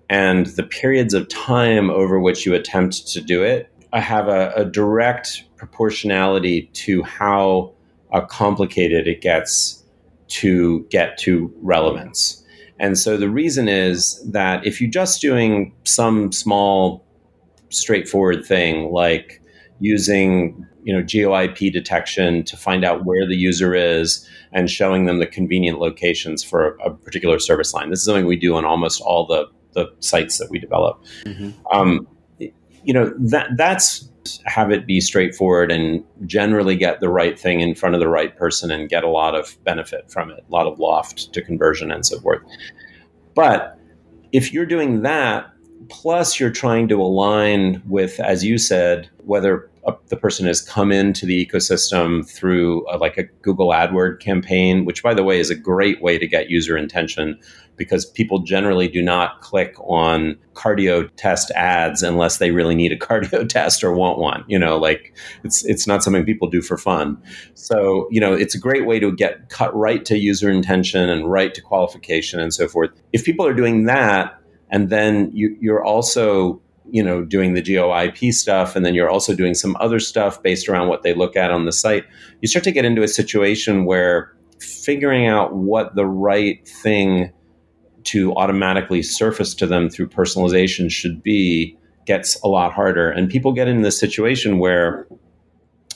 and 0.08 0.46
the 0.46 0.62
periods 0.62 1.14
of 1.14 1.28
time 1.28 1.90
over 1.90 2.18
which 2.20 2.46
you 2.46 2.54
attempt 2.54 3.08
to 3.08 3.20
do 3.20 3.42
it 3.42 3.70
have 3.92 4.28
a, 4.28 4.52
a 4.54 4.64
direct 4.64 5.44
proportionality 5.56 6.70
to 6.72 7.02
how 7.02 7.72
uh, 8.12 8.20
complicated 8.20 9.06
it 9.06 9.20
gets 9.20 9.82
to 10.28 10.86
get 10.90 11.18
to 11.18 11.52
relevance. 11.62 12.44
And 12.80 12.98
so 12.98 13.16
the 13.16 13.30
reason 13.30 13.68
is 13.68 14.22
that 14.30 14.66
if 14.66 14.80
you're 14.80 14.90
just 14.90 15.20
doing 15.20 15.72
some 15.84 16.32
small, 16.32 17.04
straightforward 17.70 18.44
thing 18.46 18.90
like 18.90 19.42
using 19.80 20.66
you 20.82 20.94
know 20.94 21.02
GeoIP 21.02 21.72
detection 21.72 22.42
to 22.44 22.56
find 22.56 22.84
out 22.84 23.04
where 23.04 23.26
the 23.26 23.36
user 23.36 23.74
is 23.74 24.26
and 24.52 24.70
showing 24.70 25.04
them 25.04 25.18
the 25.18 25.26
convenient 25.26 25.78
locations 25.78 26.42
for 26.42 26.78
a, 26.84 26.90
particular 26.90 27.38
service 27.38 27.74
line. 27.74 27.90
This 27.90 27.98
is 27.98 28.06
something 28.06 28.26
we 28.26 28.36
do 28.36 28.54
on 28.54 28.64
almost 28.64 29.02
all 29.02 29.26
the 29.26 29.46
the 29.74 29.92
sites 30.00 30.38
that 30.38 30.48
we 30.50 30.58
develop. 30.58 31.04
Mm-hmm. 31.24 31.50
Um, 31.72 32.08
you 32.84 32.92
know 32.92 33.12
that 33.18 33.48
that's 33.56 34.08
have 34.44 34.70
it 34.70 34.86
be 34.86 35.00
straightforward 35.00 35.70
and 35.72 36.04
generally 36.26 36.76
get 36.76 37.00
the 37.00 37.08
right 37.08 37.38
thing 37.38 37.60
in 37.60 37.74
front 37.74 37.94
of 37.94 38.00
the 38.00 38.08
right 38.08 38.36
person 38.36 38.70
and 38.70 38.88
get 38.88 39.04
a 39.04 39.08
lot 39.08 39.34
of 39.34 39.56
benefit 39.64 40.10
from 40.10 40.30
it, 40.30 40.44
a 40.46 40.52
lot 40.52 40.66
of 40.66 40.78
loft 40.78 41.32
to 41.32 41.42
conversion 41.42 41.90
and 41.90 42.04
so 42.04 42.18
forth. 42.20 42.42
But 43.34 43.78
if 44.32 44.52
you're 44.52 44.66
doing 44.66 45.02
that, 45.02 45.50
plus 45.88 46.38
you're 46.38 46.50
trying 46.50 46.88
to 46.88 47.00
align 47.00 47.82
with, 47.86 48.20
as 48.20 48.44
you 48.44 48.58
said, 48.58 49.08
whether 49.24 49.70
a, 49.86 49.94
the 50.08 50.16
person 50.16 50.46
has 50.46 50.60
come 50.60 50.92
into 50.92 51.24
the 51.24 51.46
ecosystem 51.46 52.28
through 52.28 52.86
a, 52.90 52.98
like 52.98 53.16
a 53.16 53.24
Google 53.42 53.68
AdWord 53.68 54.20
campaign, 54.20 54.84
which 54.84 55.02
by 55.02 55.14
the 55.14 55.24
way 55.24 55.38
is 55.38 55.50
a 55.50 55.54
great 55.54 56.02
way 56.02 56.18
to 56.18 56.26
get 56.26 56.50
user 56.50 56.76
intention 56.76 57.38
because 57.78 58.04
people 58.04 58.40
generally 58.40 58.88
do 58.88 59.00
not 59.00 59.40
click 59.40 59.74
on 59.78 60.36
cardio 60.54 61.08
test 61.16 61.50
ads 61.52 62.02
unless 62.02 62.38
they 62.38 62.50
really 62.50 62.74
need 62.74 62.92
a 62.92 62.98
cardio 63.06 63.48
test 63.48 63.82
or 63.82 63.92
want 63.92 64.18
one. 64.18 64.44
You 64.48 64.58
know, 64.58 64.76
like 64.76 65.14
it's 65.44 65.64
it's 65.64 65.86
not 65.86 66.02
something 66.02 66.24
people 66.24 66.50
do 66.50 66.60
for 66.60 66.76
fun. 66.76 67.22
So, 67.54 68.08
you 68.10 68.20
know, 68.20 68.34
it's 68.34 68.54
a 68.54 68.58
great 68.58 68.86
way 68.86 68.98
to 69.00 69.12
get 69.12 69.48
cut 69.48 69.74
right 69.74 70.04
to 70.04 70.18
user 70.18 70.50
intention 70.50 71.08
and 71.08 71.30
right 71.30 71.54
to 71.54 71.62
qualification 71.62 72.40
and 72.40 72.52
so 72.52 72.68
forth. 72.68 72.90
If 73.12 73.24
people 73.24 73.46
are 73.46 73.54
doing 73.54 73.86
that 73.86 74.38
and 74.70 74.90
then 74.90 75.30
you, 75.32 75.56
you're 75.60 75.84
also 75.84 76.60
you 76.90 77.02
know 77.02 77.24
doing 77.24 77.54
the 77.54 77.62
GeoIP 77.62 78.32
stuff 78.32 78.74
and 78.74 78.84
then 78.84 78.94
you're 78.94 79.10
also 79.10 79.34
doing 79.34 79.54
some 79.54 79.76
other 79.78 80.00
stuff 80.00 80.42
based 80.42 80.68
around 80.68 80.88
what 80.88 81.02
they 81.02 81.14
look 81.14 81.36
at 81.36 81.50
on 81.50 81.66
the 81.66 81.72
site 81.72 82.04
you 82.40 82.48
start 82.48 82.64
to 82.64 82.72
get 82.72 82.86
into 82.86 83.02
a 83.02 83.08
situation 83.08 83.84
where 83.84 84.34
figuring 84.60 85.26
out 85.26 85.54
what 85.54 85.94
the 85.94 86.06
right 86.06 86.66
thing 86.66 87.32
to 88.04 88.34
automatically 88.36 89.02
surface 89.02 89.54
to 89.54 89.66
them 89.66 89.88
through 89.88 90.08
personalization 90.08 90.90
should 90.90 91.22
be 91.22 91.76
gets 92.06 92.40
a 92.42 92.48
lot 92.48 92.72
harder. 92.72 93.10
And 93.10 93.28
people 93.28 93.52
get 93.52 93.68
in 93.68 93.82
this 93.82 93.98
situation 93.98 94.58
where 94.58 95.06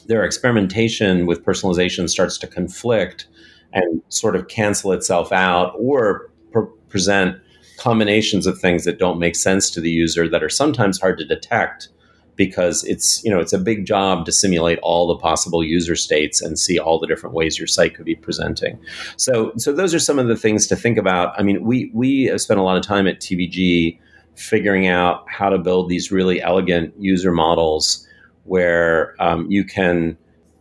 their 0.07 0.25
experimentation 0.25 1.27
with 1.27 1.45
personalization 1.45 2.09
starts 2.09 2.37
to 2.39 2.47
conflict 2.47 3.27
and 3.73 4.03
sort 4.09 4.37
of 4.37 4.49
cancel 4.49 4.93
itself 4.93 5.33
out 5.33 5.75
or 5.79 6.31
pre- 6.53 6.67
present 6.89 7.39
combinations 7.79 8.47
of 8.47 8.59
things 8.59 8.85
that 8.85 8.99
don't 8.99 9.19
make 9.19 9.35
sense 9.35 9.71
to 9.71 9.81
the 9.81 9.91
user 9.91 10.29
that 10.29 10.43
are 10.43 10.51
sometimes 10.51 11.01
hard 11.01 11.19
to 11.19 11.25
detect 11.25 11.89
because 12.37 12.85
it's 12.85 13.23
you 13.25 13.31
know 13.31 13.41
it's 13.41 13.53
a 13.53 13.59
big 13.59 13.85
job 13.87 14.25
to 14.27 14.33
simulate 14.33 14.79
all 14.83 15.07
the 15.07 15.17
possible 15.17 15.63
user 15.63 15.97
states 15.97 16.41
and 16.41 16.59
see 16.59 16.79
all 16.79 16.99
the 16.99 17.07
different 17.07 17.35
ways 17.35 17.59
your 17.59 17.67
site 17.67 17.95
could 17.95 18.05
be 18.05 18.15
presenting. 18.15 18.79
So 19.17 19.53
so 19.57 19.73
those 19.73 19.95
are 19.95 19.99
some 19.99 20.19
of 20.19 20.29
the 20.29 20.37
things 20.37 20.67
to 20.69 20.77
think 20.77 20.99
about. 20.99 21.39
I 21.39 21.43
mean, 21.43 21.63
we 21.63 21.91
we 21.95 22.25
have 22.25 22.41
spent 22.41 22.61
a 22.61 22.63
lot 22.63 22.77
of 22.77 22.83
time 22.83 23.07
at 23.07 23.21
TBG 23.21 23.99
figuring 24.35 24.87
out 24.87 25.25
how 25.29 25.51
to 25.51 25.59
build 25.59 25.89
these 25.89 26.11
really 26.11 26.41
elegant 26.43 26.95
user 26.99 27.33
models 27.33 28.07
where 28.45 29.15
um, 29.21 29.51
you 29.51 29.65
can 29.65 30.17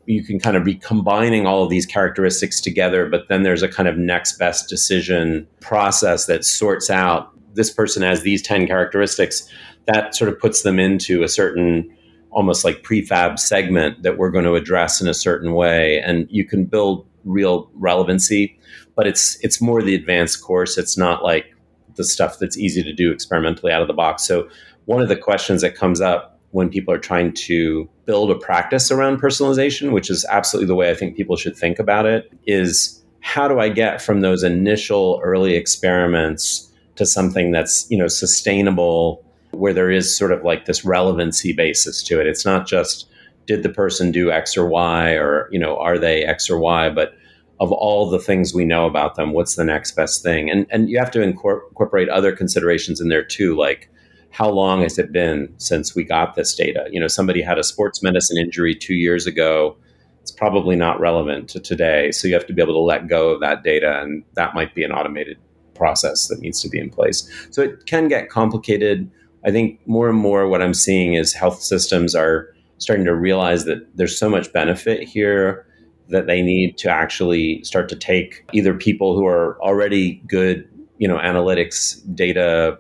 you 0.05 0.24
can 0.24 0.39
kind 0.39 0.57
of 0.57 0.63
be 0.63 0.76
combining 0.76 1.45
all 1.45 1.63
of 1.63 1.69
these 1.69 1.86
characteristics 1.86 2.59
together, 2.59 3.07
but 3.07 3.28
then 3.30 3.43
there's 3.43 3.63
a 3.63 3.67
kind 3.67 3.88
of 3.88 3.97
next 3.97 4.38
best 4.38 4.67
decision 4.67 5.47
process 5.61 6.26
that 6.26 6.43
sorts 6.43 6.89
out 6.89 7.32
this 7.54 7.70
person 7.72 8.02
has 8.02 8.22
these 8.22 8.41
10 8.41 8.68
characteristics 8.68 9.47
that 9.86 10.16
sort 10.16 10.32
of 10.32 10.39
puts 10.39 10.62
them 10.62 10.80
into 10.80 11.24
a 11.24 11.28
certain 11.28 11.89
almost 12.30 12.64
like 12.64 12.84
prefab 12.84 13.38
segment 13.38 14.04
that 14.04 14.18
we're 14.18 14.32
going 14.32 14.45
to 14.45 14.56
address 14.56 15.02
in 15.02 15.08
a 15.08 15.14
certain 15.14 15.54
way 15.54 15.99
and 16.02 16.28
you 16.30 16.45
can 16.45 16.66
build 16.66 17.06
real 17.26 17.70
relevancy 17.76 18.58
but 18.95 19.08
it's 19.08 19.38
it's 19.41 19.62
more 19.62 19.82
the 19.82 19.95
advanced 19.95 20.43
course. 20.43 20.78
It's 20.78 20.97
not 20.97 21.24
like 21.24 21.54
the 21.95 22.04
stuff 22.04 22.39
that's 22.39 22.58
easy 22.58 22.84
to 22.84 22.93
do 22.93 23.12
experimentally 23.12 23.72
out 23.72 23.82
of 23.82 23.88
the 23.88 23.93
box. 23.93 24.24
So 24.24 24.49
one 24.86 25.02
of 25.02 25.10
the 25.10 25.16
questions 25.16 25.62
that 25.62 25.76
comes 25.76 26.02
up 26.02 26.39
when 26.52 26.70
people 26.70 26.93
are 26.93 26.99
trying 26.99 27.34
to 27.34 27.89
build 28.06 28.30
a 28.30 28.36
practice 28.36 28.91
around 28.91 29.22
personalization 29.22 29.91
which 29.91 30.10
is 30.10 30.26
absolutely 30.30 30.68
the 30.68 30.76
way 30.76 30.89
i 30.91 30.93
think 30.93 31.16
people 31.16 31.38
should 31.38 31.56
think 31.56 31.80
about 31.80 32.06
it 32.06 32.30
is 32.45 33.02
how 33.22 33.47
do 33.47 33.58
i 33.58 33.70
get 33.70 34.02
from 34.02 34.20
those 34.20 34.43
initial 34.43 35.22
early 35.24 35.56
experiments 35.56 36.70
to 37.02 37.06
something 37.08 37.49
that's 37.52 37.89
you 37.89 37.97
know 37.97 38.08
sustainable 38.08 39.26
where 39.49 39.74
there 39.74 39.89
is 39.89 40.16
sort 40.16 40.32
of 40.32 40.43
like 40.43 40.66
this 40.66 40.86
relevancy 40.86 41.52
basis 41.52 42.04
to 42.04 42.22
it. 42.22 42.28
It's 42.28 42.45
not 42.45 42.68
just 42.68 43.08
did 43.47 43.64
the 43.64 43.70
person 43.70 44.12
do 44.12 44.32
X 44.32 44.56
or 44.56 44.68
Y 44.68 45.14
or, 45.14 45.49
you 45.52 45.60
know, 45.60 45.78
are 45.78 45.97
they 45.97 46.24
X 46.24 46.47
or 46.47 46.60
Y, 46.60 46.91
but 46.91 47.14
of 47.60 47.72
all 47.72 48.08
the 48.08 48.20
things 48.20 48.54
we 48.54 48.66
know 48.66 48.86
about 48.86 49.16
them, 49.16 49.34
what's 49.34 49.56
the 49.56 49.66
next 49.66 49.95
best 49.95 50.22
thing? 50.22 50.52
And 50.52 50.68
and 50.70 50.89
you 50.89 50.99
have 50.99 51.12
to 51.12 51.22
incorporate 51.22 52.08
other 52.10 52.36
considerations 52.36 53.02
in 53.02 53.10
there 53.10 53.24
too, 53.24 53.58
like 53.58 53.89
how 54.30 54.49
long 54.49 54.84
has 54.84 54.99
it 54.99 55.12
been 55.12 55.52
since 55.58 55.95
we 55.95 56.04
got 56.04 56.36
this 56.36 56.54
data? 56.56 56.86
You 56.91 56.99
know, 56.99 57.08
somebody 57.08 57.41
had 57.41 57.58
a 57.58 57.64
sports 57.64 58.04
medicine 58.04 58.38
injury 58.38 58.76
two 58.76 58.93
years 58.93 59.26
ago. 59.26 59.76
It's 60.22 60.32
probably 60.32 60.76
not 60.76 60.99
relevant 60.99 61.49
to 61.49 61.60
today. 61.60 62.12
So 62.12 62.28
you 62.28 62.36
have 62.36 62.45
to 62.45 62.54
be 62.54 62.62
able 62.62 62.76
to 62.76 62.80
let 62.80 63.08
go 63.08 63.32
of 63.32 63.41
that 63.41 63.64
data, 63.64 63.99
and 64.02 64.24
that 64.36 64.54
might 64.54 64.76
be 64.76 64.84
an 64.84 64.91
automated 64.91 65.38
process 65.82 66.27
that 66.27 66.39
needs 66.39 66.61
to 66.61 66.69
be 66.69 66.79
in 66.79 66.89
place. 66.89 67.19
So 67.51 67.61
it 67.61 67.86
can 67.86 68.07
get 68.07 68.29
complicated 68.29 69.09
I 69.43 69.51
think 69.51 69.79
more 69.88 70.09
and 70.09 70.17
more 70.17 70.47
what 70.47 70.61
I'm 70.61 70.73
seeing 70.73 71.13
is 71.13 71.34
health 71.34 71.61
systems 71.61 72.13
are 72.15 72.53
starting 72.77 73.05
to 73.05 73.15
realize 73.15 73.65
that 73.65 73.86
there's 73.95 74.17
so 74.17 74.29
much 74.29 74.51
benefit 74.53 75.07
here 75.07 75.65
that 76.09 76.27
they 76.27 76.41
need 76.41 76.77
to 76.79 76.89
actually 76.89 77.63
start 77.63 77.89
to 77.89 77.95
take 77.95 78.45
either 78.51 78.73
people 78.73 79.15
who 79.15 79.25
are 79.25 79.61
already 79.61 80.15
good, 80.27 80.67
you 80.97 81.07
know, 81.07 81.17
analytics 81.17 81.99
data, 82.15 82.77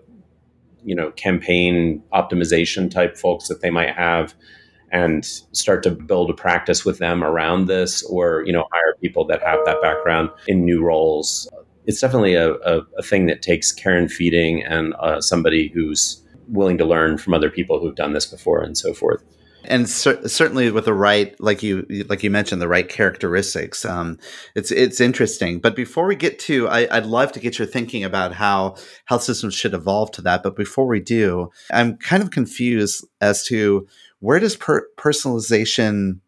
you 0.83 0.95
know, 0.95 1.11
campaign 1.11 2.03
optimization 2.13 2.91
type 2.91 3.17
folks 3.17 3.47
that 3.47 3.61
they 3.61 3.69
might 3.69 3.95
have 3.95 4.33
and 4.91 5.25
start 5.53 5.81
to 5.83 5.91
build 5.91 6.29
a 6.29 6.33
practice 6.33 6.83
with 6.83 6.97
them 6.97 7.23
around 7.23 7.65
this 7.65 8.03
or, 8.03 8.43
you 8.45 8.51
know, 8.51 8.67
hire 8.73 8.95
people 9.01 9.23
that 9.25 9.41
have 9.41 9.59
that 9.65 9.81
background 9.81 10.29
in 10.47 10.65
new 10.65 10.83
roles. 10.83 11.47
It's 11.85 11.99
definitely 11.99 12.35
a, 12.35 12.53
a, 12.53 12.81
a 12.97 13.03
thing 13.03 13.25
that 13.27 13.41
takes 13.41 13.71
care 13.71 13.97
and 13.97 14.11
feeding 14.11 14.63
and 14.63 14.93
uh, 14.99 15.21
somebody 15.21 15.69
who's 15.73 16.21
willing 16.47 16.77
to 16.77 16.85
learn 16.85 17.17
from 17.17 17.33
other 17.33 17.49
people 17.49 17.79
who've 17.79 17.95
done 17.95 18.13
this 18.13 18.25
before 18.25 18.61
and 18.61 18.77
so 18.77 18.93
forth. 18.93 19.23
And 19.63 19.87
cer- 19.87 20.27
certainly 20.27 20.71
with 20.71 20.85
the 20.85 20.93
right 20.93 21.39
like 21.39 21.61
you 21.61 21.85
like 22.09 22.23
you 22.23 22.31
mentioned 22.31 22.63
the 22.63 22.67
right 22.67 22.89
characteristics 22.89 23.85
um, 23.85 24.17
it's 24.55 24.71
it's 24.71 24.99
interesting. 24.99 25.59
But 25.59 25.75
before 25.75 26.07
we 26.07 26.15
get 26.15 26.39
to 26.39 26.67
I, 26.67 26.87
would 26.99 27.05
love 27.05 27.31
to 27.33 27.39
get 27.39 27.59
your 27.59 27.67
thinking 27.67 28.03
about 28.03 28.33
how 28.33 28.75
health 29.05 29.21
systems 29.21 29.53
should 29.53 29.75
evolve 29.75 30.11
to 30.13 30.21
that. 30.23 30.41
But 30.41 30.55
before 30.55 30.87
we 30.87 30.99
do 30.99 31.51
i'm 31.71 31.97
kind 31.97 32.23
of 32.23 32.31
confused 32.31 33.05
as 33.21 33.43
to 33.45 33.87
where 34.19 34.39
does 34.39 34.55
per- 34.55 34.87
personalization 34.97 36.19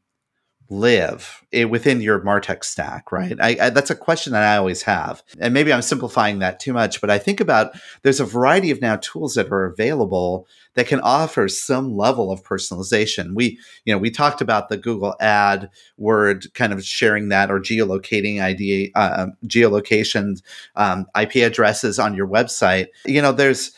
live 0.70 1.44
within 1.70 2.02
your 2.02 2.20
martech 2.22 2.64
stack 2.64 3.12
right? 3.12 3.38
I, 3.40 3.58
I, 3.62 3.70
that's 3.70 3.92
a 3.92 3.96
question 3.96 4.34
that 4.34 4.44
i 4.44 4.58
always 4.58 4.84
have 4.84 5.24
and 5.40 5.54
maybe 5.54 5.72
i'm 5.72 5.82
simplifying 5.82 6.40
that 6.40 6.60
too 6.60 6.74
much 6.74 7.02
but 7.02 7.10
i 7.10 7.18
think 7.18 7.40
about 7.40 7.74
there's 8.02 8.20
a 8.20 8.26
variety 8.26 8.72
of 8.72 8.82
now 8.82 8.96
tools 8.98 9.36
that 9.36 9.52
are 9.52 9.66
available 9.66 10.48
that 10.76 10.88
can 10.88 11.00
offer 11.02 11.48
some 11.48 11.96
level 11.96 12.32
of 12.32 12.44
personalization. 12.44 13.34
We 13.36 13.60
you 13.86 13.94
know 13.94 13.98
we 13.98 14.10
talked 14.10 14.42
about 14.42 14.70
the 14.70 14.78
google 14.78 15.16
ad 15.20 15.70
word 15.98 16.54
kind 16.54 16.74
of 16.74 16.84
sharing 16.84 17.30
that 17.30 17.52
or 17.52 17.60
geolocating 17.60 18.42
id 18.42 18.92
uh, 18.96 19.28
geolocations 19.46 20.42
um, 20.76 21.06
ip 21.20 21.36
addresses 21.36 22.00
on 22.00 22.16
your 22.16 22.28
website. 22.28 22.88
You 23.06 23.22
know 23.22 23.32
there's 23.32 23.74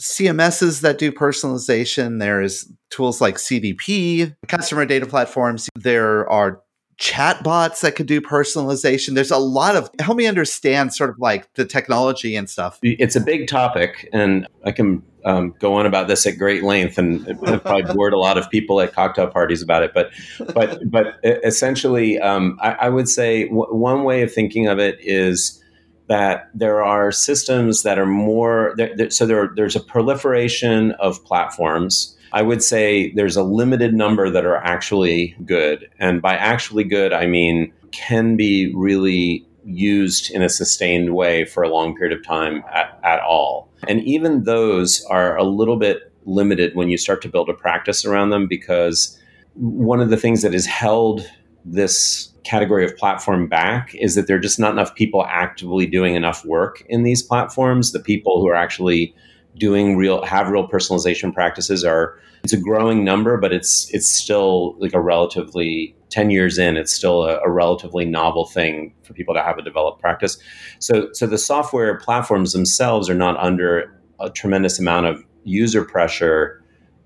CMSs 0.00 0.80
that 0.82 0.98
do 0.98 1.10
personalization. 1.12 2.20
There's 2.20 2.70
tools 2.90 3.20
like 3.20 3.36
CDP, 3.36 4.34
customer 4.46 4.86
data 4.86 5.06
platforms. 5.06 5.68
There 5.74 6.28
are 6.30 6.62
chatbots 7.00 7.80
that 7.80 7.94
could 7.94 8.06
do 8.06 8.20
personalization. 8.20 9.14
There's 9.14 9.30
a 9.30 9.38
lot 9.38 9.76
of 9.76 9.90
help 10.00 10.16
me 10.16 10.26
understand 10.26 10.94
sort 10.94 11.10
of 11.10 11.18
like 11.18 11.52
the 11.54 11.64
technology 11.64 12.36
and 12.36 12.50
stuff. 12.50 12.78
It's 12.82 13.16
a 13.16 13.20
big 13.20 13.48
topic, 13.48 14.08
and 14.12 14.46
I 14.64 14.72
can 14.72 15.02
um, 15.24 15.54
go 15.58 15.74
on 15.74 15.86
about 15.86 16.08
this 16.08 16.26
at 16.26 16.38
great 16.38 16.62
length, 16.62 16.98
and 16.98 17.26
I've 17.46 17.62
probably 17.62 17.94
bored 17.94 18.12
a 18.12 18.18
lot 18.18 18.38
of 18.38 18.50
people 18.50 18.80
at 18.80 18.92
cocktail 18.92 19.28
parties 19.28 19.62
about 19.62 19.82
it. 19.82 19.92
But 19.94 20.10
but 20.54 20.90
but 20.90 21.18
essentially, 21.24 22.18
um, 22.18 22.58
I, 22.60 22.72
I, 22.72 22.88
would 22.88 23.08
say 23.08 23.44
w- 23.44 23.74
one 23.74 24.04
way 24.04 24.22
of 24.22 24.32
thinking 24.32 24.66
of 24.68 24.78
it 24.78 24.98
is 25.00 25.62
that 26.08 26.50
there 26.54 26.82
are 26.82 27.12
systems 27.12 27.82
that 27.82 27.98
are 27.98 28.06
more 28.06 28.74
there, 28.76 28.94
there, 28.96 29.10
so 29.10 29.26
there, 29.26 29.52
there's 29.54 29.76
a 29.76 29.80
proliferation 29.80 30.92
of 30.92 31.22
platforms 31.24 32.16
i 32.32 32.42
would 32.42 32.62
say 32.62 33.12
there's 33.12 33.36
a 33.36 33.42
limited 33.42 33.94
number 33.94 34.30
that 34.30 34.44
are 34.44 34.56
actually 34.56 35.36
good 35.44 35.88
and 35.98 36.20
by 36.20 36.34
actually 36.34 36.84
good 36.84 37.12
i 37.12 37.26
mean 37.26 37.72
can 37.90 38.36
be 38.36 38.72
really 38.74 39.46
used 39.68 40.30
in 40.30 40.42
a 40.42 40.48
sustained 40.48 41.14
way 41.14 41.44
for 41.44 41.62
a 41.62 41.68
long 41.68 41.94
period 41.94 42.16
of 42.16 42.24
time 42.24 42.64
at, 42.72 42.98
at 43.02 43.20
all. 43.20 43.68
And 43.86 44.02
even 44.04 44.44
those 44.44 45.04
are 45.06 45.36
a 45.36 45.44
little 45.44 45.76
bit 45.76 46.12
limited 46.24 46.74
when 46.74 46.88
you 46.88 46.98
start 46.98 47.22
to 47.22 47.28
build 47.28 47.48
a 47.48 47.54
practice 47.54 48.04
around 48.04 48.30
them 48.30 48.46
because 48.46 49.18
one 49.54 50.00
of 50.00 50.10
the 50.10 50.16
things 50.16 50.42
that 50.42 50.52
has 50.52 50.66
held 50.66 51.28
this 51.64 52.27
category 52.44 52.84
of 52.84 52.96
platform 52.96 53.48
back 53.48 53.94
is 53.94 54.14
that 54.14 54.26
there 54.26 54.36
are 54.36 54.40
just 54.40 54.58
not 54.58 54.72
enough 54.72 54.94
people 54.94 55.24
actively 55.26 55.86
doing 55.86 56.14
enough 56.14 56.44
work 56.44 56.82
in 56.88 57.02
these 57.02 57.22
platforms. 57.22 57.92
The 57.92 58.00
people 58.00 58.40
who 58.40 58.48
are 58.48 58.54
actually 58.54 59.14
doing 59.56 59.96
real 59.96 60.24
have 60.24 60.48
real 60.48 60.68
personalization 60.68 61.32
practices 61.34 61.84
are 61.84 62.18
it's 62.44 62.52
a 62.52 62.60
growing 62.60 63.04
number, 63.04 63.36
but 63.36 63.52
it's 63.52 63.92
it's 63.92 64.08
still 64.08 64.76
like 64.78 64.94
a 64.94 65.00
relatively 65.00 65.96
10 66.10 66.30
years 66.30 66.58
in, 66.58 66.76
it's 66.76 66.92
still 66.92 67.24
a, 67.24 67.38
a, 67.40 67.50
relatively 67.50 68.04
novel 68.04 68.46
thing 68.46 68.94
for 69.02 69.12
people 69.12 69.34
to 69.34 69.42
have 69.42 69.58
a 69.58 69.62
developed 69.62 70.00
practice. 70.00 70.38
So, 70.78 71.08
so 71.12 71.26
the 71.26 71.38
software 71.38 71.98
platforms 71.98 72.52
themselves 72.52 73.10
are 73.10 73.14
not 73.14 73.36
under 73.36 73.92
a 74.20 74.30
tremendous 74.30 74.78
amount 74.78 75.06
of 75.06 75.22
user 75.44 75.84
pressure 75.84 76.57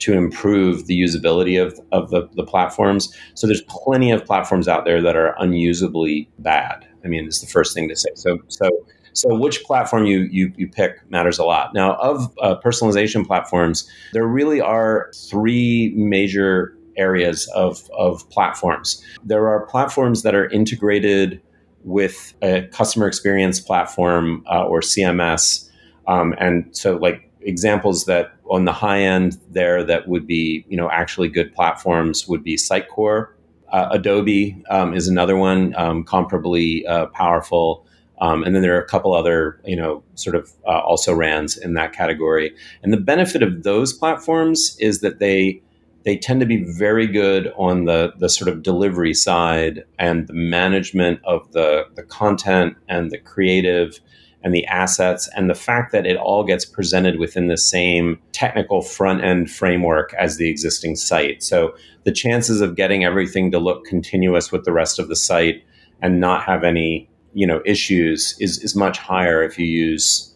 to 0.03 0.13
improve 0.15 0.87
the 0.87 1.01
usability 1.01 1.65
of, 1.65 1.79
of 1.93 2.11
the, 2.11 2.29
the 2.35 2.45
platforms. 2.45 3.15
So 3.35 3.47
there's 3.47 3.63
plenty 3.69 4.11
of 4.11 4.25
platforms 4.25 4.67
out 4.67 4.85
there 4.85 5.01
that 5.01 5.17
are 5.17 5.37
unusably 5.39 6.29
bad. 6.41 6.87
I 7.05 7.09
mean, 7.09 7.27
it's 7.27 7.41
the 7.41 7.47
first 7.47 7.73
thing 7.73 7.89
to 7.89 7.95
say. 7.95 8.11
So, 8.15 8.39
so, 8.49 8.69
so 9.13 9.35
which 9.37 9.63
platform 9.63 10.05
you, 10.07 10.29
you, 10.31 10.53
you 10.57 10.69
pick 10.69 11.09
matters 11.09 11.39
a 11.39 11.45
lot. 11.45 11.73
Now, 11.73 11.95
of 11.95 12.35
uh, 12.41 12.57
personalization 12.65 13.25
platforms, 13.25 13.89
there 14.13 14.27
really 14.27 14.61
are 14.61 15.13
three 15.15 15.93
major 15.95 16.77
areas 16.97 17.49
of, 17.55 17.89
of 17.97 18.29
platforms. 18.31 19.03
There 19.25 19.49
are 19.49 19.67
platforms 19.67 20.23
that 20.23 20.35
are 20.35 20.49
integrated 20.51 21.41
with 21.85 22.35
a 22.43 22.63
customer 22.73 23.07
experience 23.07 23.61
platform 23.61 24.45
uh, 24.51 24.65
or 24.65 24.81
CMS. 24.81 25.69
Um, 26.09 26.35
and 26.39 26.69
so, 26.77 26.97
like 26.97 27.29
examples 27.45 28.07
that 28.07 28.34
on 28.51 28.64
the 28.64 28.72
high 28.72 29.01
end 29.01 29.38
there 29.51 29.82
that 29.84 30.09
would 30.09 30.26
be 30.26 30.64
you 30.68 30.76
know 30.76 30.90
actually 30.90 31.28
good 31.28 31.55
platforms 31.55 32.26
would 32.28 32.43
be 32.43 32.57
Sitecore. 32.57 33.28
Uh, 33.70 33.88
Adobe 33.93 34.62
um, 34.68 34.93
is 34.95 35.09
another 35.09 35.34
one, 35.34 35.74
um, 35.76 36.05
comparably 36.05 36.86
uh, 36.86 37.07
powerful. 37.07 37.86
Um, 38.20 38.45
and 38.45 38.55
then 38.55 38.62
there 38.62 38.76
are 38.76 38.80
a 38.80 38.86
couple 38.86 39.14
other, 39.14 39.59
you 39.64 39.74
know, 39.74 40.03
sort 40.14 40.36
of 40.36 40.53
uh, 40.66 40.78
also 40.80 41.14
rans 41.14 41.57
in 41.57 41.72
that 41.74 41.95
category. 41.95 42.55
And 42.82 42.93
the 42.93 42.99
benefit 42.99 43.43
of 43.43 43.62
those 43.62 43.95
platforms 43.95 44.76
is 44.78 45.01
that 45.01 45.18
they 45.18 45.62
they 46.05 46.16
tend 46.16 46.40
to 46.40 46.47
be 46.47 46.64
very 46.64 47.07
good 47.07 47.53
on 47.57 47.84
the, 47.84 48.12
the 48.18 48.28
sort 48.28 48.49
of 48.49 48.62
delivery 48.62 49.14
side 49.14 49.84
and 49.99 50.26
the 50.26 50.32
management 50.32 51.20
of 51.24 51.51
the, 51.53 51.84
the 51.95 52.03
content 52.03 52.76
and 52.88 53.11
the 53.11 53.18
creative 53.18 54.01
and 54.45 54.55
the 54.55 54.66
assets 54.66 55.28
and 55.36 55.49
the 55.49 55.55
fact 55.55 55.93
that 55.93 56.07
it 56.07 56.16
all 56.16 56.45
gets 56.45 56.64
presented 56.64 57.18
within 57.18 57.49
the 57.49 57.57
same 57.57 58.18
technical 58.32 58.82
front 58.82 59.22
end 59.22 59.51
framework 59.51 60.14
as 60.14 60.36
the 60.36 60.49
existing 60.49 60.97
site. 60.97 61.43
So 61.43 61.74
the 62.05 62.12
chances 62.12 62.61
of 62.61 62.76
getting 62.76 63.05
everything 63.05 63.51
to 63.53 63.59
look 63.59 63.84
continuous 63.84 64.51
with 64.51 64.64
the 64.64 64.72
rest 64.72 64.99
of 64.99 65.09
the 65.09 65.16
site 65.16 65.62
and 66.01 66.20
not 66.20 66.43
have 66.45 66.64
any 66.64 67.09
you 67.34 67.47
know 67.47 67.62
issues 67.64 68.36
is, 68.40 68.59
is 68.62 68.76
much 68.76 68.99
higher 68.99 69.43
if 69.43 69.59
you 69.59 69.66
use 69.66 70.34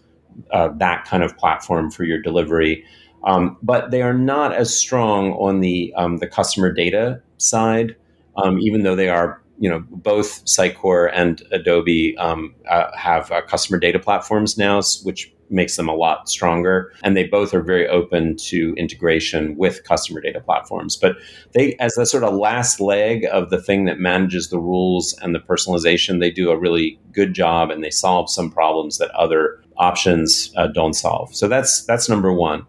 uh, 0.51 0.69
that 0.77 1.05
kind 1.05 1.23
of 1.23 1.37
platform 1.37 1.91
for 1.91 2.05
your 2.05 2.21
delivery. 2.21 2.85
Um, 3.25 3.57
but 3.63 3.91
they 3.91 4.03
are 4.03 4.15
not 4.15 4.53
as 4.55 4.77
strong 4.77 5.33
on 5.33 5.61
the 5.61 5.93
um, 5.97 6.19
the 6.19 6.29
customer 6.29 6.73
data 6.73 7.21
side, 7.39 7.97
um, 8.37 8.59
even 8.61 8.83
though 8.83 8.95
they 8.95 9.09
are 9.09 9.43
you 9.59 9.69
know 9.71 9.85
both 9.91 10.45
Sitecore 10.45 11.11
and 11.13 11.43
Adobe 11.53 12.17
um, 12.19 12.55
uh, 12.69 12.91
have 12.97 13.31
uh, 13.31 13.43
customer 13.43 13.79
data 13.79 13.99
platforms 13.99 14.57
now, 14.59 14.81
which 15.03 15.33
makes 15.51 15.77
them 15.77 15.89
a 15.89 15.95
lot 15.95 16.29
stronger. 16.29 16.93
And 17.03 17.17
they 17.17 17.25
both 17.25 17.55
are 17.55 17.63
very 17.63 17.87
open 17.89 18.37
to 18.37 18.75
integration 18.77 19.57
with 19.57 19.85
customer 19.85 20.21
data 20.21 20.41
platforms. 20.41 20.97
But 20.97 21.17
they, 21.53 21.75
as 21.77 21.97
a 21.99 22.07
sort 22.07 22.25
of 22.25 22.35
last 22.35 22.81
leg 22.81 23.27
of 23.31 23.51
the 23.51 23.61
thing 23.61 23.85
that 23.85 23.99
manages 23.99 24.49
the 24.49 24.59
rules 24.59 25.17
and 25.23 25.35
the 25.35 25.41
personalization, 25.41 26.21
they 26.21 26.31
do 26.31 26.51
a 26.51 26.59
really 26.59 26.99
good 27.13 27.35
job 27.35 27.71
and 27.71 27.83
they 27.83 27.91
solve 27.91 28.31
some 28.31 28.51
problems 28.51 28.99
that 28.99 29.11
other 29.11 29.61
options 29.77 30.53
uh, 30.57 30.67
don't 30.69 30.95
solve. 30.95 31.35
So 31.35 31.49
that's 31.49 31.85
that's 31.85 32.09
number 32.09 32.33
one. 32.33 32.67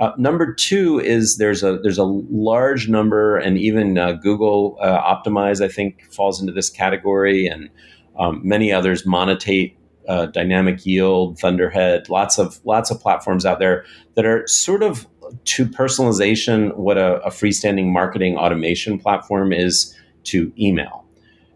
Uh, 0.00 0.12
number 0.16 0.54
two 0.54 0.98
is 0.98 1.36
there's 1.36 1.62
a 1.62 1.78
there's 1.78 1.98
a 1.98 2.04
large 2.04 2.88
number, 2.88 3.36
and 3.36 3.58
even 3.58 3.98
uh, 3.98 4.12
Google 4.12 4.78
uh, 4.80 4.98
Optimize 5.02 5.62
I 5.62 5.68
think 5.68 6.10
falls 6.10 6.40
into 6.40 6.54
this 6.54 6.70
category, 6.70 7.46
and 7.46 7.68
um, 8.18 8.40
many 8.42 8.72
others. 8.72 9.04
Monetate, 9.04 9.76
uh, 10.08 10.26
Dynamic 10.26 10.86
Yield, 10.86 11.38
Thunderhead, 11.38 12.08
lots 12.08 12.38
of 12.38 12.60
lots 12.64 12.90
of 12.90 12.98
platforms 12.98 13.44
out 13.44 13.58
there 13.58 13.84
that 14.14 14.24
are 14.24 14.46
sort 14.46 14.82
of 14.82 15.06
to 15.44 15.66
personalization 15.66 16.74
what 16.76 16.96
a, 16.96 17.20
a 17.22 17.30
freestanding 17.30 17.92
marketing 17.92 18.36
automation 18.36 18.98
platform 18.98 19.52
is 19.52 19.94
to 20.24 20.52
email 20.58 21.04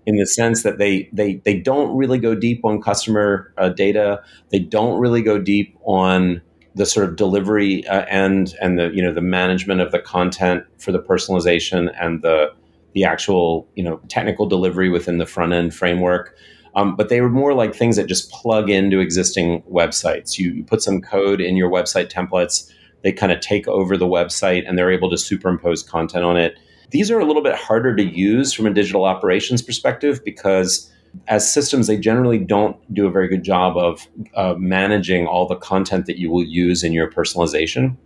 in 0.07 0.17
the 0.17 0.27
sense 0.27 0.63
that 0.65 0.77
they 0.77 1.09
they 1.13 1.37
they 1.45 1.59
don't 1.59 1.97
really 1.97 2.19
go 2.19 2.35
deep 2.35 2.63
on 2.63 2.81
customer 2.83 3.53
uh, 3.57 3.71
data. 3.71 4.23
They 4.51 4.59
don't 4.59 5.01
really 5.01 5.23
go 5.23 5.39
deep 5.39 5.77
on 5.85 6.43
the 6.75 6.87
sort 6.87 7.09
of 7.09 7.16
delivery 7.16 7.87
uh, 7.87 8.05
end 8.07 8.55
and 8.61 8.79
the 8.79 8.91
you 8.91 9.03
know 9.03 9.12
the 9.12 9.20
management 9.20 9.81
of 9.81 9.93
the 9.93 10.01
content 10.01 10.64
for 10.79 10.93
the 10.93 10.99
personalization 10.99 11.95
and 12.01 12.22
the 12.22 12.53
the 12.95 13.05
actual 13.05 13.68
you 13.75 13.85
know 13.85 14.01
technical 14.09 14.47
delivery 14.47 14.89
within 14.89 15.18
the 15.18 15.27
front 15.27 15.53
end 15.53 15.75
framework. 15.75 16.37
Um, 16.77 16.97
but 16.97 17.09
they 17.09 17.20
were 17.20 17.31
more 17.31 17.55
like 17.55 17.75
things 17.75 17.97
that 17.97 18.09
just 18.09 18.33
plug 18.33 18.68
into 18.68 18.99
existing 18.99 19.62
websites. 19.62 20.39
You, 20.39 20.51
you 20.51 20.64
put 20.64 20.83
some 20.83 21.01
code 21.01 21.41
in 21.41 21.57
your 21.57 21.70
website 21.70 22.11
templates. 22.11 22.68
They 23.03 23.12
kind 23.12 23.31
of 23.31 23.41
take 23.41 23.68
over 23.68 23.97
the 23.97 24.09
website 24.09 24.64
and 24.66 24.77
they're 24.77 24.91
able 24.91 25.09
to 25.11 25.18
superimpose 25.18 25.85
content 25.85 26.25
on 26.25 26.37
it. 26.37 26.59
These 26.91 27.12
are 27.12 27.20
a 27.20 27.25
little 27.25 27.43
bit 27.43 27.55
harder 27.55 27.95
to 27.95 28.03
use 28.03 28.53
from 28.53 28.66
a 28.66 28.75
digital 28.75 29.05
operations 29.05 29.62
perspective 29.62 30.25
because 30.25 30.91
as 31.29 31.51
systems, 31.51 31.87
they 31.87 31.97
generally 31.97 32.39
don't 32.39 32.77
do 32.93 33.07
a 33.07 33.11
very 33.11 33.29
good 33.29 33.43
job 33.43 33.77
of 33.77 34.07
uh, 34.35 34.55
managing 34.59 35.27
all 35.27 35.47
the 35.47 35.57
content 35.57 36.07
that 36.07 36.19
you 36.19 36.31
will 36.31 36.45
use 36.45 36.83
in 36.83 36.93
your 36.93 37.11
personalization. 37.11 37.97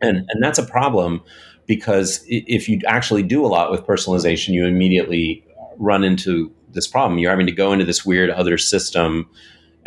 And, 0.00 0.18
and 0.28 0.42
that's 0.42 0.58
a 0.58 0.64
problem 0.64 1.22
because 1.66 2.24
if 2.26 2.68
you 2.68 2.80
actually 2.86 3.22
do 3.22 3.44
a 3.44 3.48
lot 3.48 3.70
with 3.70 3.82
personalization, 3.82 4.48
you 4.48 4.64
immediately 4.64 5.44
run 5.78 6.04
into 6.04 6.52
this 6.72 6.86
problem. 6.86 7.18
You're 7.18 7.30
having 7.30 7.46
to 7.46 7.52
go 7.52 7.72
into 7.72 7.84
this 7.84 8.04
weird 8.04 8.30
other 8.30 8.58
system 8.58 9.28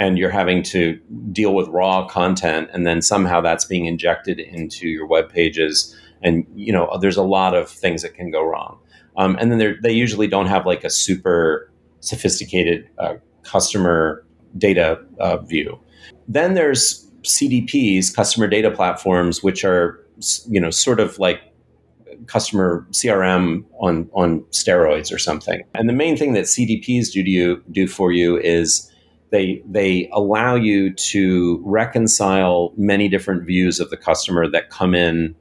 and 0.02 0.18
you're 0.18 0.32
having 0.32 0.64
to 0.64 1.00
deal 1.32 1.54
with 1.54 1.68
raw 1.68 2.08
content 2.08 2.70
and 2.74 2.88
then 2.88 3.02
somehow 3.02 3.40
that's 3.40 3.66
being 3.66 3.86
injected 3.86 4.40
into 4.40 4.88
your 4.88 5.06
web 5.06 5.30
pages 5.30 5.96
and 6.24 6.46
you 6.56 6.74
know 6.74 6.98
there's 7.00 7.18
a 7.18 7.24
lot 7.24 7.54
of 7.54 7.70
things 7.70 8.02
that 8.02 8.14
can 8.16 8.32
go 8.32 8.44
wrong 8.44 8.80
um, 9.18 9.38
and 9.40 9.52
then 9.52 9.78
they 9.84 9.92
usually 9.92 10.28
don't 10.28 10.48
have 10.48 10.66
like 10.66 10.84
a 10.84 10.90
super 10.90 11.71
sophisticated 12.02 12.88
uh, 13.00 13.16
customer 13.44 14.26
data 14.58 15.00
uh, 15.20 15.38
view. 15.38 15.80
Then 16.28 16.54
there's 16.54 17.08
CDPs, 17.24 18.14
customer 18.14 18.48
data 18.48 18.72
platforms, 18.72 19.42
which 19.42 19.64
are 19.64 20.00
you 20.50 20.60
know 20.60 20.70
sort 20.70 21.00
of 21.00 21.18
like 21.18 21.42
customer 22.28 22.86
CRM 22.92 23.64
on 23.80 24.10
on 24.14 24.42
steroids 24.52 25.14
or 25.14 25.18
something. 25.18 25.64
And 25.74 25.88
the 25.90 25.94
main 25.94 26.18
thing 26.18 26.34
that 26.34 26.46
CDPs 26.46 27.12
do 27.12 27.24
to 27.24 27.30
you 27.30 27.64
do 27.72 27.88
for 27.88 28.12
you 28.12 28.38
is 28.38 28.92
they 29.32 29.62
they 29.66 30.10
allow 30.14 30.56
you 30.56 30.94
to 30.94 31.62
reconcile 31.64 32.74
many 32.78 33.08
different 33.08 33.44
views 33.44 33.80
of 33.80 33.90
the 33.90 33.98
customer 33.98 34.50
that 34.50 34.70
come 34.70 34.94
in 34.94 35.36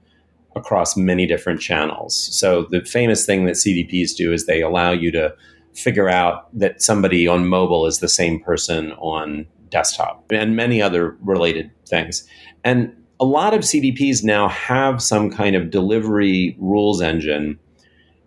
across 0.56 0.96
many 0.96 1.26
different 1.26 1.60
channels. 1.60 2.16
So 2.36 2.66
the 2.70 2.80
famous 2.84 3.24
thing 3.24 3.44
that 3.44 3.54
CDPs 3.54 4.16
do 4.16 4.32
is 4.32 4.46
they 4.46 4.62
allow 4.62 4.90
you 4.90 5.12
to 5.12 5.34
figure 5.74 6.08
out 6.08 6.48
that 6.58 6.82
somebody 6.82 7.26
on 7.26 7.46
mobile 7.46 7.86
is 7.86 7.98
the 7.98 8.08
same 8.08 8.40
person 8.40 8.92
on 8.92 9.46
desktop 9.70 10.24
and 10.30 10.56
many 10.56 10.82
other 10.82 11.16
related 11.22 11.70
things. 11.86 12.26
And 12.64 12.92
a 13.20 13.24
lot 13.24 13.54
of 13.54 13.60
CDPs 13.60 14.24
now 14.24 14.48
have 14.48 15.02
some 15.02 15.30
kind 15.30 15.54
of 15.54 15.70
delivery 15.70 16.56
rules 16.58 17.00
engine. 17.00 17.58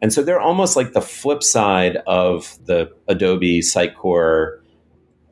And 0.01 0.13
so 0.13 0.21
they're 0.21 0.39
almost 0.39 0.75
like 0.75 0.93
the 0.93 1.01
flip 1.01 1.43
side 1.43 1.97
of 2.07 2.57
the 2.65 2.91
Adobe 3.07 3.59
Sitecore 3.61 4.59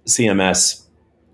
CMS 0.05 0.85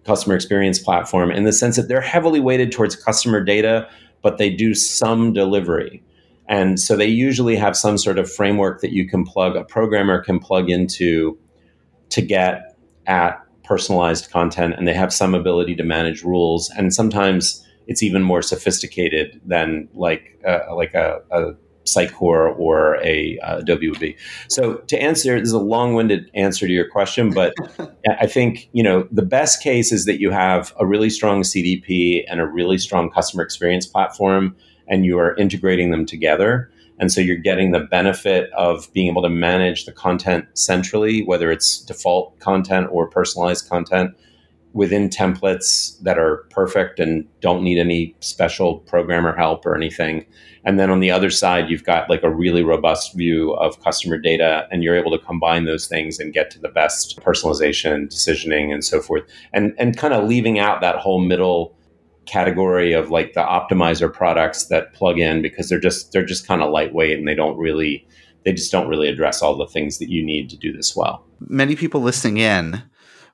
customer 0.05 0.35
experience 0.35 0.79
platform 0.79 1.31
in 1.31 1.43
the 1.43 1.53
sense 1.53 1.75
that 1.75 1.87
they're 1.87 2.01
heavily 2.01 2.39
weighted 2.39 2.71
towards 2.71 2.95
customer 2.95 3.43
data, 3.43 3.89
but 4.21 4.37
they 4.37 4.49
do 4.49 4.73
some 4.73 5.33
delivery. 5.33 6.03
And 6.47 6.79
so 6.79 6.95
they 6.95 7.07
usually 7.07 7.55
have 7.55 7.75
some 7.75 7.97
sort 7.97 8.17
of 8.17 8.31
framework 8.31 8.81
that 8.81 8.91
you 8.91 9.07
can 9.07 9.25
plug, 9.25 9.55
a 9.55 9.63
programmer 9.63 10.23
can 10.23 10.39
plug 10.39 10.69
into 10.69 11.37
to 12.09 12.21
get 12.21 12.77
at 13.05 13.41
personalized 13.63 14.31
content. 14.31 14.75
And 14.77 14.87
they 14.87 14.93
have 14.93 15.13
some 15.13 15.35
ability 15.35 15.75
to 15.75 15.83
manage 15.83 16.23
rules. 16.23 16.69
And 16.77 16.93
sometimes 16.93 17.65
it's 17.87 18.01
even 18.01 18.23
more 18.23 18.41
sophisticated 18.41 19.41
than 19.45 19.89
like, 19.93 20.39
uh, 20.45 20.73
like 20.75 20.93
a, 20.93 21.19
a 21.31 21.53
Sitecore 21.87 22.57
or 22.59 22.97
a 23.03 23.39
uh, 23.39 23.59
Adobe 23.59 23.89
would 23.89 23.99
be. 23.99 24.15
So 24.49 24.75
to 24.75 25.01
answer, 25.01 25.39
this 25.39 25.47
is 25.47 25.53
a 25.53 25.59
long-winded 25.59 26.29
answer 26.35 26.67
to 26.67 26.73
your 26.73 26.87
question, 26.87 27.31
but 27.31 27.53
I 28.19 28.27
think 28.27 28.69
you 28.73 28.83
know 28.83 29.07
the 29.11 29.23
best 29.23 29.63
case 29.63 29.91
is 29.91 30.05
that 30.05 30.19
you 30.19 30.29
have 30.31 30.73
a 30.79 30.85
really 30.85 31.09
strong 31.09 31.41
CDP 31.41 32.23
and 32.29 32.39
a 32.39 32.45
really 32.45 32.77
strong 32.77 33.09
customer 33.09 33.43
experience 33.43 33.87
platform, 33.87 34.55
and 34.87 35.05
you 35.05 35.17
are 35.19 35.35
integrating 35.35 35.91
them 35.91 36.05
together. 36.05 36.69
And 36.99 37.11
so 37.11 37.21
you're 37.21 37.37
getting 37.37 37.71
the 37.71 37.79
benefit 37.79 38.51
of 38.53 38.91
being 38.93 39.07
able 39.07 39.21
to 39.21 39.29
manage 39.29 39.85
the 39.85 39.91
content 39.91 40.45
centrally, 40.53 41.23
whether 41.23 41.51
it's 41.51 41.79
default 41.79 42.39
content 42.39 42.87
or 42.91 43.07
personalized 43.07 43.69
content 43.69 44.15
within 44.73 45.09
templates 45.09 45.99
that 46.01 46.19
are 46.19 46.45
perfect 46.49 46.99
and 46.99 47.27
don't 47.41 47.63
need 47.63 47.79
any 47.79 48.15
special 48.19 48.79
programmer 48.79 49.35
help 49.35 49.65
or 49.65 49.75
anything. 49.75 50.25
And 50.65 50.79
then 50.79 50.89
on 50.89 50.99
the 50.99 51.11
other 51.11 51.29
side, 51.29 51.69
you've 51.69 51.83
got 51.83 52.09
like 52.09 52.23
a 52.23 52.29
really 52.29 52.63
robust 52.63 53.15
view 53.15 53.53
of 53.53 53.81
customer 53.81 54.17
data, 54.17 54.67
and 54.69 54.83
you're 54.83 54.97
able 54.97 55.11
to 55.17 55.25
combine 55.25 55.65
those 55.65 55.87
things 55.87 56.19
and 56.19 56.33
get 56.33 56.51
to 56.51 56.59
the 56.59 56.67
best 56.69 57.19
personalization, 57.21 58.07
decisioning, 58.07 58.73
and 58.73 58.83
so 58.83 58.99
forth. 58.99 59.23
And 59.53 59.73
and 59.77 59.95
kind 59.95 60.13
of 60.13 60.27
leaving 60.27 60.59
out 60.59 60.81
that 60.81 60.97
whole 60.97 61.21
middle 61.21 61.76
category 62.27 62.93
of 62.93 63.09
like 63.09 63.33
the 63.33 63.41
optimizer 63.41 64.11
products 64.11 64.65
that 64.65 64.93
plug 64.93 65.19
in 65.19 65.41
because 65.41 65.69
they're 65.69 65.79
just 65.79 66.11
they're 66.11 66.25
just 66.25 66.47
kind 66.47 66.61
of 66.61 66.71
lightweight 66.71 67.17
and 67.17 67.27
they 67.27 67.35
don't 67.35 67.57
really 67.57 68.07
they 68.45 68.53
just 68.53 68.71
don't 68.71 68.87
really 68.87 69.07
address 69.07 69.41
all 69.41 69.57
the 69.57 69.67
things 69.67 69.97
that 69.99 70.09
you 70.09 70.23
need 70.23 70.49
to 70.49 70.57
do 70.57 70.71
this 70.71 70.95
well. 70.95 71.25
Many 71.39 71.75
people 71.75 72.01
listening 72.01 72.37
in 72.37 72.83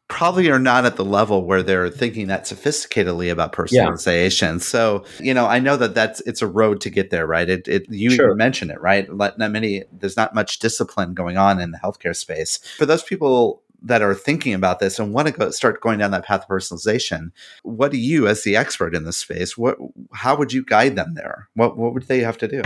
probably 0.07 0.49
are 0.51 0.59
not 0.59 0.85
at 0.85 0.95
the 0.95 1.05
level 1.05 1.45
where 1.45 1.63
they're 1.63 1.89
thinking 1.89 2.27
that 2.27 2.43
sophisticatedly 2.43 3.31
about 3.31 3.51
personalization. 3.51 4.53
Yeah. 4.53 4.57
So, 4.59 5.05
you 5.19 5.33
know, 5.33 5.47
I 5.47 5.59
know 5.59 5.77
that 5.77 5.95
that's 5.95 6.21
it's 6.21 6.41
a 6.41 6.47
road 6.47 6.81
to 6.81 6.89
get 6.89 7.09
there, 7.09 7.25
right? 7.25 7.49
It, 7.49 7.67
it 7.67 7.85
you 7.89 8.11
sure. 8.11 8.35
mentioned 8.35 8.69
it, 8.69 8.79
right? 8.79 9.11
Not 9.11 9.39
many 9.39 9.83
there's 9.91 10.17
not 10.17 10.35
much 10.35 10.59
discipline 10.59 11.13
going 11.13 11.37
on 11.37 11.59
in 11.59 11.71
the 11.71 11.79
healthcare 11.79 12.15
space. 12.15 12.59
For 12.77 12.85
those 12.85 13.01
people 13.01 13.62
that 13.83 14.01
are 14.01 14.15
thinking 14.15 14.53
about 14.53 14.79
this 14.79 14.97
and 14.97 15.13
want 15.13 15.27
to 15.27 15.33
go 15.33 15.51
start 15.51 15.81
going 15.81 15.99
down 15.99 16.11
that 16.11 16.25
path 16.25 16.43
of 16.43 16.47
personalization, 16.47 17.31
what 17.63 17.91
do 17.91 17.97
you 17.97 18.27
as 18.27 18.43
the 18.43 18.55
expert 18.55 18.95
in 18.95 19.03
this 19.03 19.17
space, 19.17 19.57
what 19.57 19.77
how 20.13 20.35
would 20.35 20.53
you 20.53 20.63
guide 20.63 20.95
them 20.95 21.13
there? 21.15 21.49
What 21.53 21.77
what 21.77 21.93
would 21.93 22.03
they 22.03 22.21
have 22.21 22.37
to 22.39 22.47
do? 22.47 22.61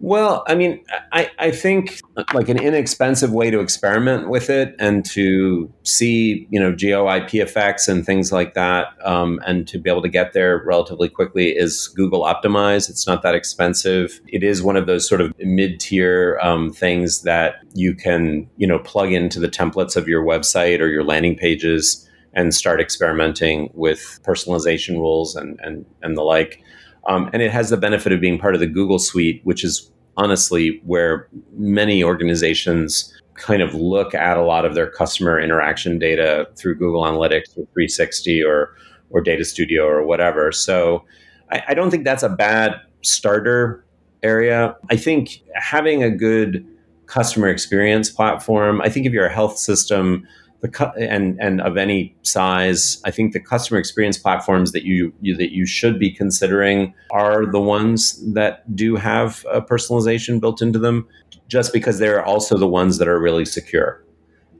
Well, 0.00 0.44
I 0.46 0.54
mean, 0.54 0.84
I, 1.10 1.28
I 1.40 1.50
think 1.50 2.00
like 2.32 2.48
an 2.48 2.58
inexpensive 2.62 3.32
way 3.32 3.50
to 3.50 3.58
experiment 3.58 4.28
with 4.28 4.48
it 4.48 4.76
and 4.78 5.04
to 5.06 5.72
see, 5.82 6.46
you 6.50 6.60
know, 6.60 6.72
GeoIP 6.72 7.34
effects 7.34 7.88
and 7.88 8.06
things 8.06 8.30
like 8.30 8.54
that, 8.54 8.94
um, 9.04 9.40
and 9.44 9.66
to 9.66 9.78
be 9.78 9.90
able 9.90 10.02
to 10.02 10.08
get 10.08 10.34
there 10.34 10.62
relatively 10.64 11.08
quickly 11.08 11.48
is 11.48 11.88
Google 11.88 12.22
Optimize. 12.22 12.88
It's 12.88 13.08
not 13.08 13.22
that 13.22 13.34
expensive. 13.34 14.20
It 14.28 14.44
is 14.44 14.62
one 14.62 14.76
of 14.76 14.86
those 14.86 15.08
sort 15.08 15.20
of 15.20 15.34
mid-tier 15.40 16.38
um, 16.40 16.70
things 16.70 17.22
that 17.22 17.56
you 17.74 17.92
can, 17.92 18.48
you 18.56 18.68
know, 18.68 18.78
plug 18.78 19.12
into 19.12 19.40
the 19.40 19.48
templates 19.48 19.96
of 19.96 20.06
your 20.06 20.22
website 20.22 20.78
or 20.78 20.86
your 20.86 21.02
landing 21.02 21.34
pages 21.34 22.08
and 22.34 22.54
start 22.54 22.80
experimenting 22.80 23.68
with 23.74 24.20
personalization 24.22 24.94
rules 24.94 25.34
and 25.34 25.58
and 25.60 25.84
and 26.02 26.16
the 26.16 26.22
like. 26.22 26.62
Um, 27.06 27.30
and 27.32 27.42
it 27.42 27.50
has 27.50 27.70
the 27.70 27.76
benefit 27.76 28.12
of 28.12 28.20
being 28.20 28.38
part 28.38 28.54
of 28.54 28.60
the 28.60 28.66
Google 28.66 28.98
Suite, 28.98 29.40
which 29.44 29.64
is 29.64 29.90
honestly 30.16 30.80
where 30.84 31.28
many 31.56 32.02
organizations 32.02 33.14
kind 33.34 33.62
of 33.62 33.74
look 33.74 34.14
at 34.14 34.36
a 34.36 34.42
lot 34.42 34.64
of 34.64 34.74
their 34.74 34.90
customer 34.90 35.40
interaction 35.40 35.98
data 35.98 36.48
through 36.56 36.74
Google 36.74 37.02
Analytics 37.02 37.50
or 37.50 37.64
360 37.72 38.42
or 38.42 38.74
or 39.10 39.22
Data 39.22 39.44
Studio 39.44 39.86
or 39.86 40.04
whatever. 40.04 40.52
So 40.52 41.04
I, 41.50 41.62
I 41.68 41.74
don't 41.74 41.90
think 41.90 42.04
that's 42.04 42.22
a 42.22 42.28
bad 42.28 42.78
starter 43.02 43.84
area. 44.22 44.76
I 44.90 44.96
think 44.96 45.42
having 45.54 46.02
a 46.02 46.10
good 46.10 46.66
customer 47.06 47.48
experience 47.48 48.10
platform. 48.10 48.80
I 48.82 48.88
think 48.88 49.06
if 49.06 49.12
you're 49.12 49.26
a 49.26 49.32
health 49.32 49.58
system, 49.58 50.26
the 50.60 50.68
cu- 50.68 50.98
and 50.98 51.38
and 51.40 51.60
of 51.60 51.76
any 51.76 52.16
size, 52.22 53.00
I 53.04 53.10
think 53.10 53.32
the 53.32 53.40
customer 53.40 53.78
experience 53.78 54.18
platforms 54.18 54.72
that 54.72 54.84
you, 54.84 55.12
you, 55.20 55.36
that 55.36 55.52
you 55.52 55.66
should 55.66 55.98
be 55.98 56.10
considering 56.10 56.94
are 57.10 57.46
the 57.46 57.60
ones 57.60 58.20
that 58.34 58.74
do 58.74 58.96
have 58.96 59.44
a 59.52 59.60
personalization 59.60 60.40
built 60.40 60.60
into 60.60 60.78
them, 60.78 61.06
just 61.46 61.72
because 61.72 61.98
they're 61.98 62.24
also 62.24 62.58
the 62.58 62.66
ones 62.66 62.98
that 62.98 63.08
are 63.08 63.20
really 63.20 63.44
secure. 63.44 64.04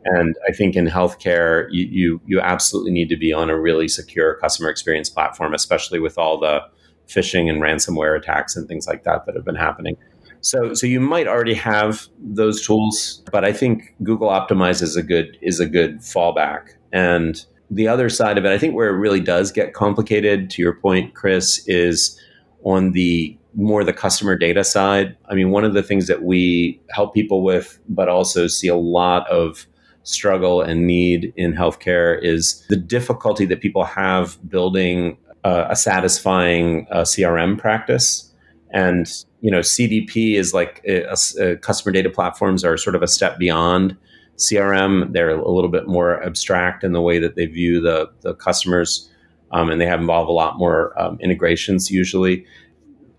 And 0.05 0.37
I 0.49 0.53
think 0.53 0.77
in 0.77 0.87
healthcare, 0.87 1.67
you, 1.71 1.87
you 1.87 2.21
you 2.27 2.41
absolutely 2.41 2.93
need 2.93 3.09
to 3.09 3.17
be 3.17 3.33
on 3.33 3.51
a 3.51 3.59
really 3.59 3.89
secure 3.89 4.35
customer 4.37 4.71
experience 4.71 5.11
platform, 5.11 5.53
especially 5.53 5.99
with 5.99 6.17
all 6.17 6.39
the 6.39 6.61
phishing 7.09 7.49
and 7.49 7.61
ransomware 7.61 8.17
attacks 8.17 8.55
and 8.55 8.69
things 8.69 8.87
like 8.87 9.03
that 9.05 9.27
that 9.27 9.35
have 9.35 9.45
been 9.45 9.57
happening. 9.57 9.97
So, 10.41 10.75
so 10.75 10.87
you 10.87 11.01
might 11.01 11.27
already 11.27 11.55
have 11.55 12.07
those 12.19 12.65
tools, 12.65 13.23
but 13.33 13.45
I 13.45 13.53
think 13.53 13.95
Google 14.03 14.29
Optimize 14.29 14.83
is 14.83 14.97
a 14.97 15.03
good 15.03 15.37
is 15.43 15.61
a 15.61 15.67
good 15.67 15.99
fallback. 15.99 16.75
And 16.93 17.45
the 17.71 17.89
other 17.89 18.09
side 18.09 18.39
of 18.39 18.45
it, 18.45 18.53
I 18.53 18.59
think 18.59 18.75
where 18.75 18.89
it 18.89 18.99
really 18.99 19.21
does 19.21 19.53
get 19.53 19.75
complicated, 19.75 20.51
to 20.51 20.63
your 20.63 20.75
point, 20.75 21.15
Chris, 21.15 21.63
is 21.67 22.19
on 22.65 22.93
the 22.93 23.37
more 23.55 23.85
the 23.85 23.93
customer 23.93 24.37
data 24.37 24.65
side. 24.65 25.17
I 25.29 25.35
mean, 25.35 25.51
one 25.51 25.65
of 25.65 25.75
the 25.75 25.83
things 25.83 26.07
that 26.07 26.23
we 26.23 26.81
help 26.91 27.15
people 27.15 27.43
with, 27.43 27.79
but 27.89 28.09
also 28.09 28.47
see 28.47 28.69
a 28.69 28.77
lot 28.77 29.29
of 29.29 29.67
struggle 30.05 30.63
and 30.63 30.87
need 30.87 31.33
in 31.37 31.53
healthcare 31.53 32.19
is 32.23 32.65
the 32.69 32.77
difficulty 32.77 33.45
that 33.47 33.61
people 33.61 33.85
have 33.85 34.39
building 34.49 35.19
uh, 35.45 35.67
a 35.69 35.77
satisfying 35.77 36.87
uh, 36.91 37.03
CRM 37.03 37.59
practice. 37.59 38.33
And 38.71 39.07
you 39.41 39.51
know, 39.51 39.61
CDP 39.61 40.35
is 40.35 40.53
like 40.53 40.81
a, 40.85 41.15
a, 41.41 41.57
customer 41.57 41.93
data 41.93 42.11
platforms 42.11 42.65
are 42.65 42.77
sort 42.77 42.97
of 42.97 43.03
a 43.03 43.07
step 43.07 43.39
beyond 43.39 43.97
CRM. 44.37 45.13
They're 45.13 45.31
a 45.31 45.51
little 45.51 45.71
bit 45.71 45.87
more 45.87 46.23
abstract 46.25 46.85
in 46.85 46.93
the 46.93 47.01
way 47.01 47.19
that 47.19 47.37
they 47.37 47.47
view 47.47 47.81
the 47.81 48.11
the 48.23 48.35
customers, 48.35 49.09
um, 49.53 49.71
and 49.71 49.81
they 49.81 49.87
have 49.87 50.01
involve 50.01 50.29
a 50.29 50.33
lot 50.33 50.59
more 50.59 50.99
um, 51.01 51.19
integrations 51.21 51.91
usually. 51.91 52.45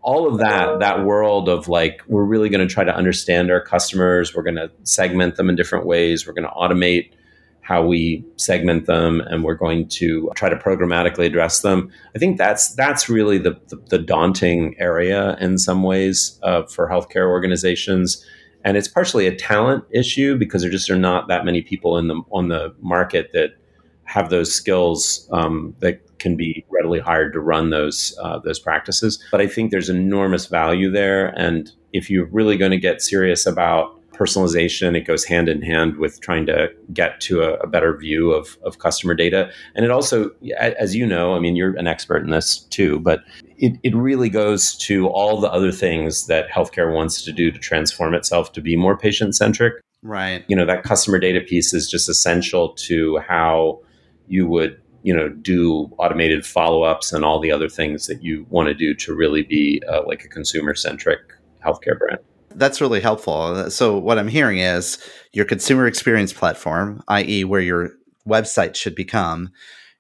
All 0.02 0.32
of 0.32 0.40
that, 0.40 0.80
that 0.80 1.04
world 1.04 1.50
of 1.50 1.68
like, 1.68 2.02
we're 2.08 2.24
really 2.24 2.48
going 2.48 2.66
to 2.66 2.74
try 2.74 2.86
to 2.86 2.96
understand 2.96 3.52
our 3.52 3.60
customers. 3.60 4.34
We're 4.34 4.44
going 4.44 4.56
to 4.56 4.72
segment 4.84 5.36
them 5.36 5.50
in 5.50 5.58
different 5.58 5.86
ways. 5.86 6.26
We're 6.26 6.34
going 6.34 6.48
to 6.48 6.54
automate 6.54 7.12
how 7.70 7.86
we 7.86 8.26
segment 8.36 8.88
them 8.88 9.22
and 9.28 9.44
we're 9.44 9.54
going 9.54 9.88
to 9.88 10.32
try 10.36 10.50
to 10.50 10.56
programmatically 10.56 11.26
address 11.26 11.62
them. 11.62 11.92
I 12.16 12.20
think 12.20 12.40
that's 12.40 12.74
that's 12.74 13.08
really 13.08 13.38
the, 13.38 13.62
the, 13.68 13.76
the 13.90 14.00
daunting 14.00 14.76
area 14.80 15.38
in 15.40 15.60
some 15.60 15.84
ways 15.84 16.40
uh, 16.42 16.64
for 16.64 16.90
healthcare 16.90 17.28
organizations. 17.28 18.26
And 18.66 18.76
it's 18.76 18.88
partially 18.88 19.28
a 19.28 19.36
talent 19.36 19.84
issue 19.92 20.36
because 20.36 20.64
there 20.64 20.72
just 20.72 20.90
are 20.90 20.98
not 20.98 21.28
that 21.28 21.46
many 21.46 21.62
people 21.62 22.00
in 22.00 22.08
the 22.08 22.20
on 22.32 22.48
the 22.48 22.74
market 22.82 23.30
that 23.34 23.52
have 24.06 24.32
those 24.32 24.52
skills 24.52 25.30
um, 25.32 25.76
that 25.78 26.02
can 26.18 26.36
be 26.36 26.66
readily 26.72 27.00
hired 27.00 27.34
to 27.34 27.40
run 27.40 27.70
those 27.70 28.18
uh, 28.20 28.40
those 28.40 28.60
practices. 28.60 29.24
But 29.30 29.42
I 29.42 29.48
think 29.48 29.70
there's 29.70 29.90
enormous 29.90 30.48
value 30.48 30.90
there, 30.90 31.28
and 31.38 31.72
if 31.94 32.10
you're 32.10 32.26
really 32.32 32.58
going 32.58 32.72
to 32.72 32.80
get 32.80 33.04
serious 33.04 33.46
about 33.46 33.99
personalization. 34.20 34.96
It 34.98 35.08
goes 35.08 35.24
hand 35.24 35.48
in 35.48 35.62
hand 35.62 35.98
with 35.98 36.20
trying 36.20 36.46
to 36.48 36.70
get 36.92 37.22
to 37.22 37.42
a, 37.42 37.54
a, 37.60 37.68
better 37.68 37.96
view 37.96 38.32
of, 38.32 38.58
of 38.64 38.80
customer 38.80 39.14
data. 39.14 39.50
And 39.76 39.86
it 39.86 39.92
also, 39.92 40.32
as 40.60 40.96
you 40.96 41.06
know, 41.06 41.36
I 41.36 41.40
mean, 41.40 41.56
you're 41.56 41.78
an 41.78 41.88
expert 41.88 42.24
in 42.24 42.32
this 42.32 42.58
too, 42.58 43.00
but 43.00 43.22
it, 43.58 43.80
it 43.84 43.96
really 43.96 44.30
goes 44.30 44.76
to 44.80 45.08
all 45.08 45.40
the 45.40 45.52
other 45.52 45.72
things 45.72 46.28
that 46.28 46.50
healthcare 46.50 46.94
wants 46.94 47.22
to 47.24 47.32
do 47.32 47.50
to 47.52 47.60
transform 47.60 48.14
itself 48.14 48.52
to 48.54 48.62
be 48.62 48.76
more 48.76 48.98
patient 48.98 49.36
centric. 49.36 49.76
Right. 50.02 50.44
You 50.48 50.56
know, 50.56 50.66
that 50.66 50.84
customer 50.84 51.20
data 51.20 51.42
piece 51.42 51.74
is 51.74 51.90
just 51.90 52.10
essential 52.10 52.70
to 52.74 53.20
how 53.20 53.80
you 54.28 54.48
would 54.48 54.82
you 55.02 55.16
know 55.16 55.30
do 55.30 55.90
automated 55.98 56.46
follow-ups 56.46 57.14
and 57.14 57.24
all 57.24 57.40
the 57.40 57.52
other 57.54 57.70
things 57.70 58.08
that 58.08 58.22
you 58.22 58.46
want 58.50 58.68
to 58.68 58.74
do 58.74 58.94
to 58.94 59.16
really 59.16 59.44
be 59.44 59.82
uh, 59.90 60.02
like 60.06 60.26
a 60.26 60.28
consumer 60.28 60.76
centric 60.76 61.20
healthcare 61.66 61.98
brand 61.98 62.20
that's 62.56 62.82
really 62.82 63.02
helpful. 63.02 63.70
So 63.72 63.98
what 63.98 64.18
I'm 64.18 64.28
hearing 64.28 64.60
is 64.60 64.98
your 65.34 65.46
consumer 65.46 65.88
experience 65.88 66.34
platform, 66.34 67.04
i.e., 67.08 67.44
where 67.44 67.62
your 67.62 67.92
website 68.28 68.76
should 68.76 68.96
become, 68.96 69.52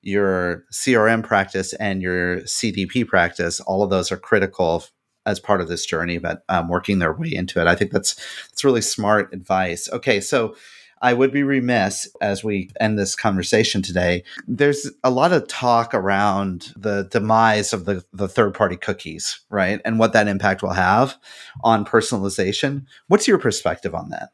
your 0.01 0.63
CRM 0.71 1.23
practice 1.23 1.73
and 1.73 2.01
your 2.01 2.41
CDP 2.41 3.07
practice, 3.07 3.59
all 3.61 3.83
of 3.83 3.89
those 3.89 4.11
are 4.11 4.17
critical 4.17 4.85
as 5.25 5.39
part 5.39 5.61
of 5.61 5.67
this 5.67 5.85
journey, 5.85 6.17
but 6.17 6.43
um, 6.49 6.69
working 6.69 6.99
their 6.99 7.13
way 7.13 7.33
into 7.33 7.59
it. 7.61 7.67
I 7.67 7.75
think 7.75 7.91
that's 7.91 8.15
that's 8.49 8.63
really 8.63 8.81
smart 8.81 9.33
advice. 9.33 9.89
Okay, 9.91 10.21
so 10.21 10.55
I 11.01 11.13
would 11.13 11.31
be 11.31 11.43
remiss 11.43 12.09
as 12.21 12.43
we 12.43 12.71
end 12.79 12.99
this 12.99 13.15
conversation 13.15 13.81
today. 13.81 14.23
There's 14.47 14.91
a 15.03 15.09
lot 15.09 15.31
of 15.31 15.47
talk 15.47 15.93
around 15.93 16.73
the 16.75 17.07
demise 17.09 17.73
of 17.73 17.85
the, 17.85 18.03
the 18.13 18.27
third 18.27 18.53
party 18.53 18.75
cookies, 18.75 19.39
right? 19.49 19.81
And 19.85 19.99
what 19.99 20.13
that 20.13 20.27
impact 20.27 20.61
will 20.61 20.73
have 20.73 21.17
on 21.63 21.85
personalization. 21.85 22.85
What's 23.07 23.27
your 23.27 23.37
perspective 23.37 23.95
on 23.95 24.09
that? 24.09 24.29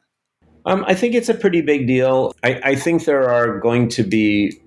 Um, 0.64 0.84
I 0.88 0.94
think 0.94 1.14
it's 1.14 1.28
a 1.28 1.34
pretty 1.34 1.60
big 1.60 1.86
deal. 1.86 2.34
I, 2.42 2.60
I 2.64 2.74
think 2.74 3.04
there 3.04 3.30
are 3.30 3.60
going 3.60 3.88
to 3.90 4.02
be 4.02 4.60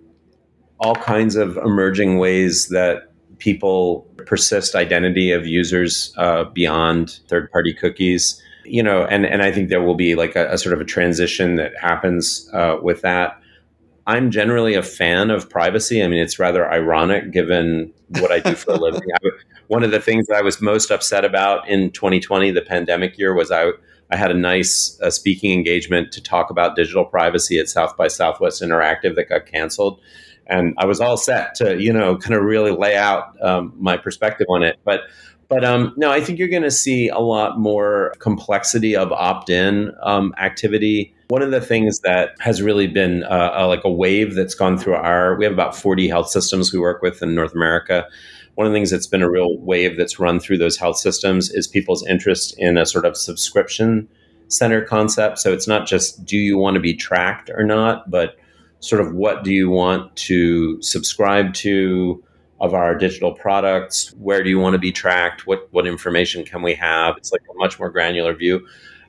all 0.79 0.95
kinds 0.95 1.35
of 1.35 1.57
emerging 1.57 2.17
ways 2.19 2.69
that 2.69 3.11
people 3.39 4.07
persist 4.25 4.75
identity 4.75 5.31
of 5.31 5.45
users 5.45 6.13
uh, 6.17 6.45
beyond 6.45 7.19
third 7.27 7.51
party 7.51 7.73
cookies 7.73 8.41
you 8.65 8.83
know, 8.83 9.05
and 9.05 9.25
and 9.25 9.41
I 9.41 9.51
think 9.51 9.69
there 9.69 9.81
will 9.81 9.95
be 9.95 10.15
like 10.15 10.35
a, 10.35 10.51
a 10.51 10.57
sort 10.57 10.73
of 10.73 10.81
a 10.81 10.85
transition 10.85 11.55
that 11.55 11.73
happens 11.79 12.49
uh, 12.53 12.77
with 12.81 13.01
that. 13.01 13.39
I'm 14.07 14.31
generally 14.31 14.73
a 14.73 14.81
fan 14.81 15.29
of 15.29 15.49
privacy. 15.49 16.03
I 16.03 16.07
mean, 16.07 16.19
it's 16.19 16.39
rather 16.39 16.69
ironic 16.69 17.31
given 17.31 17.93
what 18.19 18.31
I 18.31 18.39
do 18.39 18.55
for 18.55 18.73
a 18.73 18.77
living. 18.79 19.01
I, 19.13 19.29
one 19.67 19.83
of 19.83 19.91
the 19.91 19.99
things 19.99 20.27
that 20.27 20.37
I 20.37 20.41
was 20.41 20.61
most 20.61 20.89
upset 20.89 21.23
about 21.23 21.67
in 21.69 21.91
2020, 21.91 22.49
the 22.51 22.61
pandemic 22.61 23.19
year, 23.19 23.35
was 23.35 23.51
I 23.51 23.71
I 24.11 24.15
had 24.15 24.31
a 24.31 24.35
nice 24.35 24.99
uh, 25.01 25.11
speaking 25.11 25.51
engagement 25.51 26.11
to 26.13 26.21
talk 26.21 26.49
about 26.49 26.75
digital 26.75 27.05
privacy 27.05 27.59
at 27.59 27.69
South 27.69 27.95
by 27.95 28.07
Southwest 28.07 28.61
Interactive 28.61 29.15
that 29.15 29.29
got 29.29 29.45
canceled. 29.45 29.99
And 30.47 30.73
I 30.79 30.85
was 30.85 30.99
all 30.99 31.15
set 31.15 31.53
to, 31.55 31.79
you 31.79 31.93
know, 31.93 32.17
kind 32.17 32.33
of 32.33 32.41
really 32.41 32.71
lay 32.71 32.97
out 32.97 33.35
um, 33.43 33.71
my 33.77 33.97
perspective 33.97 34.47
on 34.49 34.63
it. 34.63 34.79
But 34.83 35.01
but 35.49 35.65
um, 35.65 35.93
no, 35.97 36.11
I 36.11 36.21
think 36.21 36.37
you're 36.37 36.47
going 36.47 36.63
to 36.63 36.71
see 36.71 37.09
a 37.09 37.17
lot 37.17 37.59
more 37.59 38.13
complexity 38.19 38.95
of 38.95 39.11
opt-in 39.11 39.91
um, 40.03 40.33
activity. 40.37 41.13
One 41.29 41.41
of 41.41 41.49
the 41.49 41.59
things 41.59 41.99
that 42.01 42.35
has 42.39 42.61
really 42.61 42.85
been 42.85 43.23
uh, 43.23 43.51
a, 43.55 43.67
like 43.67 43.83
a 43.83 43.91
wave 43.91 44.35
that's 44.35 44.53
gone 44.53 44.77
through 44.77 44.93
our, 44.93 45.35
we 45.35 45.45
have 45.45 45.53
about 45.53 45.75
40 45.75 46.07
health 46.07 46.29
systems 46.29 46.71
we 46.71 46.79
work 46.79 47.01
with 47.01 47.23
in 47.23 47.33
North 47.33 47.53
America. 47.55 48.07
One 48.55 48.67
of 48.67 48.73
the 48.73 48.77
things 48.77 48.91
that's 48.91 49.07
been 49.07 49.23
a 49.23 49.29
real 49.29 49.57
wave 49.57 49.97
that's 49.97 50.19
run 50.19 50.39
through 50.39 50.59
those 50.59 50.77
health 50.77 50.97
systems 50.97 51.49
is 51.49 51.67
people's 51.67 52.05
interest 52.05 52.53
in 52.59 52.77
a 52.77 52.85
sort 52.85 53.05
of 53.05 53.17
subscription 53.17 54.07
center 54.49 54.83
concept. 54.83 55.39
So 55.39 55.51
it's 55.51 55.67
not 55.67 55.87
just 55.87 56.25
do 56.25 56.37
you 56.37 56.57
want 56.57 56.75
to 56.75 56.79
be 56.79 56.93
tracked 56.93 57.49
or 57.49 57.63
not, 57.63 58.09
but 58.09 58.35
sort 58.81 59.01
of 59.01 59.13
what 59.13 59.43
do 59.43 59.51
you 59.51 59.69
want 59.69 60.15
to 60.15 60.81
subscribe 60.81 61.53
to 61.53 62.23
of 62.61 62.73
our 62.73 62.95
digital 62.95 63.33
products? 63.33 64.13
Where 64.17 64.43
do 64.43 64.49
you 64.49 64.59
want 64.59 64.73
to 64.73 64.79
be 64.79 64.91
tracked? 64.91 65.47
What 65.47 65.67
what 65.71 65.87
information 65.87 66.45
can 66.45 66.61
we 66.61 66.73
have? 66.75 67.15
It's 67.17 67.31
like 67.31 67.41
a 67.49 67.57
much 67.57 67.79
more 67.79 67.89
granular 67.89 68.33
view. 68.33 68.65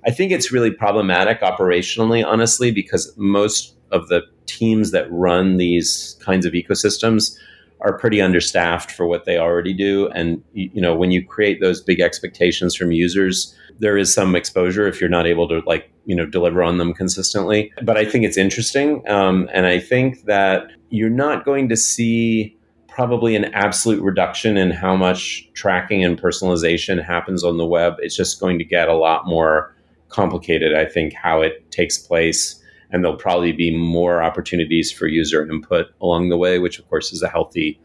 I 0.07 0.11
think 0.11 0.33
it's 0.33 0.51
really 0.51 0.71
problematic 0.71 1.41
operationally, 1.43 2.25
honestly, 2.25 2.71
because 2.71 3.13
most 3.17 3.77
of 3.91 4.09
the 4.09 4.23
teams 4.47 4.93
that 4.93 5.11
run 5.11 5.59
these 5.59 6.17
kinds 6.21 6.47
of 6.47 6.53
ecosystems 6.53 7.37
are 7.81 7.97
pretty 7.97 8.21
understaffed 8.21 8.91
for 8.91 9.07
what 9.07 9.25
they 9.25 9.39
already 9.39 9.73
do. 9.73 10.09
And 10.09 10.43
you 10.53 10.81
know, 10.81 10.95
when 10.95 11.11
you 11.11 11.25
create 11.25 11.61
those 11.61 11.81
big 11.81 12.01
expectations 12.01 12.75
from 12.75 12.93
users, 12.93 13.55
there 13.79 13.97
is 13.97 14.13
some 14.13 14.37
exposure 14.37 14.87
if 14.87 15.01
you're 15.01 15.11
not 15.11 15.27
able 15.27 15.49
to 15.49 15.63
like 15.67 15.91
you 16.05 16.15
know 16.15 16.27
deliver 16.27 16.63
on 16.63 16.79
them 16.79 16.93
consistently. 16.93 17.73
But 17.83 17.97
I 17.97 18.05
think 18.05 18.25
it's 18.25 18.37
interesting, 18.37 19.07
um, 19.09 19.49
and 19.53 19.67
I 19.67 19.81
think 19.81 20.25
that 20.25 20.71
you're 20.91 21.11
not 21.11 21.45
going 21.45 21.69
to 21.69 21.77
see 21.77 22.57
probably 22.91 23.36
an 23.36 23.47
absolute 23.55 24.03
reduction 24.03 24.57
in 24.57 24.70
how 24.70 24.97
much 24.97 25.49
tracking 25.55 26.05
and 26.05 26.20
personalization 26.20 27.05
happens 27.05 27.45
on 27.45 27.57
the 27.57 27.66
web. 27.66 27.95
It's 27.99 28.16
just 28.16 28.41
going 28.41 28.59
to 28.59 28.64
get 28.64 28.88
a 28.88 28.95
lot 28.95 29.26
more 29.26 29.74
complicated. 30.09 30.74
I 30.74 30.84
think 30.84 31.14
how 31.14 31.41
it 31.41 31.70
takes 31.70 31.99
place 31.99 32.61
and 32.91 33.05
there'll 33.05 33.16
probably 33.16 33.53
be 33.53 33.76
more 33.76 34.22
opportunities 34.22 34.91
for 34.93 35.07
user 35.07 35.49
input 35.49 35.86
along 36.01 36.28
the 36.28 36.36
way, 36.36 36.59
which 36.59 36.78
of 36.78 36.88
course 36.88 37.12
is 37.12 37.22
a 37.22 37.28
healthy 37.28 37.80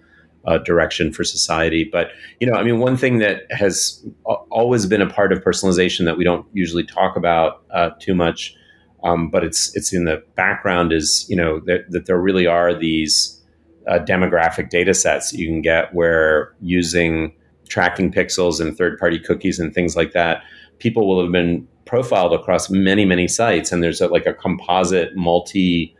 uh, 0.46 0.58
direction 0.60 1.12
for 1.12 1.24
society. 1.24 1.88
But 1.90 2.10
you 2.40 2.48
know, 2.48 2.54
I 2.54 2.64
mean, 2.64 2.80
one 2.80 2.98
thing 2.98 3.20
that 3.20 3.44
has 3.52 4.06
always 4.24 4.86
been 4.86 5.02
a 5.02 5.10
part 5.10 5.32
of 5.32 5.44
personalization 5.44 6.06
that 6.06 6.18
we 6.18 6.24
don't 6.24 6.46
usually 6.54 6.84
talk 6.84 7.16
about 7.16 7.64
uh, 7.72 7.92
too 8.00 8.16
much, 8.16 8.56
um, 9.04 9.30
but 9.30 9.44
it's 9.44 9.76
it's 9.76 9.94
in 9.94 10.06
the 10.06 10.24
background 10.36 10.92
is 10.92 11.26
you 11.30 11.36
know 11.36 11.60
that, 11.62 11.90
that 11.90 12.06
there 12.06 12.20
really 12.20 12.48
are 12.48 12.74
these 12.74 13.42
uh, 13.88 14.00
demographic 14.00 14.70
data 14.70 14.94
sets 14.94 15.34
you 15.34 15.48
can 15.48 15.62
get 15.62 15.94
where 15.94 16.54
using 16.62 17.34
tracking 17.70 18.12
pixels 18.12 18.60
and 18.60 18.78
third 18.78 18.98
party 19.00 19.20
cookies 19.20 19.60
and 19.60 19.74
things 19.74 19.96
like 19.96 20.12
that, 20.14 20.44
people 20.80 21.08
will 21.08 21.22
have 21.22 21.32
been 21.32 21.68
profiled 21.86 22.34
across 22.34 22.70
many 22.70 23.06
many 23.06 23.28
sites. 23.28 23.72
And 23.72 23.84
there's 23.84 24.02
a, 24.02 24.08
like 24.08 24.26
a 24.26 24.34
composite 24.34 25.16
multi 25.16 25.96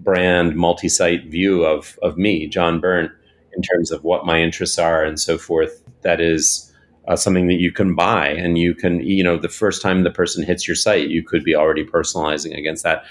brand 0.00 0.56
multi 0.56 0.88
site 0.88 1.26
view 1.26 1.62
of 1.62 1.98
of 2.02 2.16
me 2.16 2.48
john 2.48 2.80
berndt 2.80 3.10
in 3.54 3.62
terms 3.62 3.90
of 3.90 4.02
what 4.02 4.24
my 4.24 4.40
interests 4.40 4.78
are 4.78 5.04
and 5.04 5.20
so 5.20 5.36
forth. 5.36 5.82
That 6.02 6.20
is 6.20 6.72
uh, 7.08 7.16
something 7.16 7.48
that 7.48 7.60
you 7.60 7.72
can 7.72 7.94
buy 7.94 8.28
and 8.28 8.58
you 8.58 8.74
can 8.74 9.00
you 9.00 9.24
know 9.24 9.36
the 9.36 9.48
first 9.48 9.82
time 9.82 10.04
the 10.04 10.10
person 10.10 10.44
hits 10.44 10.68
your 10.68 10.74
site 10.74 11.08
you 11.08 11.22
could 11.22 11.42
be 11.42 11.54
already 11.54 11.84
personalizing 11.84 12.56
against 12.56 12.84
that 12.84 13.02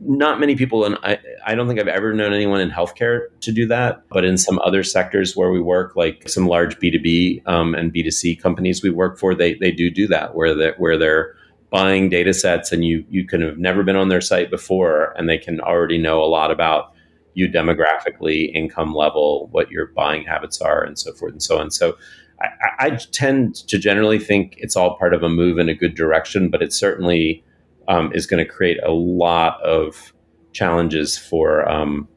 not 0.00 0.40
many 0.40 0.56
people 0.56 0.84
and 0.84 0.96
I, 1.02 1.18
I 1.46 1.54
don't 1.54 1.68
think 1.68 1.80
i've 1.80 1.88
ever 1.88 2.12
known 2.12 2.32
anyone 2.32 2.60
in 2.60 2.70
healthcare 2.70 3.26
to 3.40 3.52
do 3.52 3.66
that 3.66 4.02
but 4.08 4.24
in 4.24 4.36
some 4.36 4.58
other 4.64 4.82
sectors 4.82 5.36
where 5.36 5.50
we 5.50 5.60
work 5.60 5.96
like 5.96 6.28
some 6.28 6.46
large 6.46 6.78
b2b 6.78 7.46
um, 7.46 7.74
and 7.74 7.92
b2c 7.92 8.40
companies 8.40 8.82
we 8.82 8.90
work 8.90 9.18
for 9.18 9.34
they, 9.34 9.54
they 9.54 9.70
do 9.70 9.90
do 9.90 10.06
that 10.08 10.34
where 10.34 10.54
they 10.54 10.72
where 10.78 10.98
they're 10.98 11.34
buying 11.74 12.08
data 12.08 12.32
sets 12.32 12.70
and 12.70 12.84
you 12.84 13.04
you 13.10 13.26
can 13.26 13.40
have 13.40 13.58
never 13.58 13.82
been 13.82 13.96
on 13.96 14.08
their 14.08 14.20
site 14.20 14.48
before 14.48 15.12
and 15.16 15.28
they 15.28 15.36
can 15.36 15.60
already 15.60 15.98
know 15.98 16.22
a 16.22 16.26
lot 16.26 16.52
about 16.52 16.92
you 17.34 17.48
demographically 17.48 18.54
income 18.54 18.94
level 18.94 19.48
what 19.50 19.72
your 19.72 19.88
buying 19.88 20.24
habits 20.24 20.60
are 20.60 20.84
and 20.84 20.98
so 21.00 21.12
forth 21.14 21.32
and 21.32 21.42
so 21.42 21.58
on. 21.58 21.72
So 21.72 21.96
I, 22.40 22.86
I 22.86 22.90
tend 22.90 23.56
to 23.66 23.76
generally 23.76 24.20
think 24.20 24.54
it's 24.58 24.76
all 24.76 24.96
part 24.96 25.14
of 25.14 25.24
a 25.24 25.28
move 25.28 25.58
in 25.58 25.68
a 25.68 25.74
good 25.74 25.96
direction 25.96 26.48
but 26.48 26.62
it's 26.62 26.76
certainly 26.76 27.42
um, 27.88 28.12
is 28.14 28.26
going 28.26 28.44
to 28.44 28.50
create 28.50 28.78
a 28.82 28.92
lot 28.92 29.60
of 29.62 30.12
challenges 30.52 31.18
for 31.18 31.68
um, 31.68 32.08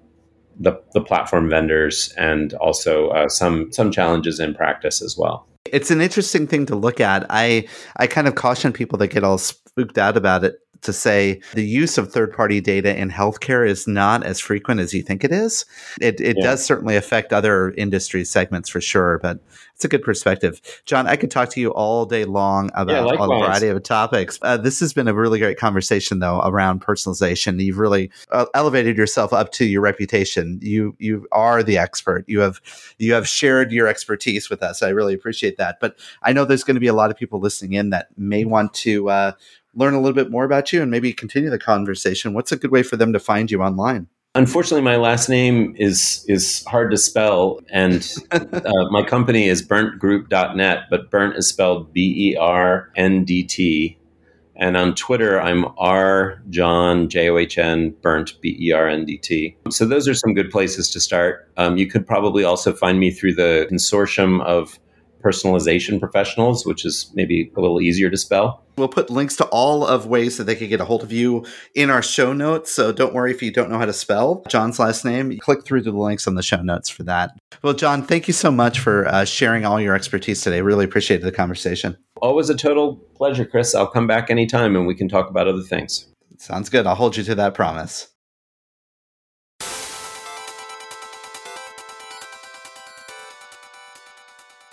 the, 0.59 0.79
the 0.93 1.01
platform 1.01 1.49
vendors 1.49 2.13
and 2.17 2.53
also 2.55 3.09
uh, 3.09 3.29
some 3.29 3.71
some 3.71 3.91
challenges 3.91 4.39
in 4.39 4.53
practice 4.53 5.01
as 5.01 5.17
well 5.17 5.47
it's 5.73 5.91
an 5.91 6.01
interesting 6.01 6.47
thing 6.47 6.65
to 6.65 6.75
look 6.75 6.99
at. 6.99 7.25
I 7.29 7.67
I 7.97 8.07
kind 8.07 8.27
of 8.27 8.35
caution 8.35 8.71
people 8.71 8.97
that 8.99 9.07
get 9.07 9.23
all 9.23 9.37
spooked 9.37 9.97
out 9.97 10.17
about 10.17 10.43
it 10.43 10.55
to 10.81 10.93
say 10.93 11.41
the 11.53 11.65
use 11.65 11.97
of 11.97 12.11
third 12.11 12.33
party 12.33 12.61
data 12.61 12.95
in 12.95 13.09
healthcare 13.09 13.67
is 13.67 13.87
not 13.87 14.23
as 14.23 14.39
frequent 14.39 14.79
as 14.79 14.93
you 14.93 15.01
think 15.01 15.23
it 15.23 15.31
is. 15.31 15.65
It, 16.01 16.19
it 16.21 16.37
yeah. 16.37 16.43
does 16.43 16.65
certainly 16.65 16.95
affect 16.95 17.33
other 17.33 17.71
industry 17.71 18.25
segments 18.25 18.69
for 18.69 18.81
sure, 18.81 19.19
but 19.19 19.39
it's 19.77 19.85
a 19.85 19.87
good 19.87 20.01
perspective. 20.01 20.59
John, 20.85 21.05
I 21.05 21.15
could 21.15 21.29
talk 21.29 21.49
to 21.49 21.61
you 21.61 21.69
all 21.69 22.07
day 22.07 22.25
long 22.25 22.71
about 22.73 23.09
yeah, 23.09 23.23
a 23.23 23.27
variety 23.27 23.67
of 23.67 23.83
topics. 23.83 24.39
Uh, 24.41 24.57
this 24.57 24.79
has 24.79 24.91
been 24.91 25.07
a 25.07 25.13
really 25.13 25.37
great 25.37 25.59
conversation, 25.59 26.17
though, 26.17 26.41
around 26.41 26.81
personalization. 26.81 27.61
You've 27.61 27.77
really 27.77 28.09
uh, 28.31 28.47
elevated 28.55 28.97
yourself 28.97 29.33
up 29.33 29.51
to 29.51 29.65
your 29.65 29.81
reputation. 29.81 30.57
You 30.63 30.95
you 30.97 31.27
are 31.31 31.61
the 31.61 31.77
expert. 31.77 32.25
You 32.27 32.39
have 32.39 32.59
you 32.97 33.13
have 33.13 33.27
shared 33.27 33.71
your 33.71 33.87
expertise 33.87 34.49
with 34.49 34.63
us. 34.63 34.81
I 34.81 34.89
really 34.89 35.13
appreciate 35.13 35.57
that. 35.57 35.79
But 35.79 35.95
I 36.23 36.33
know 36.33 36.43
there's 36.43 36.63
going 36.63 36.75
to 36.75 36.81
be 36.81 36.87
a 36.87 36.93
lot 36.93 37.11
of 37.11 37.17
people 37.17 37.39
listening 37.39 37.73
in 37.73 37.91
that 37.91 38.07
may 38.17 38.45
want 38.45 38.73
to 38.75 39.11
uh, 39.11 39.31
learn 39.77 39.93
a 39.93 40.01
little 40.01 40.15
bit 40.15 40.31
more 40.31 40.43
about 40.43 40.73
you 40.73 40.81
and 40.81 40.91
maybe 40.91 41.13
continue 41.13 41.49
the 41.49 41.59
conversation. 41.59 42.33
What's 42.33 42.51
a 42.51 42.57
good 42.57 42.71
way 42.71 42.83
for 42.83 42.97
them 42.97 43.13
to 43.13 43.19
find 43.19 43.49
you 43.49 43.61
online? 43.61 44.07
Unfortunately, 44.35 44.83
my 44.83 44.97
last 44.97 45.29
name 45.29 45.73
is 45.77 46.23
is 46.27 46.63
hard 46.65 46.91
to 46.91 46.97
spell, 46.97 47.59
and 47.71 48.07
uh, 48.31 48.39
my 48.91 49.03
company 49.03 49.47
is 49.47 49.65
berndtgroup.net, 49.65 50.83
but 50.89 51.09
Berndt 51.09 51.37
is 51.37 51.47
spelled 51.47 51.93
B 51.93 52.31
E 52.31 52.37
R 52.37 52.91
N 52.95 53.23
D 53.23 53.43
T. 53.43 53.97
And 54.59 54.75
on 54.75 54.95
Twitter, 54.95 55.39
I'm 55.39 55.65
R 55.77 56.41
John 56.49 57.09
J 57.09 57.29
O 57.29 57.37
H 57.37 57.57
N 57.57 57.95
Berndt 58.01 58.39
B 58.41 58.55
E 58.59 58.71
R 58.71 58.87
N 58.87 59.05
D 59.05 59.17
T. 59.17 59.55
So 59.69 59.85
those 59.85 60.07
are 60.07 60.13
some 60.13 60.33
good 60.33 60.51
places 60.51 60.89
to 60.91 60.99
start. 60.99 61.51
Um, 61.57 61.77
you 61.77 61.87
could 61.87 62.05
probably 62.05 62.43
also 62.43 62.73
find 62.73 62.99
me 62.99 63.11
through 63.11 63.35
the 63.35 63.67
consortium 63.71 64.43
of 64.43 64.79
personalization 65.27 65.99
professionals, 65.99 66.65
which 66.65 66.85
is 66.85 67.11
maybe 67.13 67.51
a 67.55 67.61
little 67.61 67.81
easier 67.81 68.09
to 68.09 68.17
spell. 68.17 68.63
We'll 68.77 68.87
put 68.87 69.09
links 69.09 69.35
to 69.37 69.45
all 69.45 69.85
of 69.85 70.05
ways 70.05 70.37
that 70.37 70.43
they 70.43 70.55
could 70.55 70.69
get 70.69 70.79
a 70.79 70.85
hold 70.85 71.01
of 71.01 71.11
you 71.11 71.45
in 71.73 71.89
our 71.89 72.03
show 72.03 72.31
notes. 72.31 72.71
So 72.71 72.91
don't 72.91 73.13
worry 73.13 73.31
if 73.31 73.41
you 73.41 73.51
don't 73.51 73.71
know 73.71 73.79
how 73.79 73.85
to 73.85 73.93
spell 73.93 74.43
John's 74.47 74.77
last 74.77 75.03
name. 75.03 75.35
Click 75.39 75.65
through 75.65 75.83
to 75.83 75.91
the 75.91 75.97
links 75.97 76.27
on 76.27 76.35
the 76.35 76.43
show 76.43 76.61
notes 76.61 76.87
for 76.87 77.03
that. 77.03 77.31
Well, 77.63 77.73
John, 77.73 78.03
thank 78.03 78.27
you 78.27 78.33
so 78.33 78.51
much 78.51 78.79
for 78.79 79.07
uh, 79.07 79.25
sharing 79.25 79.65
all 79.65 79.81
your 79.81 79.95
expertise 79.95 80.41
today. 80.41 80.61
Really 80.61 80.85
appreciated 80.85 81.25
the 81.25 81.31
conversation. 81.31 81.97
Always 82.21 82.49
a 82.49 82.55
total 82.55 82.97
pleasure, 83.15 83.45
Chris. 83.45 83.73
I'll 83.73 83.87
come 83.87 84.05
back 84.05 84.29
anytime 84.29 84.75
and 84.75 84.85
we 84.85 84.95
can 84.95 85.09
talk 85.09 85.29
about 85.29 85.47
other 85.47 85.63
things. 85.63 86.07
Sounds 86.37 86.69
good. 86.69 86.85
I'll 86.85 86.95
hold 86.95 87.17
you 87.17 87.23
to 87.23 87.35
that 87.35 87.55
promise. 87.55 88.09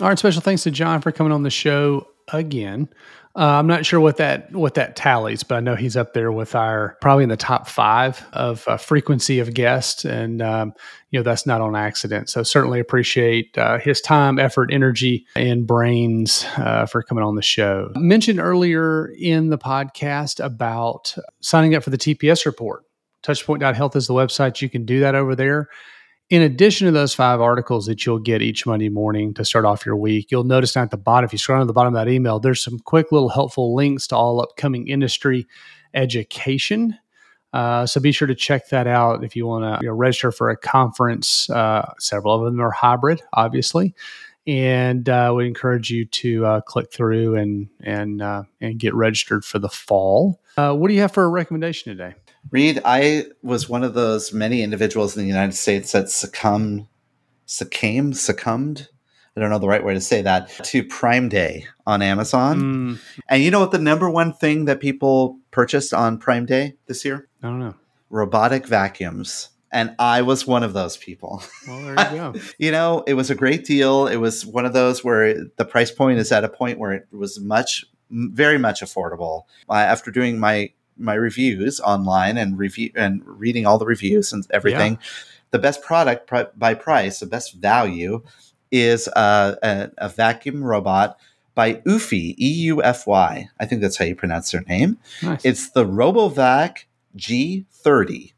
All 0.01 0.09
right, 0.09 0.19
special 0.19 0.41
thanks 0.41 0.63
to 0.63 0.71
John 0.71 0.99
for 0.99 1.13
coming 1.13 1.31
on 1.31 1.43
the 1.43 1.49
show 1.49 2.07
again. 2.33 2.89
Uh, 3.33 3.59
I'm 3.59 3.67
not 3.67 3.85
sure 3.85 3.99
what 3.99 4.17
that 4.17 4.51
what 4.53 4.73
that 4.73 4.97
tallies, 4.97 5.43
but 5.43 5.55
I 5.55 5.59
know 5.61 5.75
he's 5.75 5.95
up 5.95 6.13
there 6.13 6.33
with 6.33 6.53
our 6.53 6.97
probably 6.99 7.23
in 7.23 7.29
the 7.29 7.37
top 7.37 7.67
five 7.67 8.25
of 8.33 8.67
uh, 8.67 8.75
frequency 8.75 9.39
of 9.39 9.53
guests, 9.53 10.03
and 10.03 10.41
um, 10.41 10.73
you 11.11 11.19
know 11.19 11.23
that's 11.23 11.45
not 11.45 11.61
on 11.61 11.77
accident. 11.77 12.29
So 12.29 12.43
certainly 12.43 12.81
appreciate 12.81 13.57
uh, 13.57 13.77
his 13.77 14.01
time, 14.01 14.37
effort, 14.37 14.69
energy, 14.73 15.25
and 15.35 15.65
brains 15.65 16.45
uh, 16.57 16.85
for 16.85 17.01
coming 17.01 17.23
on 17.23 17.35
the 17.35 17.41
show. 17.41 17.91
Mentioned 17.95 18.39
earlier 18.39 19.13
in 19.17 19.49
the 19.49 19.57
podcast 19.57 20.43
about 20.43 21.15
signing 21.41 21.73
up 21.73 21.83
for 21.83 21.89
the 21.89 21.97
TPS 21.97 22.45
report. 22.45 22.83
Touchpoint.health 23.23 23.95
is 23.95 24.07
the 24.07 24.13
website. 24.13 24.61
You 24.61 24.69
can 24.69 24.85
do 24.85 24.99
that 24.99 25.15
over 25.15 25.35
there 25.35 25.69
In 26.31 26.41
addition 26.41 26.85
to 26.85 26.91
those 26.91 27.13
five 27.13 27.39
articles 27.39 27.85
that 27.85 28.03
you'll 28.03 28.17
get 28.17 28.41
each 28.41 28.65
Monday 28.65 28.89
morning 28.89 29.33
to 29.35 29.45
start 29.45 29.63
off 29.63 29.85
your 29.85 29.95
week, 29.95 30.31
you'll 30.31 30.43
notice 30.43 30.73
down 30.73 30.85
at 30.85 30.89
the 30.89 30.97
bottom, 30.97 31.25
if 31.25 31.31
you 31.31 31.37
scroll 31.37 31.59
to 31.59 31.65
the 31.65 31.73
bottom 31.73 31.95
of 31.95 32.03
that 32.03 32.11
email, 32.11 32.39
there's 32.39 32.63
some 32.63 32.79
quick 32.79 33.11
little 33.11 33.29
helpful 33.29 33.75
links 33.75 34.07
to 34.07 34.15
all 34.15 34.41
upcoming 34.41 34.87
industry 34.87 35.45
education. 35.93 36.97
Uh, 37.53 37.85
so 37.85 38.01
be 38.01 38.11
sure 38.11 38.27
to 38.27 38.33
check 38.33 38.69
that 38.69 38.87
out 38.87 39.23
if 39.23 39.35
you 39.35 39.45
want 39.45 39.63
to 39.63 39.83
you 39.83 39.89
know, 39.89 39.93
register 39.93 40.31
for 40.31 40.49
a 40.49 40.57
conference. 40.57 41.47
Uh, 41.49 41.93
several 41.99 42.33
of 42.33 42.43
them 42.43 42.59
are 42.59 42.71
hybrid, 42.71 43.21
obviously, 43.33 43.93
and 44.47 45.07
uh, 45.07 45.31
we 45.35 45.45
encourage 45.45 45.91
you 45.91 46.05
to 46.05 46.43
uh, 46.43 46.61
click 46.61 46.91
through 46.91 47.35
and 47.35 47.69
and 47.81 48.23
uh, 48.23 48.43
and 48.59 48.79
get 48.79 48.95
registered 48.95 49.45
for 49.45 49.59
the 49.59 49.69
fall. 49.69 50.41
Uh, 50.57 50.73
what 50.73 50.87
do 50.87 50.95
you 50.95 51.01
have 51.01 51.11
for 51.11 51.23
a 51.23 51.29
recommendation 51.29 51.95
today? 51.95 52.15
Reed, 52.51 52.81
I 52.85 53.25
was 53.41 53.67
one 53.67 53.83
of 53.83 53.93
those 53.93 54.33
many 54.33 54.61
individuals 54.61 55.15
in 55.15 55.23
the 55.23 55.27
United 55.27 55.53
States 55.53 55.91
that 55.91 56.09
succumbed, 56.09 56.87
succumbed, 57.45 58.17
succumbed. 58.17 58.89
I 59.35 59.41
don't 59.41 59.49
know 59.49 59.59
the 59.59 59.67
right 59.67 59.83
way 59.83 59.93
to 59.93 60.01
say 60.01 60.21
that 60.21 60.49
to 60.65 60.83
Prime 60.83 61.27
Day 61.27 61.65
on 61.85 62.01
Amazon. 62.01 62.61
Mm. 62.61 62.99
And 63.27 63.43
you 63.43 63.51
know 63.51 63.59
what 63.59 63.71
the 63.71 63.79
number 63.79 64.09
one 64.09 64.31
thing 64.31 64.65
that 64.65 64.79
people 64.79 65.39
purchased 65.51 65.93
on 65.93 66.17
Prime 66.17 66.45
Day 66.45 66.75
this 66.85 67.03
year? 67.03 67.27
I 67.43 67.47
don't 67.47 67.59
know. 67.59 67.75
Robotic 68.09 68.65
vacuums. 68.65 69.49
And 69.71 69.93
I 69.99 70.21
was 70.21 70.47
one 70.47 70.63
of 70.63 70.71
those 70.71 70.95
people. 70.95 71.43
Well, 71.67 71.81
there 71.81 72.11
you 72.11 72.17
go. 72.17 72.33
you 72.57 72.71
know, 72.71 73.03
it 73.05 73.15
was 73.15 73.29
a 73.29 73.35
great 73.35 73.65
deal. 73.65 74.07
It 74.07 74.17
was 74.17 74.45
one 74.45 74.65
of 74.65 74.71
those 74.71 75.03
where 75.03 75.35
the 75.57 75.65
price 75.65 75.91
point 75.91 76.19
is 76.19 76.31
at 76.31 76.45
a 76.45 76.49
point 76.49 76.79
where 76.79 76.93
it 76.93 77.07
was 77.11 77.41
much, 77.41 77.83
very 78.09 78.57
much 78.57 78.79
affordable. 78.79 79.43
after 79.69 80.11
doing 80.11 80.39
my 80.39 80.71
my 80.97 81.13
reviews 81.13 81.79
online 81.79 82.37
and 82.37 82.57
review 82.57 82.91
and 82.95 83.21
reading 83.25 83.65
all 83.65 83.77
the 83.77 83.85
reviews 83.85 84.33
and 84.33 84.45
everything. 84.51 84.93
Yeah. 84.93 85.07
The 85.51 85.59
best 85.59 85.81
product 85.81 86.27
pr- 86.27 86.51
by 86.55 86.73
price, 86.73 87.19
the 87.19 87.25
best 87.25 87.53
value, 87.53 88.23
is 88.71 89.07
a, 89.07 89.57
a, 89.61 89.91
a 89.97 90.09
vacuum 90.09 90.63
robot 90.63 91.17
by 91.53 91.75
Eufy, 91.75 92.35
E 92.37 92.47
U 92.67 92.83
F 92.83 93.07
Y. 93.07 93.49
I 93.59 93.65
think 93.65 93.81
that's 93.81 93.97
how 93.97 94.05
you 94.05 94.15
pronounce 94.15 94.51
their 94.51 94.63
name. 94.67 94.97
Nice. 95.23 95.45
It's 95.45 95.69
the 95.69 95.85
RoboVac 95.85 96.85
G30. 97.17 98.33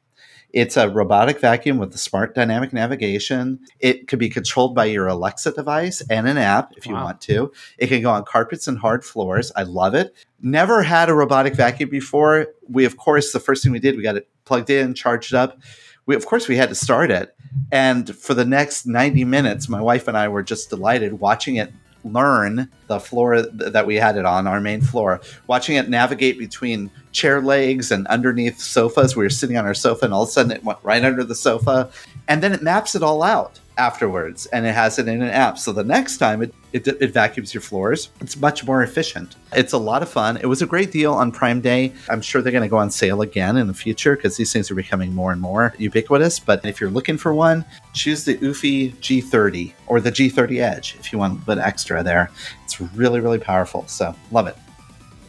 It's 0.54 0.78
a 0.78 0.89
robotic 0.89 1.39
vacuum 1.39 1.78
with 1.78 1.91
the 1.91 1.98
smart 1.98 2.34
dynamic 2.34 2.72
navigation. 2.72 3.60
It 3.80 4.08
could 4.08 4.20
be 4.20 4.30
controlled 4.30 4.74
by 4.74 4.86
your 4.86 5.08
Alexa 5.08 5.52
device 5.52 6.02
and 6.10 6.28
an 6.28 6.38
app 6.38 6.74
if 6.78 6.88
you 6.88 6.93
wow. 6.93 7.06
want 7.06 7.22
to. 7.22 7.52
It 7.78 7.88
can 7.88 8.02
go 8.02 8.12
on 8.12 8.24
carpets 8.24 8.68
and 8.68 8.80
hard 8.80 9.04
floors. 9.04 9.52
I 9.56 9.64
love 9.64 9.93
it. 9.93 10.16
Never 10.41 10.84
had 10.84 11.10
a 11.10 11.14
robotic 11.14 11.56
vacuum 11.56 11.89
before. 11.89 12.48
We, 12.70 12.86
of 12.86 12.98
course, 12.98 13.34
the 13.34 13.39
first 13.39 13.64
thing 13.64 13.72
we 13.72 13.80
did, 13.80 13.98
we 13.98 14.04
got 14.04 14.16
it 14.16 14.30
plugged 14.45 14.70
in, 14.70 14.93
charged 14.93 15.34
up. 15.34 15.60
We, 16.06 16.16
of 16.16 16.26
course, 16.26 16.48
we 16.48 16.56
had 16.56 16.70
to 16.70 16.76
start 16.76 17.12
it. 17.12 17.36
And 17.72 18.16
for 18.16 18.34
the 18.34 18.45
next 18.45 18.86
90 18.86 19.26
minutes, 19.26 19.68
my 19.68 19.82
wife 19.82 20.08
and 20.08 20.18
I 20.18 20.30
were 20.30 20.43
just 20.43 20.70
delighted 20.70 21.20
watching 21.20 21.58
it 21.58 21.74
learn 22.04 22.70
the 22.88 23.00
floor 23.00 23.41
that 23.41 23.86
we 23.86 23.95
had 23.95 24.18
it 24.18 24.26
on, 24.26 24.48
our 24.48 24.62
main 24.62 24.82
floor, 24.82 25.22
watching 25.48 25.76
it 25.76 25.89
navigate 25.89 26.38
between 26.38 26.91
chair 27.12 27.41
legs 27.41 27.91
and 27.91 28.08
underneath 28.08 28.60
sofas. 28.60 29.16
We 29.16 29.24
were 29.24 29.30
sitting 29.30 29.58
on 29.58 29.66
our 29.66 29.74
sofa, 29.74 30.06
and 30.06 30.14
all 30.14 30.24
of 30.24 30.30
a 30.30 30.32
sudden 30.32 30.52
it 30.52 30.64
went 30.64 30.80
right 30.84 31.04
under 31.04 31.24
the 31.24 31.36
sofa, 31.36 31.89
and 32.28 32.41
then 32.41 32.54
it 32.54 32.62
maps 32.62 32.95
it 32.95 33.04
all 33.04 33.24
out 33.24 33.60
afterwards 33.78 34.46
and 34.48 34.66
it 34.66 34.74
has 34.74 35.00
it 35.00 35.08
in 35.08 35.22
an 35.22 35.30
app. 35.30 35.58
So 35.58 35.72
the 35.72 35.84
next 35.84 36.18
time 36.18 36.42
it, 36.42 36.54
it, 36.74 36.88
it, 36.88 37.12
vacuums 37.12 37.54
your 37.54 37.62
floors, 37.62 38.10
it's 38.20 38.36
much 38.38 38.66
more 38.66 38.84
efficient. 38.84 39.36
It's 39.54 39.74
a 39.74 39.78
lot 39.78 40.02
of 40.02 40.10
fun. 40.10 40.38
It 40.38 40.46
was 40.46 40.62
a 40.62 40.66
great 40.66 40.92
deal 40.92 41.14
on 41.14 41.32
Prime 41.32 41.62
Day. 41.62 41.94
I'm 42.10 42.22
sure 42.22 42.42
they're 42.42 42.52
going 42.52 42.64
to 42.64 42.70
go 42.70 42.78
on 42.78 42.92
sale 42.92 43.22
again 43.22 43.58
in 43.58 43.68
the 43.68 43.74
future 43.74 44.16
because 44.16 44.38
these 44.38 44.52
things 44.52 44.70
are 44.70 44.76
becoming 44.76 45.14
more 45.14 45.32
and 45.32 45.42
more 45.42 45.74
ubiquitous. 45.78 46.40
But 46.40 46.66
if 46.66 46.82
you're 46.82 46.90
looking 46.90 47.18
for 47.18 47.34
one, 47.34 47.66
choose 47.94 48.26
the 48.26 48.38
Eufy 48.38 48.94
G30 48.96 49.74
or 49.88 50.02
the 50.02 50.12
G30 50.12 50.62
Edge 50.62 50.96
if 51.00 51.12
you 51.14 51.20
want 51.20 51.42
a 51.42 51.46
bit 51.46 51.58
extra 51.58 52.04
there. 52.04 52.30
It's 52.66 52.80
really, 52.82 53.20
really 53.20 53.40
powerful. 53.40 53.88
So 53.88 54.16
love 54.32 54.48
it. 54.48 54.58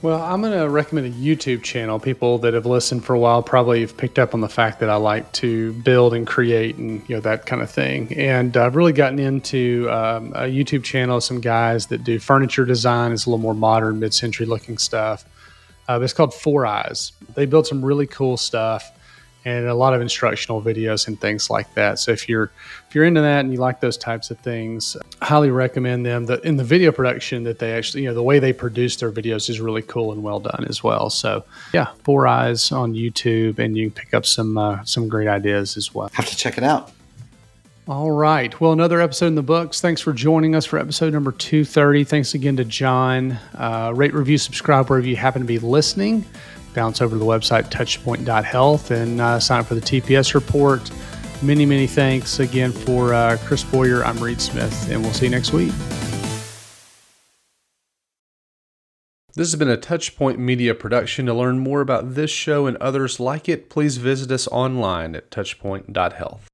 Well, 0.00 0.22
I'm 0.22 0.40
going 0.42 0.56
to 0.56 0.68
recommend 0.68 1.08
a 1.08 1.10
YouTube 1.10 1.64
channel. 1.64 1.98
People 1.98 2.38
that 2.38 2.54
have 2.54 2.66
listened 2.66 3.04
for 3.04 3.14
a 3.14 3.18
while 3.18 3.42
probably 3.42 3.80
have 3.80 3.96
picked 3.96 4.20
up 4.20 4.32
on 4.32 4.40
the 4.40 4.48
fact 4.48 4.78
that 4.78 4.88
I 4.88 4.94
like 4.94 5.32
to 5.32 5.72
build 5.72 6.14
and 6.14 6.24
create 6.24 6.76
and 6.76 7.02
you 7.08 7.16
know 7.16 7.20
that 7.22 7.46
kind 7.46 7.60
of 7.62 7.68
thing. 7.68 8.16
And 8.16 8.56
I've 8.56 8.76
really 8.76 8.92
gotten 8.92 9.18
into 9.18 9.88
um, 9.90 10.32
a 10.34 10.42
YouTube 10.42 10.84
channel. 10.84 11.16
Of 11.16 11.24
some 11.24 11.40
guys 11.40 11.86
that 11.86 12.04
do 12.04 12.20
furniture 12.20 12.64
design. 12.64 13.10
It's 13.10 13.26
a 13.26 13.30
little 13.30 13.42
more 13.42 13.54
modern, 13.54 13.98
mid-century 13.98 14.46
looking 14.46 14.78
stuff. 14.78 15.24
Uh, 15.88 15.98
it's 16.00 16.12
called 16.12 16.32
Four 16.32 16.64
Eyes. 16.64 17.10
They 17.34 17.46
build 17.46 17.66
some 17.66 17.84
really 17.84 18.06
cool 18.06 18.36
stuff 18.36 18.92
and 19.44 19.66
a 19.66 19.74
lot 19.74 19.94
of 19.94 20.00
instructional 20.00 20.60
videos 20.60 21.06
and 21.06 21.20
things 21.20 21.48
like 21.48 21.72
that. 21.74 21.98
So 21.98 22.12
if 22.12 22.28
you're 22.28 22.50
if 22.88 22.94
you're 22.94 23.04
into 23.04 23.20
that 23.20 23.40
and 23.40 23.52
you 23.52 23.58
like 23.58 23.80
those 23.80 23.96
types 23.96 24.30
of 24.30 24.38
things, 24.40 24.96
I 25.20 25.26
highly 25.26 25.50
recommend 25.50 26.04
them. 26.04 26.26
The 26.26 26.40
in 26.46 26.56
the 26.56 26.64
video 26.64 26.92
production 26.92 27.44
that 27.44 27.58
they 27.58 27.72
actually, 27.72 28.02
you 28.02 28.08
know, 28.08 28.14
the 28.14 28.22
way 28.22 28.38
they 28.38 28.52
produce 28.52 28.96
their 28.96 29.12
videos 29.12 29.48
is 29.48 29.60
really 29.60 29.82
cool 29.82 30.12
and 30.12 30.22
well 30.22 30.40
done 30.40 30.66
as 30.68 30.82
well. 30.82 31.10
So 31.10 31.44
yeah, 31.72 31.88
Four 32.04 32.26
Eyes 32.26 32.72
on 32.72 32.94
YouTube, 32.94 33.58
and 33.58 33.76
you 33.76 33.90
can 33.90 34.04
pick 34.04 34.14
up 34.14 34.26
some 34.26 34.58
uh, 34.58 34.84
some 34.84 35.08
great 35.08 35.28
ideas 35.28 35.76
as 35.76 35.94
well. 35.94 36.10
Have 36.14 36.26
to 36.26 36.36
check 36.36 36.58
it 36.58 36.64
out. 36.64 36.92
All 37.86 38.10
right. 38.10 38.60
Well, 38.60 38.72
another 38.72 39.00
episode 39.00 39.28
in 39.28 39.34
the 39.34 39.42
books. 39.42 39.80
Thanks 39.80 40.02
for 40.02 40.12
joining 40.12 40.54
us 40.54 40.66
for 40.66 40.78
episode 40.78 41.14
number 41.14 41.32
230. 41.32 42.04
Thanks 42.04 42.34
again 42.34 42.54
to 42.58 42.64
John. 42.66 43.38
Uh, 43.54 43.94
rate, 43.96 44.12
review, 44.12 44.36
subscribe 44.36 44.90
wherever 44.90 45.06
you 45.06 45.16
happen 45.16 45.40
to 45.40 45.48
be 45.48 45.58
listening 45.58 46.26
bounce 46.74 47.00
over 47.00 47.14
to 47.14 47.18
the 47.18 47.24
website 47.24 47.70
touchpoint.health 47.70 48.90
and 48.90 49.20
uh, 49.20 49.38
sign 49.40 49.60
up 49.60 49.66
for 49.66 49.74
the 49.74 49.80
TPS 49.80 50.34
report. 50.34 50.90
Many, 51.42 51.66
many 51.66 51.86
thanks 51.86 52.40
again 52.40 52.72
for 52.72 53.14
uh, 53.14 53.36
Chris 53.44 53.62
Boyer. 53.62 54.04
I'm 54.04 54.18
Reed 54.18 54.40
Smith, 54.40 54.90
and 54.90 55.02
we'll 55.02 55.12
see 55.12 55.26
you 55.26 55.30
next 55.30 55.52
week. 55.52 55.72
This 59.34 59.52
has 59.52 59.56
been 59.56 59.70
a 59.70 59.76
Touchpoint 59.76 60.38
Media 60.38 60.74
production. 60.74 61.26
To 61.26 61.34
learn 61.34 61.60
more 61.60 61.80
about 61.80 62.16
this 62.16 62.30
show 62.30 62.66
and 62.66 62.76
others 62.78 63.20
like 63.20 63.48
it, 63.48 63.70
please 63.70 63.96
visit 63.96 64.32
us 64.32 64.48
online 64.48 65.14
at 65.14 65.30
touchpoint.health. 65.30 66.47